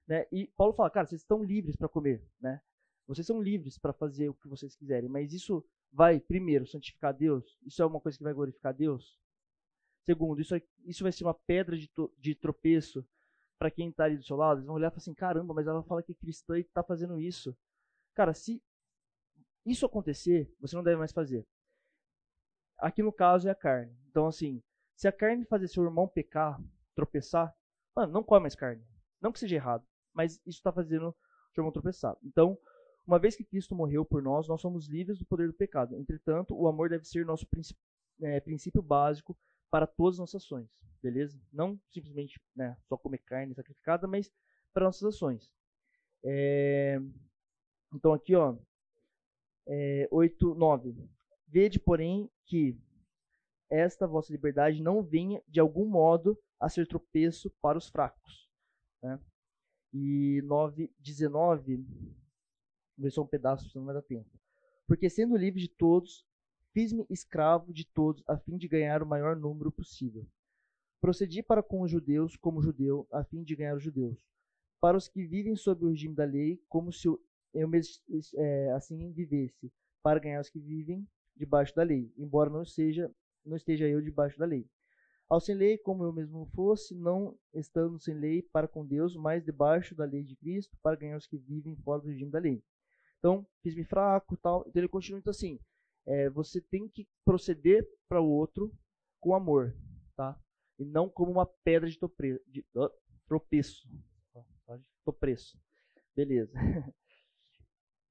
Né? 0.08 0.28
E 0.32 0.48
Paulo 0.56 0.74
fala, 0.74 0.90
cara, 0.90 1.08
vocês 1.08 1.22
estão 1.22 1.44
livres 1.44 1.76
para 1.76 1.90
comer, 1.90 2.24
né? 2.40 2.62
Vocês 3.08 3.26
são 3.26 3.42
livres 3.42 3.78
para 3.78 3.94
fazer 3.94 4.30
o 4.30 4.34
que 4.34 4.48
vocês 4.48 4.76
quiserem, 4.76 5.10
mas 5.10 5.34
isso 5.34 5.66
vai, 5.92 6.20
primeiro, 6.20 6.68
santificar 6.68 7.14
Deus? 7.14 7.58
Isso 7.66 7.82
é 7.82 7.86
uma 7.86 8.00
coisa 8.00 8.18
que 8.18 8.24
vai 8.24 8.34
glorificar 8.34 8.74
Deus? 8.74 9.18
Segundo, 10.04 10.42
isso, 10.42 10.56
é, 10.56 10.62
isso 10.86 11.04
vai 11.04 11.12
ser 11.12 11.24
uma 11.24 11.34
pedra 11.34 11.78
de, 11.78 11.90
de 12.18 12.36
tropeço 12.36 13.06
para 13.60 13.70
quem 13.70 13.90
está 13.90 14.06
ali 14.06 14.18
do 14.18 14.24
seu 14.24 14.36
lado? 14.36 14.58
Eles 14.58 14.66
vão 14.66 14.76
olhar 14.76 14.88
e 14.88 14.90
falar 14.90 14.98
assim, 14.98 15.14
caramba, 15.14 15.54
mas 15.54 15.68
ela 15.68 15.84
fala 15.84 16.02
que 16.02 16.12
é 16.12 16.16
cristã 16.16 16.58
e 16.58 16.62
está 16.62 16.82
fazendo 16.84 17.20
isso. 17.20 17.56
Cara, 18.16 18.34
se 18.34 18.62
isso 19.66 19.86
acontecer, 19.86 20.52
você 20.60 20.76
não 20.76 20.84
deve 20.84 20.98
mais 20.98 21.12
fazer. 21.12 21.46
Aqui 22.80 23.04
no 23.04 23.14
caso 23.14 23.48
é 23.48 23.52
a 23.52 23.56
carne. 23.56 23.96
Então, 24.10 24.26
assim, 24.26 24.64
se 24.96 25.08
a 25.08 25.12
carne 25.12 25.46
fazer 25.46 25.68
seu 25.68 25.84
irmão 25.84 26.08
pecar, 26.08 26.60
tropeçar, 26.96 27.56
mano, 27.96 28.12
não 28.12 28.24
come 28.24 28.42
mais 28.42 28.56
carne. 28.56 28.84
Não 29.22 29.32
que 29.32 29.40
seja 29.40 29.56
errado, 29.56 29.86
mas 30.12 30.38
isso 30.46 30.58
está 30.58 30.72
fazendo 30.72 31.16
seu 31.54 31.62
irmão 31.62 31.72
tropeçar. 31.72 32.18
Então, 32.24 32.58
uma 33.06 33.20
vez 33.20 33.36
que 33.36 33.44
Cristo 33.44 33.76
morreu 33.76 34.04
por 34.04 34.24
nós, 34.24 34.48
nós 34.48 34.62
somos 34.62 34.88
livres 34.88 35.20
do 35.20 35.26
poder 35.26 35.48
do 35.48 35.54
pecado. 35.54 35.96
Entretanto, 35.96 36.56
o 36.56 36.68
amor 36.68 36.90
deve 36.90 37.06
ser 37.06 37.26
nosso 37.26 37.48
é, 38.22 38.40
princípio 38.40 38.82
básico 38.82 39.38
para 39.72 39.88
todas 39.88 40.16
as 40.16 40.20
nossas 40.20 40.44
ações, 40.44 40.70
beleza? 41.02 41.42
Não 41.52 41.80
simplesmente 41.90 42.40
né, 42.56 42.78
só 42.88 42.98
comer 42.98 43.20
carne 43.20 43.56
sacrificada, 43.56 44.08
mas 44.08 44.32
para 44.74 44.86
nossas 44.86 45.16
ações. 45.16 45.52
É... 46.24 47.00
Então 47.94 48.14
aqui, 48.14 48.36
ó, 48.36 48.58
é, 49.68 50.08
8, 50.12 50.54
9. 50.56 50.96
Vede, 51.48 51.80
porém, 51.80 52.30
que 52.46 52.78
esta 53.70 54.06
vossa 54.06 54.32
liberdade 54.32 54.82
não 54.82 55.02
venha 55.02 55.42
de 55.48 55.60
algum 55.60 55.86
modo 55.86 56.38
a 56.60 56.70
ser 56.70 56.88
tropeço 56.88 57.50
para 57.62 57.78
os 57.78 57.90
fracos. 57.90 58.50
Né? 59.02 59.20
E 59.94 60.42
9, 60.44 60.94
19, 61.00 61.78
vou 61.78 61.86
ver 62.98 63.12
só 63.12 63.24
um 63.24 63.28
pedaço, 63.28 63.70
senão 63.70 63.86
não 63.86 63.94
vai 63.94 64.02
dar 64.02 64.08
tempo. 64.08 64.30
Porque 64.88 65.10
sendo 65.10 65.38
livre 65.38 65.60
de 65.60 65.70
todos, 65.70 66.26
fiz-me 66.74 67.06
escravo 67.10 67.74
de 67.74 67.86
todos, 67.86 68.24
a 68.28 68.38
fim 68.38 68.58
de 68.58 68.68
ganhar 68.68 69.02
o 69.04 69.06
maior 69.06 69.36
número 69.36 69.72
possível. 69.72 70.26
Procedi 71.00 71.42
para 71.42 71.64
com 71.64 71.82
os 71.82 71.92
judeus 71.92 72.36
como 72.36 72.62
judeu, 72.62 73.08
a 73.12 73.24
fim 73.24 73.44
de 73.44 73.56
ganhar 73.56 73.76
os 73.76 73.84
judeus. 73.84 74.24
Para 74.80 74.98
os 74.98 75.08
que 75.08 75.26
vivem 75.26 75.56
sob 75.56 75.86
o 75.86 75.90
regime 75.90 76.16
da 76.16 76.26
lei, 76.26 76.62
como 76.70 76.92
se 76.92 77.08
eu 77.08 77.20
é, 78.38 78.72
assim 78.72 79.12
vivesse, 79.12 79.72
para 80.02 80.20
ganhar 80.20 80.42
os 80.42 80.50
que 80.50 80.60
vivem 80.60 81.08
debaixo 81.36 81.76
da 81.76 81.84
lei, 81.84 82.12
embora 82.18 82.50
não 82.50 82.66
seja 82.66 83.12
não 83.44 83.58
esteja 83.58 83.88
eu 83.88 84.02
debaixo 84.02 84.38
da 84.38 84.46
lei. 84.46 84.70
Ao 85.28 85.40
sem 85.40 85.56
lei, 85.56 85.78
como 85.78 86.04
eu 86.04 86.12
mesmo 86.12 86.46
fosse, 86.54 86.94
não 86.94 87.38
estando 87.54 87.98
sem 88.00 88.14
lei 88.14 88.42
para 88.42 88.68
com 88.68 88.86
Deus, 88.86 89.16
mas 89.16 89.44
debaixo 89.44 89.96
da 89.96 90.04
lei 90.04 90.24
de 90.24 90.36
Cristo, 90.36 90.78
para 90.84 90.98
ganhar 90.98 91.18
os 91.18 91.26
que 91.26 91.38
vivem 91.38 91.76
fora 91.78 92.02
do 92.02 92.10
regime 92.10 92.30
da 92.30 92.38
lei. 92.38 92.62
Então, 93.18 93.48
fiz-me 93.64 93.84
fraco, 93.84 94.36
tal. 94.38 94.66
Então 94.68 94.80
ele 94.80 94.88
continua 94.88 95.20
então 95.20 95.32
assim: 95.32 95.60
é, 96.06 96.30
você 96.30 96.62
tem 96.62 96.88
que 96.90 97.08
proceder 97.24 97.88
para 98.08 98.22
o 98.22 98.30
outro 98.30 98.72
com 99.20 99.36
amor, 99.36 99.76
tá? 100.16 100.40
E 100.80 100.86
não 100.86 101.10
como 101.10 101.32
uma 101.32 101.46
pedra 101.46 101.90
de, 101.90 101.98
topre, 101.98 102.42
de 102.48 102.66
uh, 102.76 102.90
tropeço. 103.28 103.88
Beleza. 106.16 106.54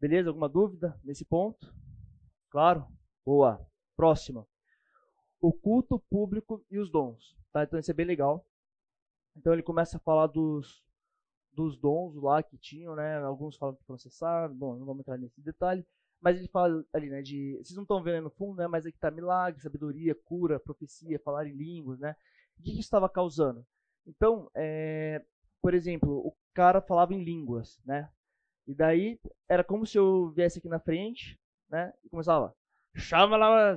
Beleza? 0.00 0.30
Alguma 0.30 0.48
dúvida 0.48 0.98
nesse 1.04 1.24
ponto? 1.24 1.72
Claro? 2.48 2.86
Boa. 3.24 3.64
Próxima. 3.96 4.46
O 5.40 5.52
culto 5.52 5.98
público 5.98 6.64
e 6.70 6.78
os 6.78 6.90
dons. 6.90 7.36
Tá? 7.52 7.64
Então 7.64 7.78
isso 7.78 7.90
é 7.90 7.94
bem 7.94 8.06
legal. 8.06 8.46
Então 9.36 9.52
ele 9.52 9.62
começa 9.62 9.96
a 9.96 10.00
falar 10.00 10.26
dos, 10.26 10.84
dos 11.52 11.76
dons 11.78 12.14
lá 12.16 12.42
que 12.42 12.58
tinham, 12.58 12.94
né? 12.94 13.18
Alguns 13.18 13.56
falam 13.56 13.76
que 13.76 13.84
processaram, 13.84 14.54
bom, 14.54 14.76
não 14.76 14.86
vamos 14.86 15.00
entrar 15.00 15.18
nesse 15.18 15.40
detalhe. 15.40 15.86
Mas 16.20 16.38
ele 16.38 16.48
fala 16.48 16.84
ali, 16.92 17.08
né, 17.08 17.22
de, 17.22 17.56
vocês 17.56 17.74
não 17.74 17.82
estão 17.82 18.02
vendo 18.02 18.24
no 18.24 18.30
fundo, 18.30 18.58
né, 18.58 18.66
mas 18.66 18.84
aqui 18.84 18.96
está 18.96 19.10
milagre, 19.10 19.60
sabedoria, 19.60 20.14
cura, 20.14 20.60
profecia, 20.60 21.18
falar 21.20 21.46
em 21.46 21.56
línguas, 21.56 21.98
né? 21.98 22.14
O 22.58 22.62
que 22.62 22.72
isso 22.72 22.80
estava 22.80 23.08
causando? 23.08 23.66
Então, 24.06 24.50
é, 24.54 25.24
por 25.62 25.72
exemplo, 25.72 26.18
o 26.18 26.36
cara 26.52 26.82
falava 26.82 27.14
em 27.14 27.24
línguas, 27.24 27.80
né? 27.86 28.10
E 28.66 28.74
daí 28.74 29.18
era 29.48 29.64
como 29.64 29.86
se 29.86 29.98
eu 29.98 30.30
viesse 30.30 30.58
aqui 30.58 30.68
na 30.68 30.78
frente, 30.78 31.40
né, 31.70 31.92
e 32.04 32.08
começava, 32.10 32.54
chama 32.94 33.36
lá, 33.36 33.76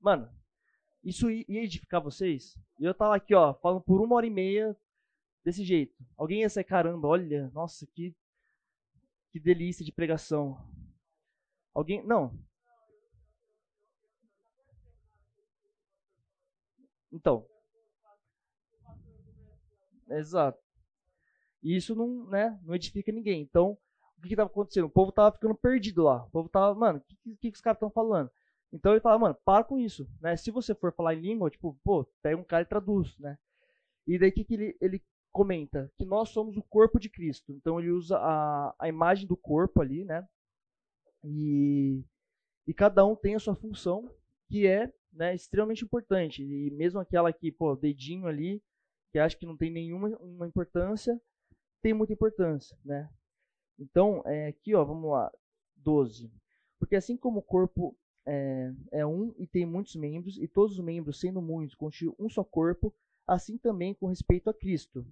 mano, 0.00 0.30
isso 1.02 1.30
ia 1.30 1.64
edificar 1.64 2.00
vocês? 2.00 2.56
E 2.78 2.84
eu 2.84 2.94
tava 2.94 3.16
aqui, 3.16 3.34
ó, 3.34 3.54
falando 3.54 3.80
por 3.80 4.00
uma 4.00 4.14
hora 4.14 4.26
e 4.26 4.30
meia 4.30 4.76
desse 5.44 5.64
jeito. 5.64 5.94
Alguém 6.16 6.42
ia 6.42 6.48
ser 6.48 6.64
caramba, 6.64 7.08
olha, 7.08 7.50
nossa, 7.50 7.86
que 7.86 8.14
que 9.30 9.38
delícia 9.38 9.84
de 9.84 9.92
pregação. 9.92 10.58
Alguém. 11.78 12.04
Não. 12.04 12.36
Então. 17.12 17.46
Exato. 20.10 20.58
E 21.62 21.76
isso 21.76 21.94
não, 21.94 22.26
né, 22.26 22.58
não 22.64 22.74
edifica 22.74 23.12
ninguém. 23.12 23.42
Então, 23.42 23.78
o 24.18 24.22
que 24.22 24.32
estava 24.32 24.50
acontecendo? 24.50 24.86
O 24.86 24.90
povo 24.90 25.10
estava 25.10 25.30
ficando 25.30 25.54
perdido 25.54 26.02
lá. 26.02 26.24
O 26.24 26.30
povo 26.30 26.46
estava, 26.48 26.74
mano, 26.74 26.98
o 26.98 27.02
que, 27.02 27.16
que, 27.16 27.36
que, 27.36 27.48
os 27.50 27.60
caras 27.60 27.76
estão 27.76 27.90
falando? 27.90 28.28
Então 28.72 28.92
ele 28.92 29.00
fala, 29.00 29.16
mano, 29.16 29.36
para 29.44 29.62
com 29.62 29.78
isso, 29.78 30.04
né? 30.20 30.36
Se 30.36 30.50
você 30.50 30.74
for 30.74 30.92
falar 30.92 31.14
em 31.14 31.20
língua, 31.20 31.48
tipo, 31.48 31.78
pô, 31.84 32.04
pega 32.20 32.36
um 32.36 32.44
cara 32.44 32.62
e 32.62 32.66
traduz, 32.66 33.16
né? 33.20 33.38
E 34.04 34.18
daí 34.18 34.30
o 34.30 34.32
que, 34.32 34.44
que 34.44 34.54
ele, 34.54 34.76
ele 34.80 35.02
comenta? 35.30 35.92
Que 35.96 36.04
nós 36.04 36.30
somos 36.30 36.56
o 36.56 36.62
corpo 36.62 36.98
de 36.98 37.08
Cristo. 37.08 37.52
Então 37.52 37.78
ele 37.78 37.90
usa 37.90 38.18
a, 38.18 38.74
a 38.80 38.88
imagem 38.88 39.28
do 39.28 39.36
corpo 39.36 39.80
ali, 39.80 40.04
né? 40.04 40.26
E, 41.24 42.04
e 42.66 42.74
cada 42.74 43.04
um 43.04 43.16
tem 43.16 43.34
a 43.34 43.40
sua 43.40 43.54
função, 43.54 44.10
que 44.48 44.66
é 44.66 44.92
né, 45.12 45.34
extremamente 45.34 45.84
importante. 45.84 46.42
E 46.42 46.70
mesmo 46.70 47.00
aquela 47.00 47.32
que, 47.32 47.50
pô, 47.50 47.74
dedinho 47.74 48.26
ali, 48.26 48.62
que 49.10 49.18
acha 49.18 49.36
que 49.36 49.46
não 49.46 49.56
tem 49.56 49.70
nenhuma 49.70 50.08
uma 50.18 50.46
importância, 50.46 51.20
tem 51.82 51.94
muita 51.94 52.12
importância, 52.12 52.76
né? 52.84 53.10
Então, 53.78 54.22
é, 54.26 54.48
aqui, 54.48 54.74
ó, 54.74 54.84
vamos 54.84 55.10
lá, 55.10 55.32
12. 55.76 56.30
Porque 56.78 56.96
assim 56.96 57.16
como 57.16 57.38
o 57.38 57.42
corpo 57.42 57.96
é, 58.26 58.72
é, 58.92 59.06
um 59.06 59.34
e 59.38 59.46
tem 59.46 59.64
muitos 59.64 59.96
membros, 59.96 60.36
e 60.38 60.46
todos 60.46 60.78
os 60.78 60.84
membros, 60.84 61.20
sendo 61.20 61.40
muitos, 61.40 61.74
constituem 61.74 62.14
um 62.18 62.28
só 62.28 62.44
corpo, 62.44 62.94
assim 63.26 63.56
também 63.56 63.94
com 63.94 64.06
respeito 64.06 64.50
a 64.50 64.54
Cristo. 64.54 65.06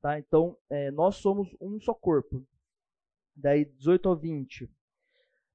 Tá? 0.00 0.18
Então, 0.18 0.56
é, 0.68 0.90
nós 0.90 1.16
somos 1.16 1.54
um 1.60 1.80
só 1.80 1.94
corpo. 1.94 2.46
Daí 3.34 3.64
18 3.64 4.08
ao 4.08 4.16
20. 4.16 4.70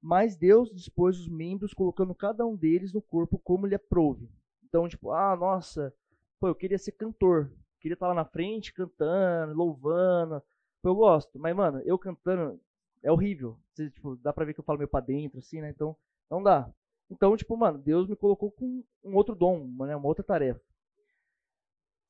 Mas 0.01 0.35
Deus 0.35 0.69
dispôs 0.71 1.19
os 1.19 1.27
membros, 1.27 1.73
colocando 1.73 2.13
cada 2.13 2.45
um 2.45 2.55
deles 2.55 2.93
no 2.93 3.01
corpo 3.01 3.39
como 3.39 3.65
lhe 3.65 3.75
aprouve. 3.75 4.29
Então, 4.63 4.87
tipo, 4.87 5.11
ah, 5.11 5.35
nossa, 5.35 5.93
pô, 6.39 6.47
eu 6.47 6.55
queria 6.55 6.77
ser 6.77 6.91
cantor. 6.91 7.51
Queria 7.79 7.93
estar 7.93 8.07
lá 8.07 8.13
na 8.13 8.25
frente 8.25 8.73
cantando, 8.73 9.53
louvando. 9.53 10.41
Pô, 10.81 10.89
eu 10.89 10.95
gosto. 10.95 11.39
Mas, 11.39 11.55
mano, 11.55 11.81
eu 11.85 11.97
cantando 11.97 12.59
é 13.05 13.11
horrível. 13.11 13.57
Você, 13.71 13.89
tipo, 13.89 14.15
dá 14.17 14.33
pra 14.33 14.45
ver 14.45 14.53
que 14.53 14.59
eu 14.59 14.63
falo 14.63 14.79
meio 14.79 14.89
pra 14.89 14.99
dentro, 14.99 15.37
assim, 15.37 15.61
né? 15.61 15.69
Então, 15.69 15.95
não 16.29 16.41
dá. 16.41 16.69
Então, 17.09 17.37
tipo, 17.37 17.55
mano, 17.55 17.77
Deus 17.77 18.07
me 18.07 18.15
colocou 18.15 18.51
com 18.51 18.83
um 19.03 19.15
outro 19.15 19.35
dom, 19.35 19.67
né? 19.85 19.95
uma 19.95 20.07
outra 20.07 20.23
tarefa. 20.23 20.59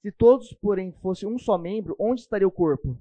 Se 0.01 0.11
todos, 0.11 0.53
porém, 0.53 0.93
fossem 1.01 1.27
um 1.27 1.37
só 1.37 1.57
membro, 1.57 1.95
onde 1.99 2.21
estaria 2.21 2.47
o 2.47 2.51
corpo? 2.51 2.97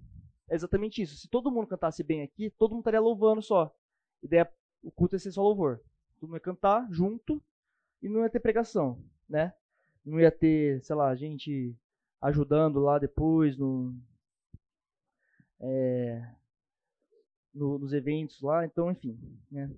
É 0.55 0.57
exatamente 0.57 1.03
isso. 1.03 1.17
Se 1.17 1.29
todo 1.29 1.51
mundo 1.51 1.67
cantasse 1.67 2.05
bem 2.05 2.23
aqui, 2.23 2.49
todo 2.49 2.71
mundo 2.71 2.83
estaria 2.83 3.01
louvando 3.01 3.43
só. 3.43 3.75
A 4.23 4.27
ideia, 4.27 4.49
o 4.85 4.93
culto 4.93 5.17
ia 5.17 5.19
ser 5.19 5.33
só 5.33 5.43
louvor. 5.43 5.81
Todo 6.21 6.29
mundo 6.29 6.37
ia 6.37 6.41
cantar 6.41 6.87
junto 6.93 7.43
e 8.01 8.09
não 8.09 8.23
ia 8.23 8.31
ter 8.31 8.39
pregação, 8.39 9.03
né? 9.29 9.53
Não 10.05 10.21
ia 10.21 10.31
ter, 10.31 10.81
sei 10.85 10.95
lá, 10.95 11.13
gente 11.17 11.77
ajudando 12.21 12.79
lá 12.79 13.01
depois 13.01 13.59
no, 13.59 13.99
é, 15.59 16.25
no, 17.53 17.77
nos 17.77 17.93
eventos 17.93 18.41
lá, 18.41 18.65
então, 18.65 18.93
enfim, 18.93 19.19
né? 19.51 19.75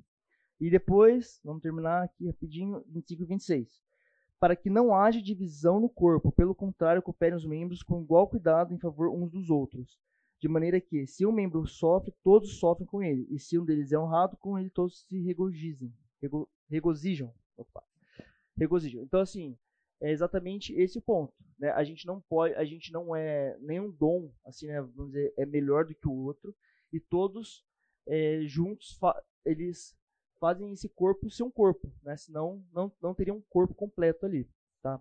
E 0.61 0.68
depois, 0.68 1.41
vamos 1.43 1.62
terminar 1.62 2.03
aqui 2.03 2.27
rapidinho, 2.27 2.85
25 2.89 3.22
e 3.22 3.27
26 3.27 3.87
para 4.39 4.55
que 4.55 4.68
não 4.68 4.95
haja 4.95 5.22
divisão 5.22 5.81
no 5.81 5.89
corpo, 5.89 6.31
pelo 6.31 6.55
contrário, 6.55 7.01
cooperem 7.01 7.35
os 7.35 7.47
membros 7.47 7.83
com 7.83 8.03
igual 8.03 8.29
cuidado 8.29 8.74
em 8.74 8.79
favor 8.79 9.09
uns 9.09 9.31
dos 9.31 9.49
outros, 9.49 9.99
de 10.39 10.49
maneira 10.49 10.80
que, 10.80 11.07
se 11.07 11.24
um 11.26 11.32
membro 11.32 11.66
sofre, 11.66 12.12
todos 12.22 12.59
sofrem 12.59 12.87
com 12.87 13.03
ele, 13.03 13.26
e 13.30 13.39
se 13.39 13.59
um 13.59 13.64
deles 13.64 13.93
é 13.93 13.99
honrado, 13.99 14.37
com 14.37 14.59
ele 14.59 14.70
todos 14.70 15.01
se. 15.07 15.20
Rego, 16.20 16.49
regozijam. 16.68 17.32
Opa. 17.57 17.82
Regozijam. 18.57 19.03
Então, 19.03 19.20
assim, 19.20 19.57
é 20.01 20.11
exatamente 20.11 20.74
esse 20.74 20.99
o 20.99 21.03
ponto. 21.03 21.34
Né? 21.59 21.70
A 21.70 21.84
gente 21.84 22.07
não 22.07 22.20
pode, 22.20 22.55
a 22.55 22.64
gente 22.64 22.93
não 22.93 23.14
é 23.16 23.57
nenhum 23.61 23.91
dom, 23.91 24.30
assim, 24.45 24.66
né, 24.66 24.80
vamos 24.80 25.12
dizer, 25.12 25.32
é 25.37 25.47
melhor 25.47 25.84
do 25.84 25.95
que 25.95 26.09
o 26.09 26.12
outro, 26.12 26.55
e 26.93 27.01
todos 27.01 27.64
é, 28.07 28.43
juntos 28.47 28.99
eles 29.45 29.97
fazem 30.39 30.72
esse 30.72 30.89
corpo 30.89 31.30
ser 31.30 31.43
um 31.43 31.51
corpo, 31.51 31.93
né? 32.03 32.16
Senão 32.16 32.64
não, 32.72 32.93
não 33.01 33.14
teria 33.14 33.34
um 33.34 33.41
corpo 33.41 33.74
completo 33.74 34.26
ali, 34.26 34.49
tá? 34.82 35.01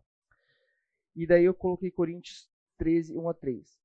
E 1.15 1.27
daí 1.27 1.45
eu 1.45 1.53
coloquei 1.53 1.91
Coríntios 1.91 2.49
13, 2.77 3.15
1 3.15 3.29
a 3.29 3.33
3. 3.33 3.84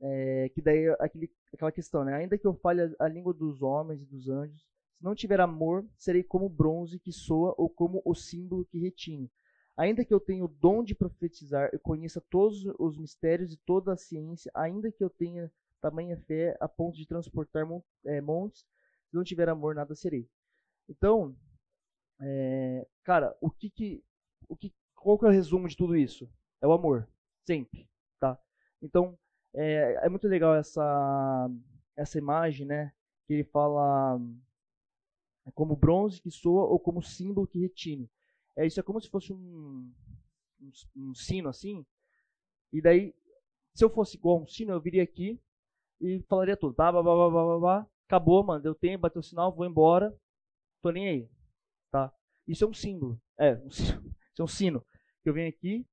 É, 0.00 0.48
que 0.50 0.62
daí 0.62 0.88
aquele, 1.00 1.30
aquela 1.52 1.72
questão, 1.72 2.04
né? 2.04 2.14
Ainda 2.14 2.38
que 2.38 2.46
eu 2.46 2.54
fale 2.54 2.82
a, 2.82 2.90
a 3.00 3.08
língua 3.08 3.34
dos 3.34 3.62
homens 3.62 4.02
e 4.02 4.06
dos 4.06 4.28
anjos, 4.28 4.60
se 4.96 5.04
não 5.04 5.14
tiver 5.14 5.40
amor, 5.40 5.86
serei 5.96 6.22
como 6.22 6.48
bronze 6.48 6.98
que 6.98 7.12
soa 7.12 7.54
ou 7.56 7.68
como 7.68 8.02
o 8.04 8.14
símbolo 8.14 8.64
que 8.64 8.78
retine. 8.78 9.30
Ainda 9.76 10.04
que 10.04 10.12
eu 10.12 10.18
tenha 10.18 10.44
o 10.44 10.48
dom 10.48 10.82
de 10.82 10.94
profetizar, 10.94 11.70
eu 11.72 11.78
conheça 11.78 12.20
todos 12.20 12.64
os 12.80 12.98
mistérios 12.98 13.52
e 13.52 13.56
toda 13.56 13.92
a 13.92 13.96
ciência, 13.96 14.50
ainda 14.52 14.90
que 14.90 15.04
eu 15.04 15.08
tenha 15.08 15.52
tamanha 15.80 16.16
fé 16.26 16.56
a 16.60 16.68
ponto 16.68 16.96
de 16.96 17.06
transportar 17.06 17.64
é, 18.04 18.20
montes, 18.20 18.66
se 19.08 19.14
não 19.14 19.22
tiver 19.22 19.48
amor, 19.48 19.76
nada 19.76 19.94
serei. 19.94 20.28
Então, 20.88 21.36
é, 22.20 22.86
cara, 23.04 23.36
o 23.40 23.50
que 23.50 23.70
que, 23.70 24.04
o 24.48 24.56
que, 24.56 24.74
qual 24.96 25.16
que 25.16 25.26
é 25.26 25.28
o 25.28 25.32
resumo 25.32 25.68
de 25.68 25.76
tudo 25.76 25.96
isso? 25.96 26.28
É 26.60 26.66
o 26.66 26.72
amor, 26.72 27.08
sempre, 27.46 27.88
tá? 28.18 28.36
Então, 28.82 29.16
é, 29.54 30.06
é 30.06 30.08
muito 30.08 30.26
legal 30.28 30.54
essa 30.54 31.50
essa 31.96 32.18
imagem, 32.18 32.66
né? 32.66 32.92
Que 33.26 33.34
ele 33.34 33.44
fala 33.44 34.20
é 35.46 35.50
como 35.52 35.76
bronze 35.76 36.20
que 36.20 36.30
soa 36.30 36.64
ou 36.64 36.78
como 36.78 37.02
símbolo 37.02 37.46
que 37.46 37.60
retine. 37.60 38.10
É 38.56 38.66
isso 38.66 38.78
é 38.80 38.82
como 38.82 39.00
se 39.00 39.08
fosse 39.08 39.32
um, 39.32 39.92
um, 40.60 40.70
um 40.96 41.14
sino 41.14 41.48
assim. 41.48 41.84
E 42.72 42.82
daí, 42.82 43.14
se 43.74 43.84
eu 43.84 43.90
fosse 43.90 44.16
igual 44.16 44.42
um 44.42 44.46
sino, 44.46 44.72
eu 44.72 44.80
viria 44.80 45.02
aqui 45.02 45.40
e 46.00 46.22
falaria 46.28 46.56
tudo. 46.56 46.74
Bah, 46.74 46.92
bah, 46.92 47.02
bah, 47.02 47.16
bah, 47.16 47.30
bah, 47.30 47.58
bah, 47.58 47.86
acabou, 48.06 48.44
mano. 48.44 48.62
Deu 48.62 48.74
tempo, 48.74 49.02
bateu 49.02 49.20
o 49.20 49.22
sinal, 49.22 49.52
vou 49.54 49.66
embora 49.66 50.14
tô 50.82 50.90
nem 50.90 51.08
aí, 51.08 51.28
tá? 51.90 52.12
Isso 52.46 52.64
é 52.64 52.66
um 52.66 52.72
símbolo, 52.74 53.20
é, 53.38 53.54
um, 53.54 53.68
isso 53.68 53.92
é 54.38 54.42
um 54.42 54.46
sino. 54.46 54.84
Eu 55.24 55.34
venho 55.34 55.48
aqui, 55.48 55.86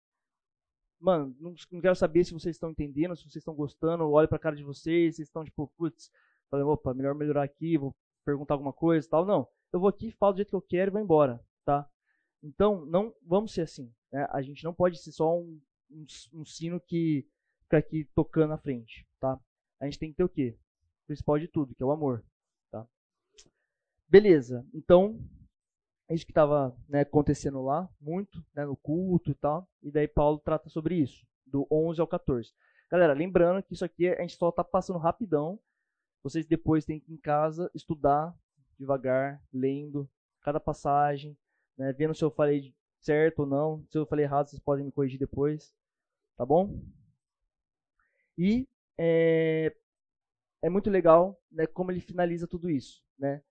mano, 1.05 1.35
não, 1.39 1.53
não, 1.71 1.81
quero 1.81 1.95
saber 1.95 2.23
se 2.23 2.33
vocês 2.33 2.55
estão 2.55 2.71
entendendo, 2.71 3.15
se 3.15 3.21
vocês 3.21 3.35
estão 3.35 3.53
gostando, 3.53 4.09
olho 4.09 4.27
pra 4.27 4.39
cara 4.39 4.55
de 4.55 4.63
vocês, 4.63 5.15
vocês 5.15 5.27
estão 5.27 5.45
tipo, 5.45 5.71
putz, 5.77 6.11
falei, 6.49 6.65
opa, 6.65 6.95
melhor 6.95 7.13
melhorar 7.13 7.43
aqui, 7.43 7.77
vou 7.77 7.95
perguntar 8.25 8.55
alguma 8.55 8.73
coisa 8.73 9.07
tal. 9.07 9.23
Não, 9.23 9.47
eu 9.71 9.79
vou 9.79 9.87
aqui, 9.87 10.11
falo 10.11 10.33
do 10.33 10.37
jeito 10.37 10.49
que 10.49 10.55
eu 10.55 10.61
quero 10.61 10.89
e 10.89 10.93
vou 10.93 11.01
embora, 11.01 11.39
tá? 11.63 11.87
Então, 12.41 12.83
não 12.87 13.13
vamos 13.21 13.53
ser 13.53 13.61
assim, 13.61 13.93
né? 14.11 14.27
A 14.31 14.41
gente 14.41 14.63
não 14.63 14.73
pode 14.73 14.99
ser 14.99 15.11
só 15.11 15.37
um, 15.37 15.61
um, 15.91 16.05
um 16.33 16.45
sino 16.45 16.79
que 16.79 17.27
fica 17.61 17.77
aqui 17.77 18.05
tocando 18.15 18.49
na 18.49 18.57
frente, 18.57 19.07
tá? 19.19 19.39
A 19.79 19.85
gente 19.85 19.99
tem 19.99 20.09
que 20.09 20.17
ter 20.17 20.23
o 20.23 20.29
quê? 20.29 20.57
O 21.03 21.07
principal 21.07 21.37
de 21.37 21.47
tudo, 21.47 21.75
que 21.75 21.83
é 21.83 21.85
o 21.85 21.91
amor. 21.91 22.25
Beleza, 24.07 24.65
então, 24.73 25.19
isso 26.13 26.25
que 26.25 26.31
estava 26.31 26.75
né, 26.87 27.01
acontecendo 27.01 27.61
lá, 27.63 27.89
muito, 27.99 28.43
né, 28.53 28.65
no 28.65 28.75
culto 28.75 29.31
e 29.31 29.35
tal. 29.35 29.67
E 29.81 29.91
daí 29.91 30.07
Paulo 30.07 30.39
trata 30.39 30.69
sobre 30.69 30.95
isso, 30.95 31.25
do 31.45 31.67
11 31.71 31.99
ao 31.99 32.07
14. 32.07 32.53
Galera, 32.91 33.13
lembrando 33.13 33.63
que 33.63 33.73
isso 33.73 33.83
aqui 33.83 34.07
a 34.07 34.21
gente 34.21 34.35
só 34.35 34.49
está 34.49 34.63
passando 34.63 34.99
rapidão. 34.99 35.59
Vocês 36.23 36.45
depois 36.45 36.85
têm 36.85 36.99
que 36.99 37.11
em 37.11 37.17
casa 37.17 37.69
estudar 37.73 38.35
devagar, 38.77 39.41
lendo 39.53 40.09
cada 40.41 40.59
passagem, 40.59 41.37
né, 41.77 41.91
vendo 41.93 42.13
se 42.13 42.23
eu 42.23 42.29
falei 42.29 42.75
certo 43.01 43.39
ou 43.39 43.45
não. 43.45 43.85
Se 43.89 43.97
eu 43.97 44.05
falei 44.05 44.25
errado, 44.25 44.47
vocês 44.47 44.59
podem 44.59 44.85
me 44.85 44.91
corrigir 44.91 45.19
depois. 45.19 45.73
Tá 46.37 46.45
bom? 46.45 46.79
E 48.37 48.67
é, 48.97 49.75
é 50.61 50.69
muito 50.69 50.89
legal 50.89 51.41
né, 51.51 51.65
como 51.65 51.91
ele 51.91 52.01
finaliza 52.01 52.47
tudo 52.47 52.69
isso. 52.69 53.03
Né? 53.17 53.41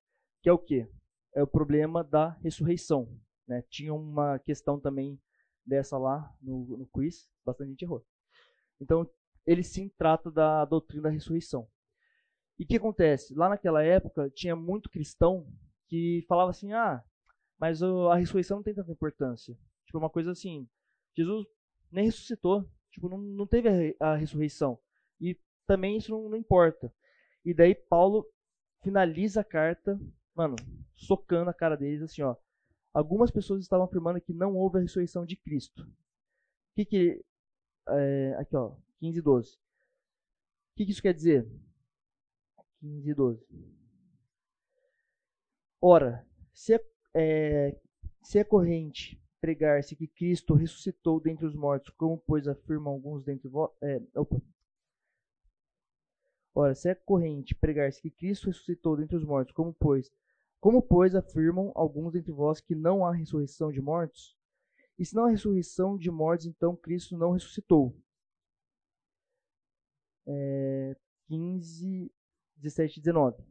que 0.44 0.50
é 0.50 0.52
o 0.52 0.58
quê? 0.58 0.86
É 1.34 1.42
o 1.42 1.46
problema 1.46 2.04
da 2.04 2.30
ressurreição. 2.42 3.08
Né? 3.46 3.62
Tinha 3.68 3.92
uma 3.92 4.38
questão 4.38 4.78
também 4.78 5.20
dessa 5.64 5.98
lá 5.98 6.32
no, 6.40 6.78
no 6.78 6.86
quiz, 6.86 7.28
bastante 7.44 7.70
gente 7.70 7.82
errou. 7.82 8.04
Então, 8.80 9.08
ele 9.46 9.62
sim 9.62 9.90
trata 9.96 10.30
da 10.30 10.64
doutrina 10.64 11.04
da 11.04 11.10
ressurreição. 11.10 11.68
E 12.58 12.64
o 12.64 12.66
que 12.66 12.76
acontece? 12.76 13.34
Lá 13.34 13.48
naquela 13.48 13.82
época, 13.82 14.30
tinha 14.30 14.54
muito 14.54 14.90
cristão 14.90 15.46
que 15.88 16.24
falava 16.28 16.50
assim, 16.50 16.72
ah, 16.72 17.02
mas 17.58 17.82
a 17.82 18.14
ressurreição 18.14 18.58
não 18.58 18.64
tem 18.64 18.74
tanta 18.74 18.92
importância. 18.92 19.56
Tipo, 19.86 19.98
uma 19.98 20.10
coisa 20.10 20.32
assim, 20.32 20.68
Jesus 21.16 21.46
nem 21.90 22.06
ressuscitou, 22.06 22.68
tipo, 22.90 23.08
não, 23.08 23.18
não 23.18 23.46
teve 23.46 23.96
a, 24.00 24.12
a 24.12 24.16
ressurreição. 24.16 24.78
E 25.20 25.38
também 25.66 25.96
isso 25.96 26.10
não, 26.10 26.28
não 26.28 26.36
importa. 26.36 26.92
E 27.44 27.52
daí 27.52 27.74
Paulo 27.74 28.26
finaliza 28.82 29.40
a 29.40 29.44
carta, 29.44 29.98
mano, 30.34 30.56
socando 30.94 31.50
a 31.50 31.54
cara 31.54 31.76
deles 31.76 32.02
assim, 32.02 32.22
ó. 32.22 32.36
Algumas 32.92 33.30
pessoas 33.30 33.60
estavam 33.62 33.86
afirmando 33.86 34.20
que 34.20 34.32
não 34.32 34.54
houve 34.54 34.78
a 34.78 34.80
ressurreição 34.82 35.24
de 35.26 35.36
Cristo. 35.36 35.82
O 35.82 36.74
que 36.76 36.84
que 36.84 37.24
é, 37.88 38.34
aqui 38.38 38.56
ó, 38.56 38.74
15 39.00 39.18
e 39.18 39.22
12. 39.22 39.54
O 39.54 39.58
que, 40.76 40.84
que 40.86 40.92
isso 40.92 41.02
quer 41.02 41.14
dizer? 41.14 41.48
15 42.80 43.10
e 43.10 43.14
12. 43.14 43.46
Ora, 45.80 46.26
se 46.52 46.74
é, 46.74 46.80
é, 47.14 47.80
se 48.22 48.38
é 48.38 48.44
corrente 48.44 49.20
pregar-se 49.40 49.94
que 49.94 50.08
Cristo 50.08 50.54
ressuscitou 50.54 51.20
dentre 51.20 51.44
os 51.44 51.54
mortos, 51.54 51.90
como 51.90 52.18
pois 52.26 52.48
afirmam 52.48 52.94
alguns 52.94 53.22
dentre 53.22 53.48
vós. 53.48 53.70
É, 53.82 54.00
opa. 54.14 54.40
Ora, 56.54 56.74
se 56.74 56.88
é 56.88 56.94
corrente 56.94 57.54
pregar-se 57.54 58.00
que 58.00 58.10
Cristo 58.10 58.46
ressuscitou 58.46 58.96
dentre 58.96 59.16
os 59.16 59.24
mortos, 59.24 59.52
como 59.52 59.74
pois, 59.74 60.10
como 60.64 60.80
pois 60.80 61.14
afirmam 61.14 61.70
alguns 61.74 62.14
dentre 62.14 62.32
vós 62.32 62.58
que 62.58 62.74
não 62.74 63.04
há 63.04 63.12
ressurreição 63.12 63.70
de 63.70 63.82
mortos? 63.82 64.34
E 64.98 65.04
se 65.04 65.14
não 65.14 65.26
há 65.26 65.28
ressurreição 65.28 65.98
de 65.98 66.10
mortos, 66.10 66.46
então 66.46 66.74
Cristo 66.74 67.18
não 67.18 67.32
ressuscitou. 67.32 67.94
É, 70.26 70.96
15, 71.26 72.10
17 72.56 72.98
e 72.98 73.02
19. 73.02 73.44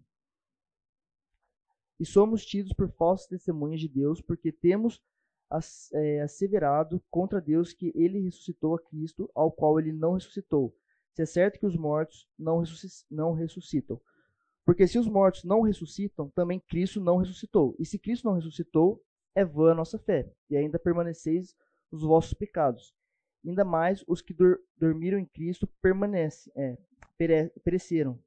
E 2.00 2.04
somos 2.04 2.44
tidos 2.44 2.74
por 2.74 2.90
falsas 2.90 3.28
testemunhas 3.28 3.80
de 3.80 3.90
Deus, 3.90 4.20
porque 4.20 4.52
temos 4.52 5.00
é, 5.94 6.22
asseverado 6.22 7.00
contra 7.12 7.40
Deus 7.40 7.74
que 7.74 7.92
ele 7.94 8.22
ressuscitou 8.22 8.74
a 8.74 8.82
Cristo, 8.82 9.30
ao 9.36 9.52
qual 9.52 9.80
ele 9.80 9.94
não 9.94 10.14
ressuscitou. 10.14 10.76
Se 11.14 11.22
é 11.22 11.26
certo 11.28 11.60
que 11.60 11.68
os 11.68 11.78
mortos 11.78 12.28
não 12.40 13.34
ressuscitam. 13.34 14.02
Porque 14.66 14.88
se 14.88 14.98
os 14.98 15.08
mortos 15.08 15.44
não 15.44 15.62
ressuscitam, 15.62 16.30
também 16.30 16.60
Cristo 16.60 17.02
não 17.02 17.18
ressuscitou. 17.18 17.76
E 17.78 17.86
se 17.86 18.00
Cristo 18.00 18.26
não 18.26 18.34
ressuscitou, 18.34 19.04
é 19.36 19.44
vã 19.44 19.72
a 19.72 19.76
nossa 19.76 19.98
fé, 19.98 20.32
e 20.50 20.56
ainda 20.56 20.80
permaneceis 20.80 21.56
nos 21.92 22.04
vossos 22.04 22.34
pecados. 22.34 22.94
Ainda 23.46 23.66
mais 23.66 24.04
os 24.08 24.22
que 24.22 24.34
dor 24.34 24.60
dormiram 24.78 25.20
em 25.20 25.26
Cristo 25.26 25.68
é, 26.56 26.78
pere 27.18 27.50
pereceram. 27.64 28.18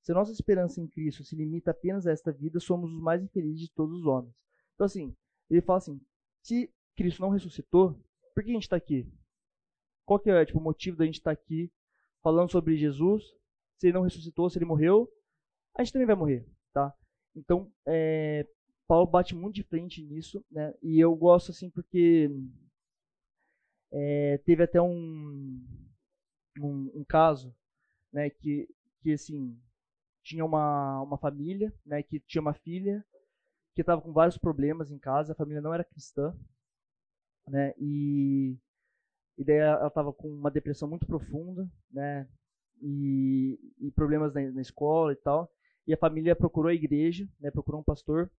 Se 0.00 0.10
a 0.10 0.14
nossa 0.14 0.32
esperança 0.32 0.80
em 0.80 0.88
Cristo 0.88 1.22
se 1.22 1.36
limita 1.36 1.70
apenas 1.70 2.06
a 2.06 2.10
esta 2.10 2.32
vida, 2.32 2.58
somos 2.58 2.90
os 2.90 3.00
mais 3.00 3.22
infelizes 3.22 3.60
de 3.60 3.70
todos 3.70 4.00
os 4.00 4.06
homens. 4.06 4.34
Então, 4.74 4.86
assim, 4.86 5.14
ele 5.48 5.60
fala 5.60 5.78
assim: 5.78 6.00
se 6.42 6.72
Cristo 6.96 7.20
não 7.20 7.28
ressuscitou, 7.28 8.00
por 8.34 8.42
que 8.42 8.50
a 8.50 8.54
gente 8.54 8.64
está 8.64 8.76
aqui? 8.76 9.06
Qual 10.04 10.18
que 10.18 10.30
é 10.30 10.44
tipo, 10.44 10.58
o 10.58 10.62
motivo 10.62 10.96
da 10.96 11.04
gente 11.04 11.18
estar 11.18 11.34
tá 11.34 11.40
aqui 11.40 11.70
falando 12.22 12.50
sobre 12.50 12.76
Jesus? 12.76 13.22
Se 13.76 13.88
ele 13.88 13.94
não 13.94 14.02
ressuscitou, 14.02 14.48
se 14.48 14.58
ele 14.58 14.64
morreu, 14.64 15.08
a 15.74 15.82
gente 15.82 15.92
também 15.92 16.06
vai 16.06 16.16
morrer, 16.16 16.46
tá? 16.72 16.94
Então, 17.34 17.70
é, 17.86 18.46
Paulo 18.86 19.06
bate 19.06 19.34
muito 19.34 19.54
de 19.54 19.62
frente 19.62 20.02
nisso, 20.02 20.44
né? 20.50 20.74
E 20.82 21.00
eu 21.00 21.14
gosto 21.16 21.50
assim 21.50 21.70
porque 21.70 22.28
é, 23.90 24.38
teve 24.44 24.62
até 24.62 24.80
um, 24.80 25.64
um, 26.60 26.92
um, 26.94 27.04
caso, 27.04 27.54
né? 28.12 28.28
Que, 28.28 28.68
que 29.00 29.12
assim 29.12 29.58
tinha 30.22 30.44
uma, 30.44 31.00
uma 31.02 31.18
família, 31.18 31.72
né? 31.86 32.02
Que 32.02 32.20
tinha 32.20 32.42
uma 32.42 32.54
filha 32.54 33.04
que 33.74 33.80
estava 33.80 34.02
com 34.02 34.12
vários 34.12 34.36
problemas 34.36 34.90
em 34.90 34.98
casa. 34.98 35.32
A 35.32 35.36
família 35.36 35.62
não 35.62 35.72
era 35.72 35.84
cristã, 35.84 36.36
né? 37.48 37.74
E, 37.78 38.58
e 39.38 39.44
daí 39.44 39.56
ela 39.56 39.86
estava 39.86 40.12
com 40.12 40.28
uma 40.28 40.50
depressão 40.50 40.88
muito 40.88 41.06
profunda, 41.06 41.66
né? 41.90 42.28
E, 42.82 43.58
e 43.78 43.90
problemas 43.92 44.34
na, 44.34 44.42
na 44.50 44.60
escola 44.60 45.12
e 45.12 45.16
tal. 45.16 45.50
E 45.86 45.92
a 45.92 45.96
família 45.96 46.36
procurou 46.36 46.70
a 46.70 46.74
igreja, 46.74 47.28
né? 47.40 47.50
Procurou 47.50 47.80
um 47.80 47.84
pastor 47.84 48.30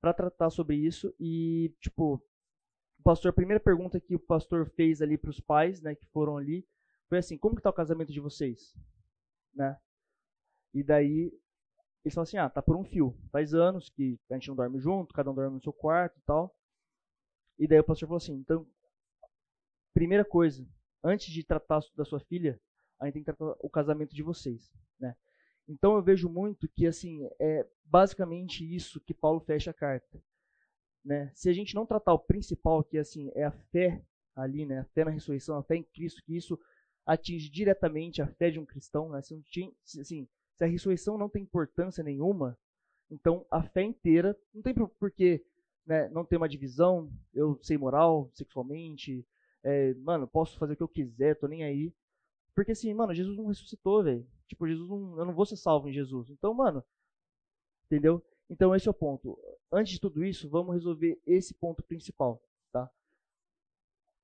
para 0.00 0.14
tratar 0.14 0.50
sobre 0.50 0.76
isso. 0.76 1.14
E 1.20 1.74
tipo 1.80 2.22
o 2.98 3.02
pastor 3.02 3.30
a 3.30 3.34
primeira 3.34 3.60
pergunta 3.60 4.00
que 4.00 4.14
o 4.14 4.20
pastor 4.20 4.68
fez 4.70 5.00
ali 5.00 5.16
para 5.16 5.30
os 5.30 5.40
pais 5.40 5.80
né 5.80 5.94
que 5.94 6.06
foram 6.08 6.36
ali 6.36 6.66
foi 7.08 7.18
assim 7.18 7.38
como 7.38 7.56
que 7.56 7.62
tá 7.62 7.70
o 7.70 7.72
casamento 7.72 8.12
de 8.12 8.20
vocês? 8.20 8.74
né? 9.54 9.76
E 10.72 10.82
daí 10.82 11.32
eles 12.04 12.14
falaram 12.14 12.22
assim 12.28 12.36
ah 12.38 12.48
tá 12.48 12.62
por 12.62 12.76
um 12.76 12.84
fio. 12.84 13.16
Faz 13.32 13.54
anos 13.54 13.88
que 13.88 14.18
a 14.30 14.34
gente 14.34 14.48
não 14.48 14.56
dorme 14.56 14.78
junto 14.80 15.14
cada 15.14 15.30
um 15.30 15.34
dorme 15.34 15.56
no 15.56 15.62
seu 15.62 15.72
quarto 15.72 16.18
e 16.18 16.22
tal 16.22 16.54
e 17.58 17.66
daí 17.66 17.80
o 17.80 17.84
pastor 17.84 18.08
falou 18.08 18.18
assim 18.18 18.34
então 18.34 18.66
primeira 19.92 20.24
coisa 20.24 20.66
antes 21.02 21.32
de 21.32 21.44
tratar 21.44 21.80
da 21.96 22.04
sua 22.04 22.20
filha 22.20 22.60
a 22.98 23.06
gente 23.06 23.14
tem 23.14 23.22
que 23.22 23.32
tratar 23.32 23.56
o 23.60 23.70
casamento 23.70 24.14
de 24.14 24.22
vocês 24.22 24.72
né 24.98 25.16
então 25.70 25.94
eu 25.94 26.02
vejo 26.02 26.28
muito 26.28 26.68
que 26.68 26.84
assim 26.84 27.28
é 27.38 27.64
basicamente 27.84 28.64
isso 28.64 29.00
que 29.00 29.14
Paulo 29.14 29.38
fecha 29.40 29.70
a 29.70 29.74
carta. 29.74 30.20
Né? 31.04 31.30
Se 31.34 31.48
a 31.48 31.52
gente 31.52 31.74
não 31.74 31.86
tratar 31.86 32.12
o 32.12 32.18
principal, 32.18 32.82
que 32.82 32.98
assim 32.98 33.30
é 33.34 33.44
a 33.44 33.52
fé 33.52 34.04
ali, 34.34 34.66
né? 34.66 34.80
a 34.80 34.84
fé 34.86 35.04
na 35.04 35.12
ressurreição, 35.12 35.56
a 35.56 35.62
fé 35.62 35.76
em 35.76 35.82
Cristo, 35.82 36.22
que 36.24 36.36
isso 36.36 36.58
atinge 37.06 37.48
diretamente 37.48 38.20
a 38.20 38.26
fé 38.26 38.50
de 38.50 38.58
um 38.58 38.66
cristão, 38.66 39.08
né? 39.10 39.22
se, 39.22 40.00
assim, 40.00 40.28
se 40.54 40.64
a 40.64 40.66
ressurreição 40.66 41.16
não 41.16 41.28
tem 41.28 41.42
importância 41.42 42.02
nenhuma, 42.02 42.58
então 43.08 43.46
a 43.48 43.62
fé 43.62 43.82
inteira 43.82 44.36
não 44.52 44.62
tem 44.62 44.74
por 44.74 45.10
que 45.10 45.44
né, 45.86 46.08
não 46.08 46.24
ter 46.24 46.36
uma 46.36 46.48
divisão, 46.48 47.10
eu 47.32 47.58
sei 47.62 47.78
moral, 47.78 48.28
sexualmente, 48.34 49.26
é, 49.62 49.94
mano, 49.94 50.26
posso 50.26 50.58
fazer 50.58 50.74
o 50.74 50.76
que 50.76 50.82
eu 50.82 50.88
quiser, 50.88 51.36
tô 51.36 51.46
nem 51.46 51.64
aí. 51.64 51.92
Porque 52.54 52.72
assim, 52.72 52.92
mano, 52.92 53.14
Jesus 53.14 53.36
não 53.36 53.46
ressuscitou, 53.46 54.02
velho. 54.02 54.26
Tipo, 54.50 54.66
Jesus 54.66 54.88
não, 54.88 55.16
eu 55.16 55.24
não 55.24 55.32
vou 55.32 55.46
ser 55.46 55.56
salvo 55.56 55.88
em 55.88 55.92
Jesus. 55.92 56.28
Então, 56.28 56.52
mano, 56.52 56.84
entendeu? 57.86 58.20
Então 58.50 58.74
esse 58.74 58.88
é 58.88 58.90
o 58.90 58.94
ponto. 58.94 59.38
Antes 59.72 59.92
de 59.92 60.00
tudo 60.00 60.24
isso, 60.24 60.50
vamos 60.50 60.74
resolver 60.74 61.20
esse 61.24 61.54
ponto 61.54 61.84
principal, 61.84 62.42
tá? 62.72 62.90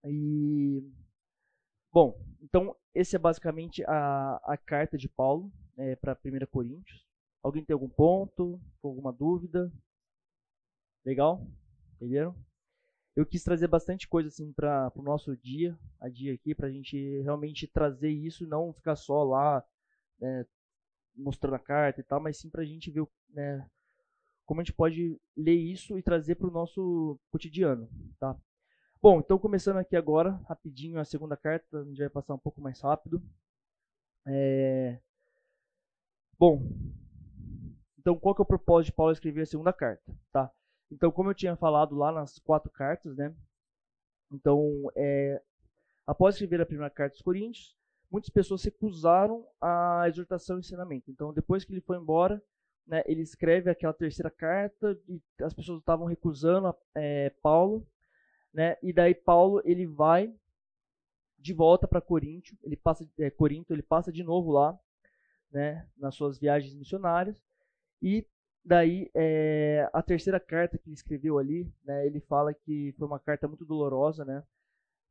E 0.04 0.82
bom, 1.92 2.20
então 2.42 2.76
esse 2.92 3.14
é 3.14 3.18
basicamente 3.20 3.84
a, 3.84 4.40
a 4.42 4.56
carta 4.56 4.98
de 4.98 5.08
Paulo 5.08 5.52
é, 5.76 5.94
para 5.94 6.18
1 6.24 6.46
Coríntios. 6.50 7.06
Alguém 7.40 7.64
tem 7.64 7.74
algum 7.74 7.88
ponto, 7.88 8.60
alguma 8.82 9.12
dúvida? 9.12 9.72
Legal? 11.04 11.46
Entenderam? 11.94 12.34
Eu 13.14 13.24
quis 13.24 13.44
trazer 13.44 13.68
bastante 13.68 14.08
coisa 14.08 14.28
assim 14.28 14.52
para 14.52 14.92
o 14.96 15.02
nosso 15.02 15.36
dia 15.36 15.78
a 16.00 16.08
dia 16.08 16.34
aqui, 16.34 16.52
para 16.52 16.66
a 16.66 16.70
gente 16.72 17.20
realmente 17.22 17.68
trazer 17.68 18.10
isso, 18.10 18.44
não 18.44 18.72
ficar 18.72 18.96
só 18.96 19.22
lá 19.22 19.64
né, 20.20 20.46
mostrando 21.14 21.54
a 21.54 21.58
carta 21.58 22.00
e 22.00 22.04
tal, 22.04 22.20
mas 22.20 22.38
sim 22.38 22.50
para 22.50 22.62
a 22.62 22.64
gente 22.64 22.90
ver 22.90 23.06
né, 23.30 23.68
como 24.44 24.60
a 24.60 24.64
gente 24.64 24.74
pode 24.74 25.20
ler 25.36 25.54
isso 25.54 25.98
e 25.98 26.02
trazer 26.02 26.36
para 26.36 26.48
o 26.48 26.52
nosso 26.52 27.18
cotidiano, 27.30 27.88
tá? 28.18 28.36
Bom, 29.02 29.20
então 29.20 29.38
começando 29.38 29.76
aqui 29.76 29.96
agora, 29.96 30.40
rapidinho 30.48 30.98
a 30.98 31.04
segunda 31.04 31.36
carta, 31.36 31.80
a 31.80 31.84
gente 31.84 31.98
vai 31.98 32.08
passar 32.08 32.34
um 32.34 32.38
pouco 32.38 32.60
mais 32.60 32.80
rápido. 32.80 33.22
É... 34.26 34.98
Bom, 36.38 36.62
então 37.98 38.18
qual 38.18 38.34
que 38.34 38.40
é 38.40 38.44
o 38.44 38.46
propósito 38.46 38.92
de 38.92 38.96
Paulo 38.96 39.12
escrever 39.12 39.42
a 39.42 39.46
segunda 39.46 39.72
carta, 39.72 40.14
tá? 40.32 40.50
Então, 40.90 41.10
como 41.10 41.30
eu 41.30 41.34
tinha 41.34 41.56
falado 41.56 41.96
lá 41.96 42.12
nas 42.12 42.38
quatro 42.38 42.70
cartas, 42.70 43.16
né? 43.16 43.34
Então, 44.30 44.90
é, 44.94 45.42
após 46.06 46.34
escrever 46.34 46.60
a 46.60 46.66
primeira 46.66 46.90
carta 46.90 47.14
aos 47.14 47.22
Coríntios, 47.22 47.76
muitas 48.10 48.30
pessoas 48.30 48.62
recusaram 48.64 49.46
a 49.60 50.04
exortação 50.08 50.56
e 50.56 50.60
ensinamento. 50.60 51.10
Então, 51.10 51.32
depois 51.32 51.64
que 51.64 51.72
ele 51.72 51.80
foi 51.80 51.96
embora, 51.96 52.42
né, 52.86 53.02
ele 53.06 53.22
escreve 53.22 53.68
aquela 53.68 53.92
terceira 53.92 54.30
carta 54.30 54.98
e 55.08 55.20
as 55.42 55.52
pessoas 55.52 55.80
estavam 55.80 56.06
recusando 56.06 56.74
é, 56.94 57.30
Paulo, 57.42 57.86
né? 58.52 58.76
E 58.82 58.92
daí 58.92 59.14
Paulo 59.14 59.60
ele 59.64 59.86
vai 59.86 60.32
de 61.38 61.52
volta 61.52 61.86
para 61.86 62.00
Corinto, 62.00 62.56
ele 62.62 62.76
passa 62.76 63.08
é, 63.18 63.28
Corinto, 63.28 63.72
ele 63.72 63.82
passa 63.82 64.12
de 64.12 64.22
novo 64.22 64.52
lá, 64.52 64.78
né, 65.50 65.86
nas 65.96 66.14
suas 66.14 66.38
viagens 66.38 66.74
missionárias 66.74 67.36
e 68.02 68.26
daí 68.64 69.10
é, 69.14 69.88
a 69.92 70.02
terceira 70.02 70.40
carta 70.40 70.78
que 70.78 70.88
ele 70.88 70.94
escreveu 70.94 71.38
ali, 71.38 71.72
né, 71.84 72.06
ele 72.06 72.20
fala 72.20 72.54
que 72.54 72.94
foi 72.98 73.06
uma 73.06 73.20
carta 73.20 73.46
muito 73.46 73.64
dolorosa, 73.64 74.24
né? 74.24 74.42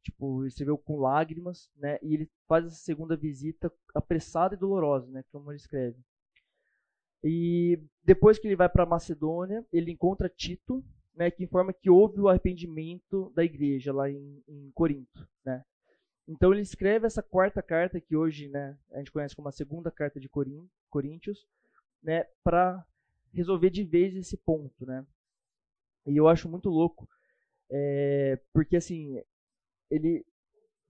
Tipo, 0.05 0.45
escreveu 0.45 0.77
com 0.77 0.99
lágrimas, 0.99 1.69
né? 1.75 1.97
E 2.01 2.13
ele 2.13 2.29
faz 2.47 2.65
essa 2.65 2.75
segunda 2.75 3.17
visita 3.17 3.71
apressada 3.93 4.53
e 4.53 4.57
dolorosa, 4.57 5.11
né? 5.11 5.23
Como 5.31 5.51
ele 5.51 5.57
escreve. 5.57 5.97
E 7.23 7.81
depois 8.03 8.37
que 8.37 8.47
ele 8.47 8.55
vai 8.55 8.69
para 8.69 8.85
Macedônia, 8.85 9.65
ele 9.73 9.91
encontra 9.91 10.29
Tito, 10.29 10.85
né? 11.15 11.31
Que 11.31 11.43
informa 11.43 11.73
que 11.73 11.89
houve 11.89 12.21
o 12.21 12.29
arrependimento 12.29 13.31
da 13.35 13.43
igreja 13.43 13.91
lá 13.91 14.09
em, 14.09 14.43
em 14.47 14.71
Corinto, 14.75 15.27
né? 15.43 15.65
Então 16.27 16.51
ele 16.51 16.61
escreve 16.61 17.07
essa 17.07 17.23
quarta 17.23 17.63
carta 17.63 17.99
que 17.99 18.15
hoje, 18.15 18.47
né? 18.47 18.77
A 18.91 18.99
gente 18.99 19.11
conhece 19.11 19.35
como 19.35 19.49
a 19.49 19.51
segunda 19.51 19.89
carta 19.89 20.19
de 20.19 20.29
Coríntios, 20.89 21.47
né? 22.01 22.25
Para 22.43 22.85
resolver 23.33 23.71
de 23.71 23.83
vez 23.83 24.15
esse 24.15 24.37
ponto, 24.37 24.85
né? 24.85 25.03
E 26.05 26.15
eu 26.15 26.27
acho 26.27 26.47
muito 26.47 26.69
louco, 26.69 27.09
é, 27.71 28.39
porque 28.53 28.75
assim, 28.75 29.19
ele 29.89 30.25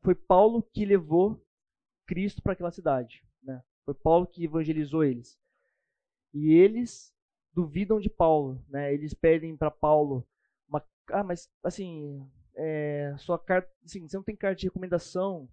foi 0.02 0.16
Paulo 0.16 0.62
que 0.62 0.86
levou 0.86 1.44
Cristo 2.06 2.42
para 2.42 2.54
aquela 2.54 2.72
cidade, 2.72 3.24
né? 3.44 3.64
Foi 3.84 3.94
Paulo 3.94 4.28
que 4.28 4.44
evangelizou 4.44 5.04
eles. 5.04 5.38
E 6.34 6.54
eles 6.54 7.14
duvidam 7.54 8.00
de 8.00 8.10
Paulo, 8.10 8.64
né? 8.68 8.94
Eles 8.94 9.14
pedem 9.14 9.56
para 9.56 9.72
Paulo 9.72 10.28
uma, 10.68 10.84
ah, 11.10 11.24
mas 11.24 11.50
assim, 11.64 12.30
é, 12.56 13.16
sua 13.18 13.40
carta, 13.40 13.72
assim, 13.84 14.08
você 14.08 14.18
não 14.18 14.24
tem 14.24 14.36
carta 14.36 14.58
de 14.58 14.68
recomendação, 14.68 15.50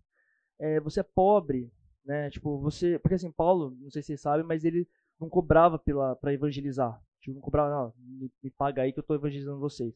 é, 0.59 0.81
você 0.81 1.01
é 1.01 1.05
pobre, 1.05 1.73
né? 2.05 2.31
Tipo, 2.31 2.59
você, 2.59 2.99
porque 2.99 3.15
assim, 3.15 3.31
Paulo, 3.31 3.77
não 3.81 3.91
sei 3.91 4.03
se 4.03 4.09
vocês 4.09 4.21
sabem, 4.21 4.45
mas 4.45 4.65
ele 4.65 4.89
não 5.21 5.29
cobrava 5.29 5.79
para 5.79 6.35
evangelizar. 6.35 7.01
Tipo, 7.21 7.37
não 7.37 7.43
cobrava, 7.43 7.71
não, 7.71 7.95
me, 7.97 8.31
me 8.43 8.51
paga 8.51 8.83
aí 8.83 8.93
que 8.93 8.99
eu 8.99 9.03
estou 9.03 9.17
evangelizando 9.17 9.61
vocês. 9.61 9.95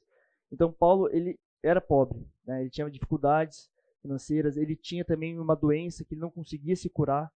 Então 0.50 0.72
Paulo, 0.72 1.08
ele 1.10 1.38
era 1.66 1.80
pobre, 1.80 2.26
né? 2.46 2.60
Ele 2.60 2.70
tinha 2.70 2.90
dificuldades 2.90 3.70
financeiras, 4.02 4.56
ele 4.56 4.76
tinha 4.76 5.04
também 5.04 5.38
uma 5.38 5.56
doença 5.56 6.04
que 6.04 6.14
ele 6.14 6.20
não 6.20 6.30
conseguia 6.30 6.76
se 6.76 6.88
curar. 6.88 7.32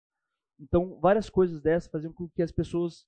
Então, 0.60 1.00
várias 1.00 1.30
coisas 1.30 1.62
dessas 1.62 1.90
faziam 1.90 2.14
com 2.14 2.28
que 2.30 2.42
as 2.42 2.52
pessoas 2.52 3.08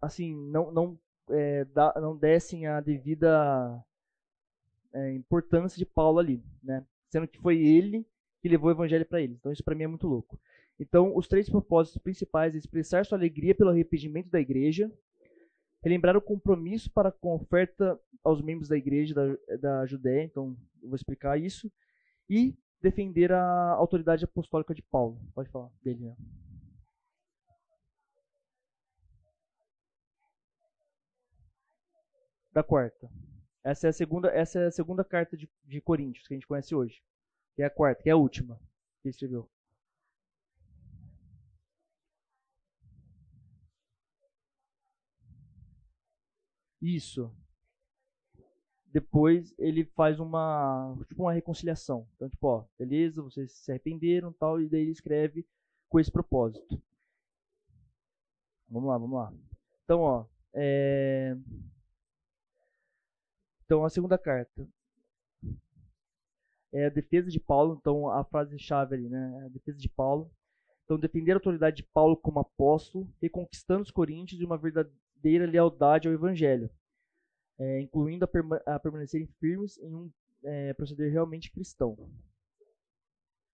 assim, 0.00 0.34
não 0.50 0.70
não 0.70 0.98
é, 1.30 1.64
da, 1.64 1.94
não 2.00 2.16
dessem 2.16 2.66
a 2.66 2.80
devida 2.80 3.84
é, 4.92 5.12
importância 5.14 5.78
de 5.78 5.86
Paulo 5.86 6.18
ali, 6.18 6.42
né? 6.62 6.84
Sendo 7.08 7.26
que 7.26 7.38
foi 7.38 7.58
ele 7.58 8.06
que 8.40 8.48
levou 8.48 8.68
o 8.68 8.72
evangelho 8.72 9.06
para 9.06 9.20
eles. 9.20 9.36
Então 9.38 9.52
isso 9.52 9.64
para 9.64 9.74
mim 9.74 9.84
é 9.84 9.88
muito 9.88 10.06
louco. 10.06 10.38
Então, 10.78 11.16
os 11.16 11.26
três 11.26 11.48
propósitos 11.48 12.02
principais 12.02 12.54
é 12.54 12.58
expressar 12.58 13.06
sua 13.06 13.16
alegria 13.16 13.54
pelo 13.54 13.70
arrependimento 13.70 14.28
da 14.28 14.38
igreja, 14.38 14.92
relembrar 15.82 16.16
o 16.16 16.20
compromisso 16.20 16.90
para 16.90 17.10
com 17.10 17.32
a 17.32 17.36
oferta 17.36 17.98
aos 18.24 18.42
membros 18.42 18.68
da 18.68 18.76
igreja 18.76 19.14
da, 19.14 19.56
da 19.56 19.86
Judéia, 19.86 20.24
então 20.24 20.56
eu 20.82 20.88
vou 20.88 20.96
explicar 20.96 21.38
isso, 21.38 21.70
e 22.28 22.56
defender 22.80 23.32
a 23.32 23.72
autoridade 23.72 24.24
apostólica 24.24 24.74
de 24.74 24.82
Paulo. 24.82 25.20
Pode 25.34 25.50
falar 25.50 25.70
dele, 25.82 26.04
né? 26.04 26.16
Da 32.52 32.62
quarta. 32.62 33.10
Essa 33.62 33.88
é 33.88 33.90
a 33.90 33.92
segunda, 33.92 34.28
essa 34.28 34.58
é 34.60 34.66
a 34.66 34.70
segunda 34.70 35.04
carta 35.04 35.36
de, 35.36 35.50
de 35.64 35.80
Coríntios 35.80 36.26
que 36.26 36.34
a 36.34 36.36
gente 36.36 36.46
conhece 36.46 36.74
hoje. 36.74 37.02
Que 37.54 37.62
é 37.62 37.66
a 37.66 37.70
quarta, 37.70 38.02
que 38.02 38.08
é 38.08 38.12
a 38.12 38.16
última 38.16 38.56
que 39.02 39.08
ele 39.08 39.10
escreveu. 39.10 39.50
Isso. 46.80 47.34
Depois 48.96 49.54
ele 49.58 49.84
faz 49.84 50.18
uma, 50.18 50.96
tipo 51.06 51.24
uma 51.24 51.32
reconciliação. 51.34 52.08
Então, 52.14 52.30
tipo, 52.30 52.46
ó, 52.46 52.64
beleza, 52.78 53.20
vocês 53.20 53.52
se 53.52 53.70
arrependeram, 53.70 54.32
tal, 54.32 54.58
e 54.58 54.70
daí 54.70 54.80
ele 54.80 54.90
escreve 54.90 55.46
com 55.86 56.00
esse 56.00 56.10
propósito. 56.10 56.82
Vamos 58.66 58.88
lá, 58.88 58.96
vamos 58.96 59.18
lá. 59.18 59.34
Então, 59.84 60.00
ó, 60.00 60.24
é... 60.54 61.36
Então, 63.66 63.84
a 63.84 63.90
segunda 63.90 64.16
carta 64.16 64.66
é 66.72 66.86
a 66.86 66.90
defesa 66.90 67.30
de 67.30 67.38
Paulo. 67.38 67.76
Então, 67.78 68.08
a 68.08 68.24
frase-chave 68.24 68.94
ali, 68.94 69.10
né? 69.10 69.44
A 69.44 69.48
defesa 69.48 69.76
de 69.76 69.90
Paulo. 69.90 70.30
Então, 70.86 70.98
defender 70.98 71.32
a 71.32 71.34
autoridade 71.34 71.76
de 71.76 71.82
Paulo 71.82 72.16
como 72.16 72.40
apóstolo, 72.40 73.06
reconquistando 73.20 73.82
os 73.82 73.90
coríntios 73.90 74.38
de 74.38 74.46
uma 74.46 74.56
verdadeira 74.56 75.44
lealdade 75.44 76.08
ao 76.08 76.14
evangelho, 76.14 76.70
é, 77.58 77.80
incluindo 77.80 78.24
a, 78.24 78.28
perma 78.28 78.60
a, 78.66 78.78
permanecerem 78.78 79.26
firmes 79.38 79.78
em 79.78 79.94
um 79.94 80.10
é, 80.44 80.74
proceder 80.74 81.10
realmente 81.10 81.50
cristão. 81.50 81.96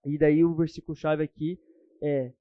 E 0.05 0.19
daí 0.19 0.45
o 0.45 0.55
versículo-chave 0.55 1.23
aqui 1.23 1.61
é 2.03 2.33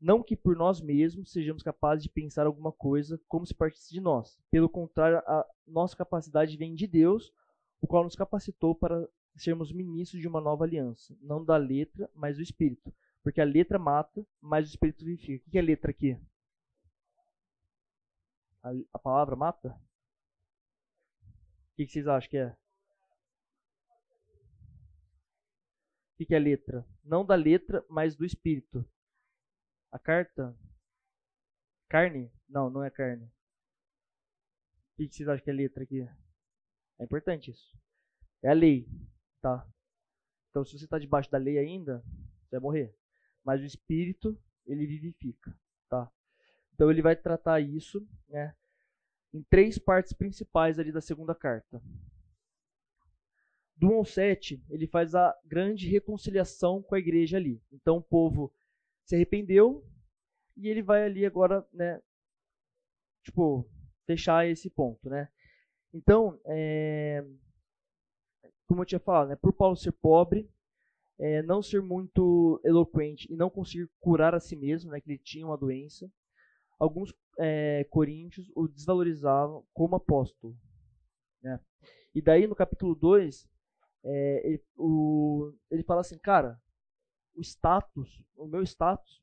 não 0.00 0.22
que 0.22 0.36
por 0.36 0.54
nós 0.54 0.80
mesmos 0.80 1.32
sejamos 1.32 1.62
capazes 1.62 2.02
de 2.02 2.10
pensar 2.10 2.46
alguma 2.46 2.70
coisa 2.70 3.18
como 3.26 3.46
se 3.46 3.54
partisse 3.54 3.90
de 3.90 4.00
nós. 4.00 4.38
Pelo 4.50 4.68
contrário, 4.68 5.18
a 5.18 5.46
nossa 5.66 5.96
capacidade 5.96 6.56
vem 6.56 6.74
de 6.74 6.86
Deus, 6.86 7.32
o 7.80 7.86
qual 7.86 8.04
nos 8.04 8.14
capacitou 8.14 8.74
para 8.74 9.08
sermos 9.34 9.72
ministros 9.72 10.20
de 10.20 10.28
uma 10.28 10.40
nova 10.40 10.64
aliança, 10.64 11.16
não 11.20 11.44
da 11.44 11.56
letra, 11.56 12.10
mas 12.14 12.36
do 12.36 12.42
espírito. 12.42 12.92
Porque 13.22 13.40
a 13.40 13.44
letra 13.44 13.78
mata, 13.78 14.24
mas 14.40 14.66
o 14.66 14.70
espírito 14.70 15.04
vivifica. 15.04 15.46
O 15.48 15.50
que 15.50 15.58
é 15.58 15.62
letra 15.62 15.90
aqui? 15.90 16.18
A, 18.62 18.70
a 18.92 18.98
palavra 18.98 19.34
mata? 19.34 19.74
O 21.76 21.76
que, 21.76 21.84
que 21.84 21.92
vocês 21.92 22.08
acham 22.08 22.30
que 22.30 22.38
é? 22.38 22.48
O 22.48 22.56
que, 26.16 26.24
que 26.24 26.34
é 26.34 26.38
letra? 26.38 26.86
Não 27.04 27.22
da 27.22 27.34
letra, 27.34 27.84
mas 27.86 28.16
do 28.16 28.24
espírito. 28.24 28.82
A 29.92 29.98
carta? 29.98 30.58
Carne? 31.86 32.32
Não, 32.48 32.70
não 32.70 32.82
é 32.82 32.88
carne. 32.88 33.26
O 33.26 33.30
que 34.96 35.06
vocês 35.06 35.28
acham 35.28 35.44
que 35.44 35.50
é 35.50 35.52
letra 35.52 35.82
aqui? 35.82 36.00
É 36.98 37.04
importante 37.04 37.50
isso. 37.50 37.78
É 38.42 38.48
a 38.48 38.54
lei, 38.54 38.88
tá? 39.42 39.70
Então, 40.48 40.64
se 40.64 40.78
você 40.78 40.86
está 40.86 40.98
debaixo 40.98 41.30
da 41.30 41.36
lei 41.36 41.58
ainda, 41.58 42.02
você 42.40 42.52
vai 42.52 42.60
morrer. 42.60 42.96
Mas 43.44 43.60
o 43.60 43.66
espírito, 43.66 44.42
ele 44.64 44.86
vivifica, 44.86 45.54
tá? 45.90 46.10
Então, 46.72 46.90
ele 46.90 47.02
vai 47.02 47.14
tratar 47.14 47.60
isso, 47.60 48.08
né? 48.30 48.56
Em 49.32 49.42
três 49.42 49.78
partes 49.78 50.12
principais 50.12 50.78
ali 50.78 50.92
da 50.92 51.00
segunda 51.00 51.34
carta. 51.34 51.82
Do 53.76 53.88
1 53.88 53.94
ao 53.94 54.04
7, 54.04 54.64
ele 54.70 54.86
faz 54.86 55.14
a 55.14 55.36
grande 55.44 55.88
reconciliação 55.88 56.82
com 56.82 56.94
a 56.94 56.98
igreja 56.98 57.36
ali. 57.36 57.62
Então, 57.70 57.98
o 57.98 58.02
povo 58.02 58.52
se 59.04 59.14
arrependeu 59.14 59.84
e 60.56 60.68
ele 60.68 60.82
vai 60.82 61.04
ali 61.04 61.26
agora, 61.26 61.66
né, 61.72 62.00
tipo, 63.22 63.68
fechar 64.06 64.46
esse 64.48 64.70
ponto, 64.70 65.10
né? 65.10 65.28
Então, 65.92 66.40
é, 66.46 67.24
como 68.66 68.80
eu 68.80 68.86
tinha 68.86 68.98
falado, 68.98 69.28
né, 69.28 69.36
por 69.36 69.52
Paulo 69.52 69.76
ser 69.76 69.92
pobre, 69.92 70.50
é, 71.18 71.42
não 71.42 71.62
ser 71.62 71.82
muito 71.82 72.60
eloquente 72.64 73.30
e 73.30 73.36
não 73.36 73.50
conseguir 73.50 73.90
curar 74.00 74.34
a 74.34 74.40
si 74.40 74.56
mesmo, 74.56 74.90
né, 74.90 75.00
que 75.00 75.10
ele 75.10 75.18
tinha 75.18 75.46
uma 75.46 75.56
doença, 75.56 76.10
alguns 76.78 77.14
é, 77.38 77.84
coríntios 77.90 78.50
o 78.54 78.68
desvalorizavam 78.68 79.64
como 79.72 79.96
apóstolo. 79.96 80.56
Né? 81.42 81.60
E 82.14 82.22
daí 82.22 82.46
no 82.46 82.54
capítulo 82.54 82.94
2, 82.94 83.48
é, 84.04 84.46
ele, 84.46 84.64
o, 84.76 85.52
ele 85.70 85.82
fala 85.82 86.00
assim, 86.00 86.18
cara, 86.18 86.60
o 87.34 87.40
status, 87.40 88.24
o 88.36 88.46
meu 88.46 88.62
status, 88.62 89.22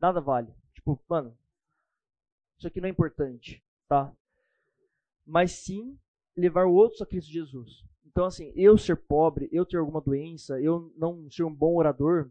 nada 0.00 0.20
vale. 0.20 0.54
Tipo, 0.74 1.00
mano, 1.08 1.36
isso 2.58 2.66
aqui 2.66 2.80
não 2.80 2.88
é 2.88 2.90
importante, 2.90 3.64
tá? 3.88 4.12
Mas 5.24 5.52
sim 5.52 5.98
levar 6.36 6.66
outros 6.66 7.00
a 7.02 7.06
Cristo 7.06 7.30
Jesus. 7.32 7.84
Então, 8.04 8.24
assim, 8.24 8.52
eu 8.54 8.78
ser 8.78 8.96
pobre, 8.96 9.48
eu 9.52 9.66
ter 9.66 9.78
alguma 9.78 10.00
doença, 10.00 10.60
eu 10.60 10.92
não 10.96 11.30
ser 11.30 11.44
um 11.44 11.54
bom 11.54 11.74
orador, 11.76 12.30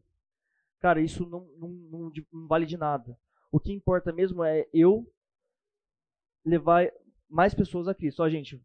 cara, 0.80 1.02
isso 1.02 1.28
não, 1.28 1.48
não, 1.58 1.70
não, 1.70 2.12
não 2.32 2.48
vale 2.48 2.66
de 2.66 2.78
nada. 2.78 3.18
O 3.56 3.60
que 3.62 3.72
importa 3.72 4.12
mesmo 4.12 4.44
é 4.44 4.68
eu 4.74 5.10
levar 6.44 6.92
mais 7.30 7.54
pessoas 7.54 7.88
a 7.88 7.96
Cristo. 7.96 8.22
Ó, 8.22 8.28
gente, 8.28 8.62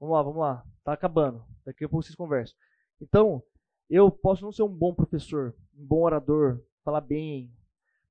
vamos 0.00 0.12
lá, 0.12 0.22
vamos 0.24 0.40
lá. 0.40 0.66
Tá 0.82 0.92
acabando. 0.92 1.46
Daqui 1.64 1.84
a 1.84 1.88
pouco 1.88 2.02
vocês 2.02 2.16
conversam. 2.16 2.58
Então, 3.00 3.40
eu 3.88 4.10
posso 4.10 4.42
não 4.42 4.50
ser 4.50 4.64
um 4.64 4.76
bom 4.76 4.92
professor, 4.92 5.54
um 5.72 5.86
bom 5.86 6.02
orador, 6.02 6.66
falar 6.82 7.00
bem, 7.00 7.56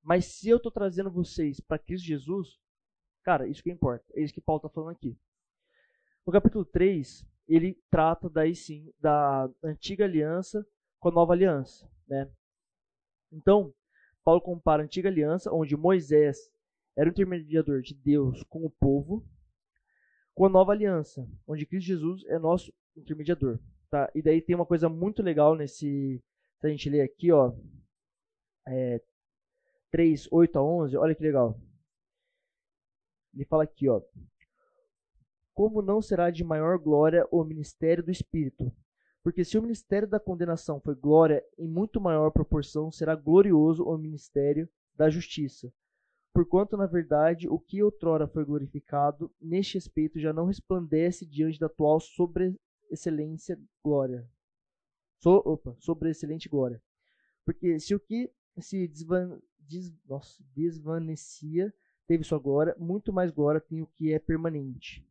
mas 0.01 0.27
se 0.27 0.47
eu 0.47 0.55
estou 0.55 0.71
trazendo 0.71 1.11
vocês 1.11 1.59
para 1.59 1.77
Cristo 1.77 2.07
Jesus, 2.07 2.57
cara, 3.21 3.45
isso 3.45 3.61
que 3.61 3.69
importa. 3.69 4.05
É 4.13 4.21
isso 4.21 4.33
que 4.33 4.39
Paulo 4.39 4.59
está 4.59 4.69
falando 4.69 4.91
aqui. 4.91 5.19
No 6.25 6.31
capítulo 6.31 6.63
3, 6.63 7.27
ele 7.49 7.77
trata 7.89 8.29
daí 8.29 8.55
sim 8.55 8.93
da 8.97 9.49
antiga 9.61 10.05
aliança 10.05 10.65
com 11.01 11.09
a 11.09 11.11
nova 11.11 11.33
aliança, 11.33 11.85
né? 12.07 12.31
Então, 13.29 13.73
Paulo 14.23 14.41
compara 14.41 14.81
a 14.81 14.85
antiga 14.85 15.09
aliança, 15.09 15.51
onde 15.51 15.75
Moisés 15.75 16.37
era 16.95 17.09
o 17.09 17.11
intermediador 17.11 17.81
de 17.81 17.93
Deus 17.93 18.43
com 18.43 18.65
o 18.65 18.69
povo, 18.69 19.25
com 20.33 20.45
a 20.45 20.49
nova 20.49 20.71
aliança, 20.71 21.27
onde 21.47 21.65
Cristo 21.65 21.87
Jesus 21.87 22.23
é 22.25 22.39
nosso 22.39 22.73
intermediador. 22.95 23.59
Tá? 23.89 24.11
E 24.15 24.21
daí 24.21 24.41
tem 24.41 24.55
uma 24.55 24.65
coisa 24.65 24.89
muito 24.89 25.21
legal 25.21 25.55
nesse. 25.55 26.23
Se 26.59 26.67
a 26.67 26.69
gente 26.69 26.89
ler 26.89 27.01
aqui, 27.01 27.31
ó. 27.31 27.53
É, 28.67 29.01
3, 29.91 30.27
8 30.31 30.57
a 30.57 30.63
11, 30.63 30.97
olha 30.97 31.13
que 31.13 31.21
legal. 31.21 31.59
Ele 33.33 33.45
fala 33.45 33.63
aqui, 33.63 33.87
ó. 33.89 34.01
Como 35.53 35.81
não 35.81 36.01
será 36.01 36.31
de 36.31 36.43
maior 36.43 36.79
glória 36.79 37.27
o 37.31 37.43
ministério 37.43 38.03
do 38.03 38.09
Espírito? 38.09 38.71
Porque 39.23 39.45
se 39.45 39.57
o 39.57 39.61
ministério 39.61 40.07
da 40.07 40.19
condenação 40.19 40.81
foi 40.81 40.93
glória, 40.93 41.43
em 41.57 41.67
muito 41.67 42.01
maior 42.01 42.29
proporção 42.29 42.91
será 42.91 43.15
glorioso 43.15 43.83
o 43.83 43.97
ministério 43.97 44.69
da 44.93 45.09
justiça. 45.09 45.73
Porquanto, 46.33 46.75
na 46.75 46.85
verdade, 46.85 47.47
o 47.47 47.57
que 47.57 47.81
outrora 47.81 48.27
foi 48.27 48.43
glorificado, 48.43 49.33
neste 49.39 49.75
respeito 49.75 50.19
já 50.19 50.33
não 50.33 50.45
resplandece 50.45 51.25
diante 51.25 51.59
da 51.59 51.67
atual 51.67 51.99
sobre 51.99 52.59
excelência 52.91 53.57
glória. 53.83 54.27
So, 55.19 55.41
opa, 55.45 55.73
sobre 55.79 56.09
excelente 56.09 56.49
glória. 56.49 56.83
Porque 57.45 57.79
se 57.79 57.95
o 57.95 57.99
que 57.99 58.29
se 58.59 58.87
desvan, 58.87 59.39
des, 59.57 59.93
nossa, 60.05 60.43
desvanecia 60.53 61.73
teve 62.05 62.23
sua 62.23 62.39
glória, 62.39 62.75
muito 62.77 63.13
mais 63.13 63.31
glória 63.31 63.61
tem 63.61 63.81
o 63.81 63.87
que 63.87 64.11
é 64.11 64.19
permanente. 64.19 65.07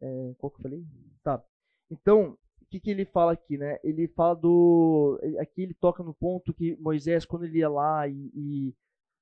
É, 0.00 0.34
qual 0.38 0.50
que 0.50 0.58
eu 0.58 0.62
falei? 0.62 0.86
Tá. 1.22 1.44
Então, 1.90 2.38
que, 2.68 2.80
que 2.80 2.90
ele 2.90 3.04
fala 3.04 3.32
aqui, 3.32 3.56
né? 3.56 3.78
Ele 3.82 4.06
fala 4.08 4.34
do. 4.34 5.18
Aqui 5.40 5.62
ele 5.62 5.74
toca 5.74 6.02
no 6.02 6.14
ponto 6.14 6.52
que 6.52 6.76
Moisés, 6.76 7.24
quando 7.24 7.44
ele 7.44 7.58
ia 7.58 7.68
lá 7.68 8.06
e, 8.06 8.30
e 8.34 8.74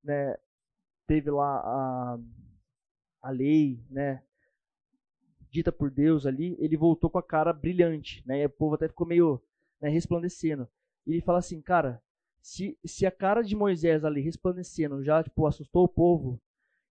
né, 0.02 0.36
teve 1.06 1.30
lá 1.30 1.60
a, 1.60 2.18
a 3.22 3.30
lei, 3.30 3.80
né? 3.88 4.22
Dita 5.50 5.70
por 5.72 5.90
Deus 5.90 6.26
ali, 6.26 6.56
ele 6.58 6.76
voltou 6.76 7.08
com 7.08 7.18
a 7.18 7.22
cara 7.22 7.52
brilhante, 7.52 8.22
né? 8.26 8.42
E 8.42 8.46
o 8.46 8.50
povo 8.50 8.74
até 8.74 8.88
ficou 8.88 9.06
meio 9.06 9.40
né, 9.80 9.88
resplandecendo. 9.88 10.68
E 11.06 11.12
ele 11.12 11.22
fala 11.22 11.38
assim, 11.38 11.62
cara, 11.62 12.02
se, 12.42 12.78
se 12.84 13.06
a 13.06 13.10
cara 13.10 13.42
de 13.42 13.56
Moisés 13.56 14.04
ali 14.04 14.20
resplandecendo 14.20 15.02
já 15.04 15.22
tipo, 15.22 15.46
assustou 15.46 15.84
o 15.84 15.88
povo, 15.88 16.40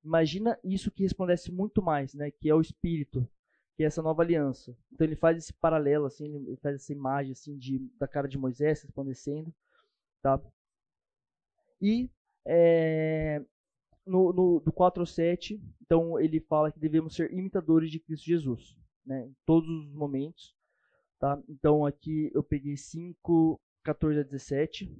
imagina 0.03 0.58
isso 0.64 0.89
que 0.89 1.03
resplandece 1.03 1.51
muito 1.51 1.82
mais, 1.82 2.14
né? 2.14 2.32
Que 2.32 2.49
é 2.49 2.56
o 2.56 2.62
Espírito, 2.62 3.28
que 3.76 3.84
é 3.84 3.88
essa 3.88 4.01
nova 4.01 4.21
aliança. 4.21 4.76
Então 4.91 5.05
ele 5.05 5.15
faz 5.15 5.38
esse 5.38 5.53
paralelo, 5.53 6.05
assim, 6.05 6.34
ele 6.34 6.57
faz 6.57 6.76
essa 6.76 6.93
imagem 6.93 7.34
assim 7.34 7.57
de, 7.57 7.80
da 7.99 8.07
cara 8.07 8.28
de 8.28 8.38
Moisés 8.38 8.82
resplandecendo, 8.82 9.53
tá? 10.21 10.41
E 11.82 12.09
é, 12.45 13.43
no, 14.05 14.32
no, 14.32 14.59
do 14.59 14.71
4 14.71 15.01
ao 15.01 15.05
7, 15.05 15.61
então 15.82 16.19
ele 16.19 16.39
fala 16.39 16.71
que 16.71 16.80
devemos 16.80 17.15
ser 17.15 17.32
imitadores 17.34 17.91
de 17.91 17.99
Cristo 17.99 18.26
Jesus, 18.26 18.78
né, 19.05 19.26
em 19.26 19.36
todos 19.45 19.69
os 19.69 19.93
momentos. 19.93 20.55
Tá? 21.19 21.41
Então 21.49 21.86
aqui 21.86 22.32
eu 22.34 22.43
peguei 22.43 22.78
5, 22.78 23.59
14 23.84 24.19
a 24.19 24.23
17. 24.23 24.91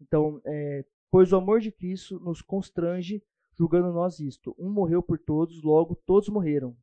Então, 0.00 0.40
é, 0.44 0.84
pois 1.10 1.32
o 1.32 1.36
amor 1.36 1.60
de 1.60 1.70
Cristo 1.70 2.18
nos 2.18 2.42
constrange, 2.42 3.22
julgando 3.56 3.92
nós 3.92 4.18
isto. 4.18 4.54
Um 4.58 4.70
morreu 4.70 5.02
por 5.02 5.18
todos, 5.18 5.62
logo 5.62 5.94
todos 5.94 6.28
morreram. 6.28 6.76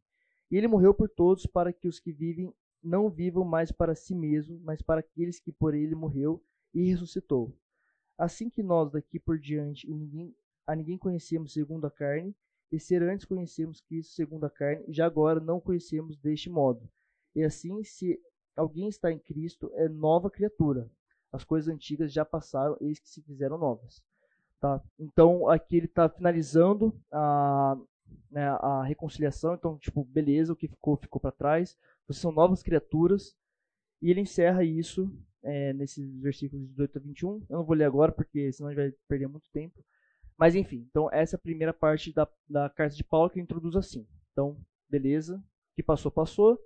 E 0.51 0.57
ele 0.57 0.67
morreu 0.67 0.93
por 0.93 1.09
todos 1.09 1.45
para 1.45 1.71
que 1.71 1.87
os 1.87 1.99
que 1.99 2.11
vivem 2.11 2.53
não 2.81 3.09
vivam 3.09 3.43
mais 3.43 3.71
para 3.71 3.95
si 3.95 4.15
mesmos, 4.15 4.59
mas 4.61 4.81
para 4.81 5.01
aqueles 5.01 5.39
que 5.39 5.51
por 5.51 5.73
ele 5.73 5.95
morreu 5.95 6.41
e 6.73 6.89
ressuscitou. 6.89 7.53
Assim 8.17 8.49
que 8.49 8.63
nós 8.63 8.91
daqui 8.91 9.19
por 9.19 9.37
diante 9.37 9.89
ninguém 9.89 10.33
a 10.69 10.75
ninguém 10.75 10.99
conhecemos 10.99 11.53
segundo 11.53 11.87
a 11.87 11.91
carne, 11.91 12.35
e 12.71 12.79
ser 12.79 13.01
antes 13.01 13.25
conhecemos 13.25 13.81
Cristo 13.81 14.13
segundo 14.13 14.45
a 14.45 14.51
carne, 14.51 14.85
já 14.87 15.07
agora 15.07 15.39
não 15.39 15.59
conhecemos 15.59 16.15
deste 16.15 16.47
modo. 16.47 16.87
E 17.35 17.43
assim, 17.43 17.83
se 17.83 18.21
alguém 18.55 18.87
está 18.87 19.11
em 19.11 19.17
Cristo, 19.17 19.71
é 19.73 19.89
nova 19.89 20.29
criatura. 20.29 20.87
As 21.31 21.43
coisas 21.43 21.73
antigas 21.73 22.13
já 22.13 22.23
passaram, 22.23 22.77
eis 22.79 22.99
que 22.99 23.09
se 23.09 23.19
fizeram 23.23 23.57
novas. 23.57 24.03
Tá? 24.59 24.79
Então, 24.99 25.49
aqui 25.49 25.77
ele 25.77 25.85
está 25.87 26.07
finalizando 26.07 26.93
a, 27.11 27.75
né, 28.29 28.47
a 28.47 28.83
reconciliação. 28.83 29.53
Então, 29.53 29.77
tipo, 29.77 30.03
beleza, 30.03 30.53
o 30.53 30.55
que 30.55 30.67
ficou, 30.67 30.97
ficou 30.97 31.19
para 31.19 31.31
trás. 31.31 31.77
Vocês 32.07 32.21
são 32.21 32.31
novas 32.31 32.63
criaturas. 32.63 33.35
E 34.01 34.09
ele 34.09 34.21
encerra 34.21 34.63
isso 34.63 35.11
é, 35.43 35.73
nesses 35.73 36.19
versículos 36.21 36.65
de 36.65 36.71
18 36.71 36.97
a 36.97 37.01
21. 37.01 37.45
Eu 37.49 37.57
não 37.57 37.65
vou 37.65 37.75
ler 37.75 37.85
agora, 37.85 38.11
porque 38.11 38.51
senão 38.51 38.69
a 38.69 38.73
gente 38.73 38.81
vai 38.81 38.91
perder 39.07 39.27
muito 39.27 39.49
tempo. 39.51 39.83
Mas 40.37 40.55
enfim, 40.55 40.87
então 40.89 41.09
essa 41.11 41.35
é 41.35 41.37
a 41.37 41.41
primeira 41.41 41.73
parte 41.73 42.13
da, 42.13 42.25
da 42.47 42.69
carta 42.69 42.95
de 42.95 43.03
Paulo 43.03 43.29
que 43.29 43.41
introduz 43.41 43.75
assim. 43.75 44.07
Então, 44.31 44.57
beleza, 44.87 45.35
o 45.35 45.75
que 45.75 45.83
passou, 45.83 46.09
passou. 46.09 46.57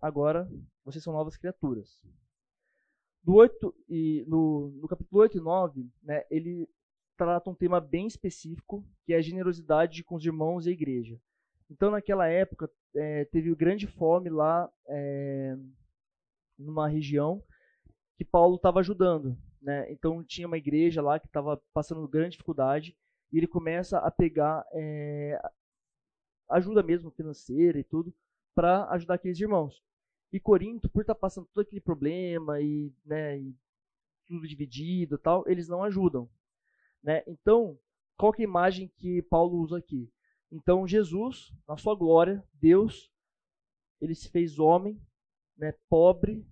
Agora 0.00 0.46
vocês 0.84 1.02
são 1.02 1.12
novas 1.12 1.38
criaturas. 1.38 1.98
No, 3.24 3.34
8 3.36 3.74
e, 3.88 4.24
no, 4.28 4.68
no 4.80 4.86
capítulo 4.86 5.22
8 5.22 5.38
e 5.38 5.40
9, 5.40 5.90
né, 6.02 6.24
ele 6.30 6.68
trata 7.16 7.50
um 7.50 7.54
tema 7.54 7.80
bem 7.80 8.06
específico, 8.06 8.84
que 9.04 9.12
é 9.12 9.16
a 9.16 9.22
generosidade 9.22 10.04
com 10.04 10.16
os 10.16 10.24
irmãos 10.24 10.66
e 10.66 10.70
a 10.70 10.72
igreja. 10.72 11.18
Então, 11.70 11.90
naquela 11.90 12.28
época, 12.28 12.70
é, 12.94 13.24
teve 13.26 13.54
grande 13.54 13.86
fome 13.86 14.30
lá 14.30 14.70
é, 14.88 15.56
numa 16.58 16.88
região 16.88 17.42
que 18.16 18.24
Paulo 18.24 18.56
estava 18.56 18.80
ajudando. 18.80 19.36
Né? 19.66 19.90
Então 19.90 20.22
tinha 20.22 20.46
uma 20.46 20.58
igreja 20.58 21.02
lá 21.02 21.18
que 21.18 21.26
estava 21.26 21.60
passando 21.74 22.06
grande 22.06 22.32
dificuldade 22.32 22.96
e 23.32 23.38
ele 23.38 23.48
começa 23.48 23.98
a 23.98 24.10
pegar 24.12 24.64
é, 24.72 25.40
ajuda 26.48 26.84
mesmo 26.84 27.10
financeira 27.10 27.76
e 27.76 27.82
tudo 27.82 28.14
para 28.54 28.88
ajudar 28.90 29.14
aqueles 29.14 29.40
irmãos. 29.40 29.82
E 30.32 30.38
Corinto, 30.38 30.88
por 30.88 31.00
estar 31.00 31.14
tá 31.14 31.20
passando 31.20 31.48
todo 31.52 31.62
aquele 31.62 31.80
problema 31.80 32.60
e, 32.60 32.92
né, 33.04 33.38
e 33.38 33.54
tudo 34.26 34.46
dividido, 34.46 35.18
tal, 35.18 35.44
eles 35.48 35.68
não 35.68 35.82
ajudam, 35.82 36.28
né? 37.06 37.22
Então, 37.26 37.78
qual 38.18 38.34
é 38.34 38.42
a 38.42 38.44
imagem 38.44 38.92
que 38.98 39.22
Paulo 39.22 39.58
usa 39.58 39.78
aqui? 39.78 40.12
Então, 40.52 40.86
Jesus, 40.86 41.50
na 41.66 41.78
sua 41.78 41.94
glória, 41.94 42.46
Deus, 42.52 43.10
ele 44.00 44.14
se 44.14 44.28
fez 44.28 44.58
homem, 44.58 45.00
né, 45.56 45.72
pobre, 45.88 46.46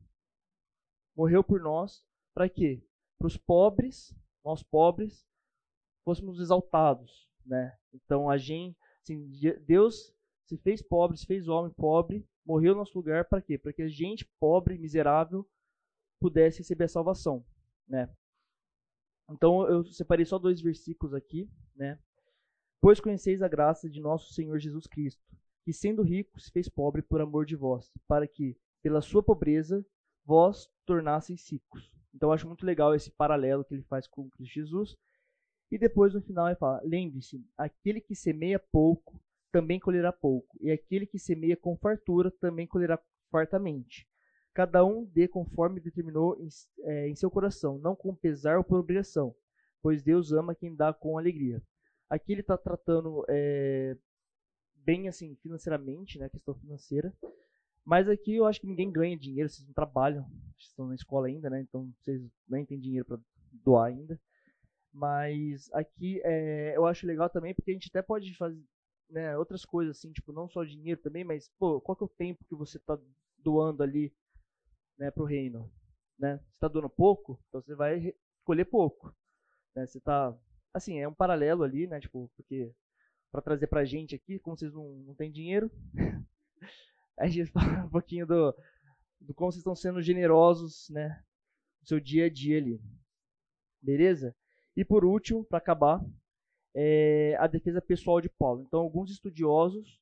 morreu 1.15 1.45
por 1.45 1.61
nós, 1.61 2.03
para 2.33 2.49
quê? 2.49 2.83
para 3.25 3.29
os 3.29 3.37
pobres, 3.39 4.15
nós 4.45 4.63
pobres, 4.63 5.27
fôssemos 6.05 6.39
exaltados, 6.41 7.27
né? 7.47 7.75
Então 7.93 8.29
a 8.29 8.37
gente, 8.37 8.77
assim, 9.03 9.31
Deus 9.67 10.15
se 10.45 10.59
fez 10.59 10.83
pobre, 10.83 11.17
se 11.17 11.25
fez 11.25 11.49
homem 11.49 11.73
pobre, 11.73 12.29
morreu 12.45 12.73
no 12.73 12.81
nosso 12.81 12.99
lugar 12.99 13.25
para 13.25 13.41
quê? 13.41 13.57
Para 13.57 13.73
que 13.73 13.81
a 13.81 13.89
gente 13.89 14.31
pobre, 14.39 14.77
miserável, 14.77 15.49
pudesse 16.21 16.59
receber 16.59 16.85
a 16.85 16.89
salvação, 16.89 17.43
né? 17.89 18.15
Então 19.31 19.67
eu 19.69 19.85
separei 19.85 20.25
só 20.25 20.39
dois 20.39 20.61
versículos 20.61 21.15
aqui, 21.15 21.49
né? 21.75 21.99
Pois 22.81 23.01
conheceis 23.01 23.41
a 23.43 23.49
graça 23.49 23.89
de 23.89 24.01
nosso 24.01 24.33
Senhor 24.35 24.59
Jesus 24.59 24.87
Cristo, 24.87 25.23
que 25.65 25.73
sendo 25.73 26.03
rico 26.03 26.39
se 26.39 26.51
fez 26.51 26.69
pobre 26.69 27.01
por 27.01 27.21
amor 27.21 27.47
de 27.47 27.57
vós, 27.57 27.91
para 28.07 28.27
que 28.27 28.57
pela 28.83 29.01
sua 29.01 29.23
pobreza 29.23 29.85
vós 30.25 30.69
tornasseis 30.85 31.51
ricos. 31.51 31.91
Então 32.15 32.29
eu 32.29 32.33
acho 32.35 32.47
muito 32.47 32.67
legal 32.67 32.95
esse 32.95 33.11
paralelo 33.11 33.65
que 33.65 33.75
ele 33.75 33.83
faz 33.85 34.07
com 34.07 34.29
Cristo 34.31 34.55
Jesus. 34.55 34.97
E 35.71 35.79
depois 35.79 36.15
no 36.15 36.21
final 36.21 36.47
ele 36.47 36.57
fala: 36.57 36.81
lembre-se, 36.85 37.45
aquele 37.57 38.01
que 38.01 38.15
semeia 38.15 38.59
pouco 38.59 39.21
também 39.51 39.81
colherá 39.81 40.13
pouco, 40.13 40.59
e 40.61 40.71
aquele 40.71 41.07
que 41.07 41.19
semeia 41.19 41.57
com 41.57 41.77
fartura 41.77 42.31
também 42.31 42.67
colherá 42.67 43.01
fartamente. 43.31 44.07
Cada 44.55 44.85
um 44.85 45.05
dê 45.05 45.27
conforme 45.27 45.81
determinou 45.81 46.39
em, 46.41 46.49
é, 46.85 47.09
em 47.09 47.15
seu 47.17 47.31
coração, 47.31 47.79
não 47.79 47.97
com 47.97 48.15
pesar 48.15 48.57
ou 48.57 48.65
por 48.65 48.79
obrigação, 48.79 49.35
pois 49.83 50.03
Deus 50.03 50.33
ama 50.33 50.55
quem 50.55 50.75
dá 50.75 50.93
com 50.93 51.19
alegria. 51.19 51.61
Aqui 52.09 52.33
ele 52.33 52.41
está 52.41 52.57
tratando 52.57 53.25
é, 53.29 53.97
bem 54.77 55.09
assim 55.09 55.35
financeiramente, 55.43 56.19
né, 56.19 56.29
questão 56.29 56.55
financeira, 56.55 57.13
mas 57.85 58.09
aqui 58.09 58.37
eu 58.37 58.47
acho 58.47 58.61
que 58.61 58.67
ninguém 58.67 58.91
ganha 58.91 59.17
dinheiro, 59.17 59.49
vocês 59.49 59.67
não 59.67 59.75
trabalham, 59.75 60.23
vocês 60.57 60.69
estão 60.69 60.87
na 60.87 60.95
escola 60.95 61.27
ainda, 61.27 61.51
né? 61.51 61.61
Então 61.61 61.93
vocês 62.01 62.23
nem 62.49 62.65
têm 62.65 62.81
dinheiro 62.81 63.05
para 63.05 63.19
doar 63.53 63.89
ainda. 63.89 64.19
Mas 64.91 65.69
aqui 65.73 66.21
é, 66.25 66.77
eu 66.77 66.87
acho 66.87 67.07
legal 67.07 67.29
também 67.29 67.53
porque 67.53 67.73
a 67.73 67.75
gente 67.75 67.89
até 67.89 68.01
pode 68.01 68.35
fazer 68.37 68.63
né, 69.11 69.37
outras 69.37 69.65
coisas 69.65 69.99
assim, 69.99 70.13
tipo, 70.13 70.33
não 70.33 70.49
só 70.49 70.65
dinheiro 70.65 71.01
também, 71.03 71.25
mas 71.25 71.51
pô, 71.59 71.81
qual 71.81 71.97
que 71.97 72.05
é 72.05 72.07
o 72.07 72.09
tempo 72.09 72.45
que 72.45 72.55
você 72.55 72.79
está 72.79 72.99
doando 73.39 73.83
ali 73.83 74.15
né, 74.99 75.11
pro 75.11 75.25
reino? 75.25 75.71
Né? 76.19 76.39
Você 76.39 76.55
está 76.55 76.69
doando 76.69 76.89
pouco, 76.89 77.41
então 77.49 77.61
você 77.61 77.75
vai 77.75 78.15
colher 78.45 78.65
pouco. 78.67 79.15
Né? 79.75 79.87
Você 79.87 80.01
tá. 80.01 80.37
Assim, 80.73 80.99
é 80.99 81.09
um 81.09 81.15
paralelo 81.15 81.63
ali, 81.63 81.87
né? 81.87 82.01
Tipo, 82.01 82.31
porque 82.37 82.73
para 83.31 83.43
trazer 83.43 83.67
pra 83.67 83.85
gente 83.85 84.15
aqui, 84.15 84.39
como 84.39 84.57
vocês 84.57 84.73
não, 84.73 84.89
não 85.07 85.15
têm 85.15 85.31
dinheiro, 85.31 85.71
a 87.19 87.27
gente 87.27 87.51
fala 87.51 87.85
um 87.85 87.91
pouquinho 87.91 88.27
do, 88.27 88.55
do 89.21 89.35
como 89.35 89.51
vocês 89.51 89.61
estão 89.61 89.75
sendo 89.75 90.03
generosos, 90.03 90.89
né? 90.91 91.25
No 91.81 91.89
seu 91.89 92.01
dia 92.01 92.27
a 92.27 92.31
dia 92.31 92.59
ali. 92.59 92.81
Beleza? 93.83 94.35
E 94.77 94.85
por 94.85 95.05
último, 95.05 95.45
para 95.45 95.59
acabar, 95.59 96.05
é 96.75 97.37
a 97.39 97.47
defesa 97.47 97.81
pessoal 97.81 98.21
de 98.21 98.29
Paulo. 98.29 98.65
Então, 98.67 98.81
alguns 98.81 99.11
estudiosos 99.11 100.01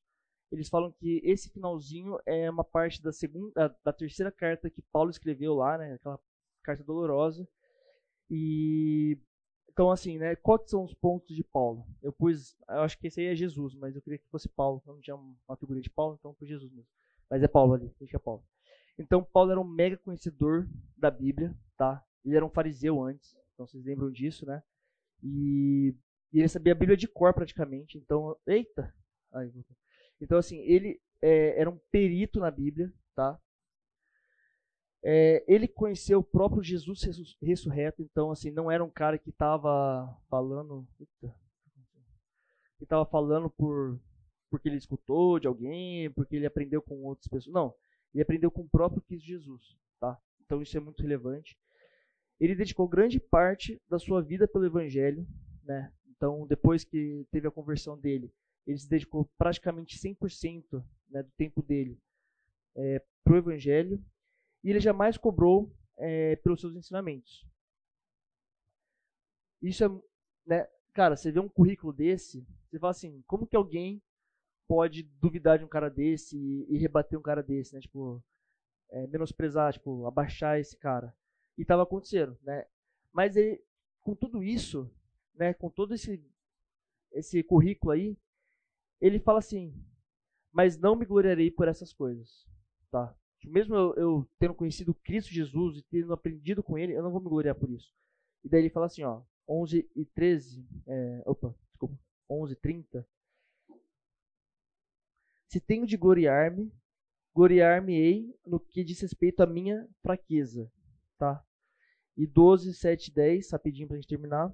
eles 0.53 0.69
falam 0.69 0.91
que 0.91 1.19
esse 1.23 1.49
finalzinho 1.49 2.19
é 2.27 2.47
uma 2.47 2.63
parte 2.63 3.01
da 3.01 3.11
segunda, 3.11 3.75
da 3.83 3.91
terceira 3.91 4.31
carta 4.31 4.69
que 4.69 4.83
Paulo 4.83 5.09
escreveu 5.09 5.55
lá, 5.55 5.79
né? 5.79 5.93
Aquela 5.93 6.19
carta 6.61 6.83
dolorosa. 6.83 7.47
E 8.29 9.17
então, 9.71 9.89
assim, 9.89 10.19
né? 10.19 10.35
Quais 10.35 10.69
são 10.69 10.83
os 10.83 10.93
pontos 10.93 11.35
de 11.35 11.43
Paulo? 11.43 11.87
Eu 12.03 12.13
pus, 12.13 12.55
eu 12.69 12.81
acho 12.81 12.99
que 12.99 13.07
esse 13.07 13.19
aí 13.19 13.27
é 13.27 13.35
Jesus, 13.35 13.73
mas 13.73 13.95
eu 13.95 14.01
queria 14.03 14.19
que 14.19 14.29
fosse 14.29 14.47
Paulo. 14.47 14.79
Não 14.85 15.01
tinha 15.01 15.15
uma 15.15 15.57
figura 15.57 15.81
de 15.81 15.89
Paulo, 15.89 16.17
então 16.19 16.35
foi 16.35 16.47
Jesus 16.47 16.71
mesmo. 16.71 16.87
Mas 17.27 17.41
é 17.41 17.47
Paulo 17.47 17.73
ali, 17.73 17.91
deixa 17.99 18.19
Paulo. 18.19 18.43
Então 18.95 19.23
Paulo 19.23 19.49
era 19.49 19.59
um 19.59 19.63
mega 19.63 19.97
conhecedor 19.97 20.69
da 20.95 21.09
Bíblia, 21.09 21.57
tá? 21.75 22.05
Ele 22.23 22.35
era 22.35 22.45
um 22.45 22.49
fariseu 22.49 23.01
antes, 23.01 23.35
então 23.53 23.65
vocês 23.65 23.83
lembram 23.83 24.11
disso, 24.11 24.45
né? 24.45 24.61
E 25.23 25.95
E 26.31 26.39
ele 26.39 26.47
sabia 26.47 26.73
a 26.73 26.75
Bíblia 26.75 26.95
de 26.95 27.07
cor 27.07 27.33
praticamente. 27.33 27.97
Então, 27.97 28.37
eita! 28.45 28.93
Ai, 29.31 29.51
então, 30.23 30.37
assim, 30.37 30.59
ele 30.59 31.01
é, 31.21 31.59
era 31.59 31.69
um 31.69 31.77
perito 31.91 32.39
na 32.39 32.49
Bíblia, 32.49 32.91
tá? 33.13 33.39
É, 35.03 35.43
ele 35.47 35.67
conheceu 35.67 36.19
o 36.19 36.23
próprio 36.23 36.63
Jesus 36.63 37.01
ressurreto, 37.41 38.01
então, 38.01 38.31
assim, 38.31 38.49
não 38.51 38.71
era 38.71 38.83
um 38.83 38.89
cara 38.89 39.17
que 39.17 39.29
estava 39.29 40.17
falando. 40.29 40.87
Eita, 40.97 41.35
que 42.77 42.85
estava 42.85 43.05
falando 43.05 43.49
por 43.49 43.99
porque 44.49 44.69
ele 44.69 44.77
escutou 44.77 45.39
de 45.39 45.47
alguém, 45.47 46.11
porque 46.11 46.35
ele 46.35 46.45
aprendeu 46.45 46.79
com 46.79 47.03
outras 47.03 47.27
pessoas. 47.27 47.53
Não, 47.53 47.73
ele 48.13 48.21
aprendeu 48.21 48.51
com 48.51 48.61
o 48.61 48.69
próprio 48.69 49.01
Cristo 49.01 49.25
Jesus, 49.25 49.75
tá? 49.99 50.15
Então 50.45 50.61
isso 50.61 50.77
é 50.77 50.79
muito 50.79 51.01
relevante. 51.01 51.57
Ele 52.39 52.55
dedicou 52.55 52.87
grande 52.87 53.19
parte 53.19 53.81
da 53.89 53.97
sua 53.97 54.21
vida 54.21 54.47
pelo 54.47 54.65
Evangelho, 54.65 55.27
né? 55.63 55.91
Então 56.07 56.45
depois 56.45 56.83
que 56.83 57.25
teve 57.31 57.47
a 57.47 57.51
conversão 57.51 57.97
dele, 57.97 58.31
ele 58.65 58.77
se 58.77 58.89
dedicou 58.89 59.29
praticamente 59.37 59.97
100% 59.97 60.83
né, 61.09 61.23
do 61.23 61.31
tempo 61.31 61.61
dele 61.61 61.99
é, 62.75 63.03
para 63.23 63.33
o 63.33 63.37
Evangelho 63.37 64.03
e 64.63 64.69
ele 64.69 64.79
jamais 64.79 65.17
cobrou 65.17 65.75
é, 65.97 66.35
pelos 66.37 66.61
seus 66.61 66.75
ensinamentos. 66.75 67.45
Isso 69.61 69.83
é, 69.83 69.89
né, 70.45 70.67
cara, 70.93 71.15
você 71.15 71.31
vê 71.31 71.39
um 71.39 71.49
currículo 71.49 71.93
desse, 71.93 72.45
você 72.69 72.79
fala 72.79 72.91
assim, 72.91 73.21
como 73.27 73.47
que 73.47 73.55
alguém 73.55 74.01
pode 74.67 75.03
duvidar 75.03 75.59
de 75.59 75.65
um 75.65 75.67
cara 75.67 75.89
desse 75.89 76.37
e, 76.37 76.75
e 76.75 76.77
rebater 76.77 77.17
um 77.17 77.21
cara 77.21 77.43
desse, 77.43 77.73
né? 77.73 77.81
Tipo, 77.81 78.23
é, 78.89 79.07
menosprezar, 79.07 79.73
tipo, 79.73 80.05
abaixar 80.05 80.59
esse 80.59 80.77
cara. 80.77 81.15
E 81.57 81.61
estava 81.61 81.83
acontecendo, 81.83 82.37
né? 82.41 82.65
Mas 83.11 83.35
ele, 83.35 83.63
com 84.01 84.15
tudo 84.15 84.43
isso, 84.43 84.89
né, 85.35 85.53
com 85.53 85.69
todo 85.69 85.93
esse 85.93 86.23
esse 87.11 87.43
currículo 87.43 87.91
aí, 87.91 88.17
ele 89.05 89.19
fala 89.19 89.39
assim: 89.39 89.73
"Mas 90.51 90.77
não 90.77 90.95
me 90.95 91.05
gloriarei 91.05 91.51
por 91.51 91.67
essas 91.67 91.93
coisas", 91.93 92.45
tá? 92.91 93.15
Mesmo 93.45 93.75
eu, 93.75 93.93
eu 93.95 94.29
tendo 94.39 94.53
conhecido 94.53 94.93
Cristo 94.93 95.33
Jesus 95.33 95.77
e 95.77 95.83
tendo 95.83 96.13
aprendido 96.13 96.63
com 96.63 96.77
ele, 96.77 96.93
eu 96.93 97.03
não 97.03 97.11
vou 97.11 97.21
me 97.21 97.29
gloriar 97.29 97.55
por 97.55 97.69
isso. 97.69 97.93
E 98.43 98.49
daí 98.49 98.61
ele 98.61 98.69
fala 98.69 98.85
assim, 98.85 99.03
ó, 99.03 99.21
11 99.47 99.89
e 99.95 100.05
13, 100.05 100.65
é, 100.87 101.23
opa, 101.25 101.53
desculpa, 101.71 101.97
11 102.29 102.53
e 102.53 102.55
30, 102.55 103.07
se 105.53 105.59
tenho 105.59 105.85
de 105.85 105.97
gloriar-me, 105.97 106.71
gloriar-me-ei 107.33 108.35
no 108.45 108.59
que 108.59 108.83
diz 108.83 108.99
respeito 109.01 109.41
à 109.41 109.45
minha 109.45 109.87
fraqueza. 110.01 110.71
Tá? 111.17 111.45
E 112.17 112.25
12, 112.25 112.73
7 112.73 113.13
10, 113.13 113.51
rapidinho 113.51 113.87
para 113.87 113.97
a 113.97 113.99
gente 113.99 114.09
terminar. 114.09 114.51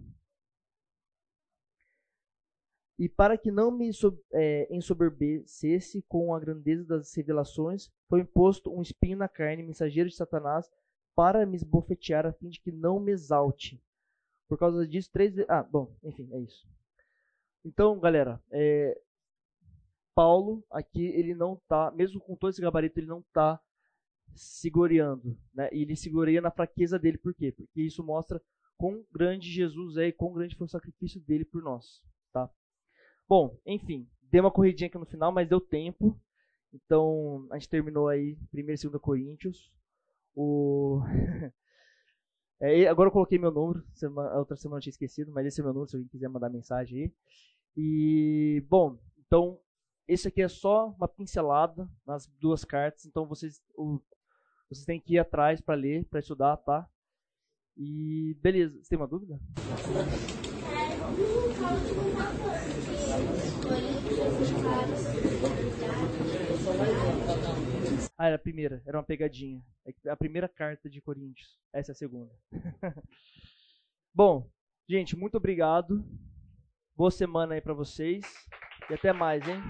E 3.00 3.08
para 3.08 3.38
que 3.38 3.50
não 3.50 3.72
me 3.72 3.90
é, 4.34 4.76
ensoberbecesse 4.76 6.02
com 6.02 6.36
a 6.36 6.40
grandeza 6.40 6.84
das 6.84 7.16
revelações, 7.16 7.90
foi 8.10 8.20
imposto 8.20 8.70
um 8.70 8.82
espinho 8.82 9.18
na 9.18 9.30
carne, 9.30 9.64
mensageiro 9.64 10.10
de 10.10 10.18
Satanás, 10.18 10.70
para 11.16 11.46
me 11.46 11.56
esbofetear, 11.56 12.26
a 12.26 12.34
fim 12.34 12.50
de 12.50 12.60
que 12.60 12.74
não 12.74 13.00
me 13.00 13.14
exalte. 13.14 13.82
Por 14.50 14.58
causa 14.58 14.86
disso, 14.86 15.10
três. 15.14 15.34
Ah, 15.48 15.64
bom, 15.64 15.96
enfim, 16.04 16.28
é 16.34 16.40
isso. 16.42 16.68
Então, 17.64 17.98
galera, 17.98 18.44
é, 18.52 19.00
Paulo 20.14 20.62
aqui 20.70 21.06
ele 21.06 21.34
não 21.34 21.56
tá, 21.70 21.92
mesmo 21.92 22.20
com 22.20 22.36
todo 22.36 22.50
esse 22.50 22.62
gabarito, 22.62 23.00
ele 23.00 23.08
não 23.08 23.24
tá 23.32 23.62
segurando, 24.36 25.38
né? 25.54 25.70
E 25.72 25.84
ele 25.84 25.96
segureia 25.96 26.42
na 26.42 26.52
fraqueza 26.52 27.00
dele, 27.00 27.18
por 27.18 27.34
quê? 27.34 27.54
Porque 27.54 27.82
isso 27.82 28.04
mostra 28.04 28.42
quão 28.78 29.06
grande 29.10 29.50
Jesus 29.50 29.96
é 29.96 30.08
e 30.08 30.12
quão 30.12 30.34
grande 30.34 30.58
foi 30.58 30.66
o 30.66 30.70
sacrifício 30.70 31.22
dele 31.22 31.46
por 31.46 31.64
nós? 31.64 32.02
Bom, 33.30 33.56
enfim, 33.64 34.10
deu 34.32 34.44
uma 34.44 34.50
corridinha 34.50 34.88
aqui 34.88 34.98
no 34.98 35.06
final, 35.06 35.32
mas 35.32 35.48
deu 35.48 35.62
tempo. 35.62 36.20
Então, 36.74 37.48
a 37.52 37.60
gente 37.60 37.70
terminou 37.70 38.08
aí 38.08 38.36
1 38.52 38.60
e 38.60 38.64
2 38.64 38.82
Coríntios. 39.00 39.72
O 40.36 41.02
é, 42.60 42.88
agora 42.88 43.10
eu 43.10 43.14
coloquei 43.14 43.38
meu 43.38 43.52
número, 43.52 43.86
semana, 43.94 44.36
outra 44.36 44.56
semana 44.56 44.80
eu 44.80 44.82
tinha 44.82 44.92
esquecido, 44.92 45.32
mas 45.32 45.46
esse 45.46 45.62
é 45.62 45.64
meu 45.64 45.74
número 45.74 45.88
se 45.90 45.96
alguém 45.96 46.10
quiser 46.10 46.28
mandar 46.28 46.50
mensagem 46.50 47.04
aí. 47.04 47.14
E, 47.78 48.66
bom, 48.68 48.98
então 49.20 49.60
esse 50.08 50.28
aqui 50.28 50.42
é 50.42 50.48
só 50.48 50.90
uma 50.98 51.08
pincelada 51.08 51.88
nas 52.08 52.26
duas 52.40 52.66
cartas, 52.66 53.06
então 53.06 53.28
vocês, 53.28 53.62
o, 53.76 54.02
vocês 54.68 54.86
têm 54.86 55.00
que 55.00 55.14
ir 55.14 55.20
atrás 55.20 55.62
para 55.62 55.76
ler, 55.76 56.04
para 56.06 56.20
estudar, 56.20 56.58
tá? 56.58 56.90
E 57.78 58.36
beleza, 58.42 58.76
você 58.82 58.90
tem 58.90 58.98
uma 58.98 59.08
dúvida? 59.08 59.40
Ah, 68.18 68.28
era 68.28 68.36
a 68.36 68.40
primeira, 68.40 68.82
era 68.86 68.98
uma 68.98 69.04
pegadinha. 69.04 69.64
É 69.86 70.10
a 70.10 70.18
primeira 70.18 70.48
carta 70.48 70.90
de 70.90 71.02
Coríntios. 71.02 71.58
Essa 71.72 71.92
é 71.92 71.94
a 71.94 71.96
segunda. 71.96 72.32
Bom, 74.14 74.50
gente, 74.90 75.16
muito 75.16 75.38
obrigado. 75.38 76.04
Boa 76.96 77.12
semana 77.12 77.54
aí 77.54 77.62
para 77.62 77.74
vocês. 77.74 78.26
E 78.90 78.94
até 78.94 79.14
mais, 79.14 79.48
hein? 79.48 79.62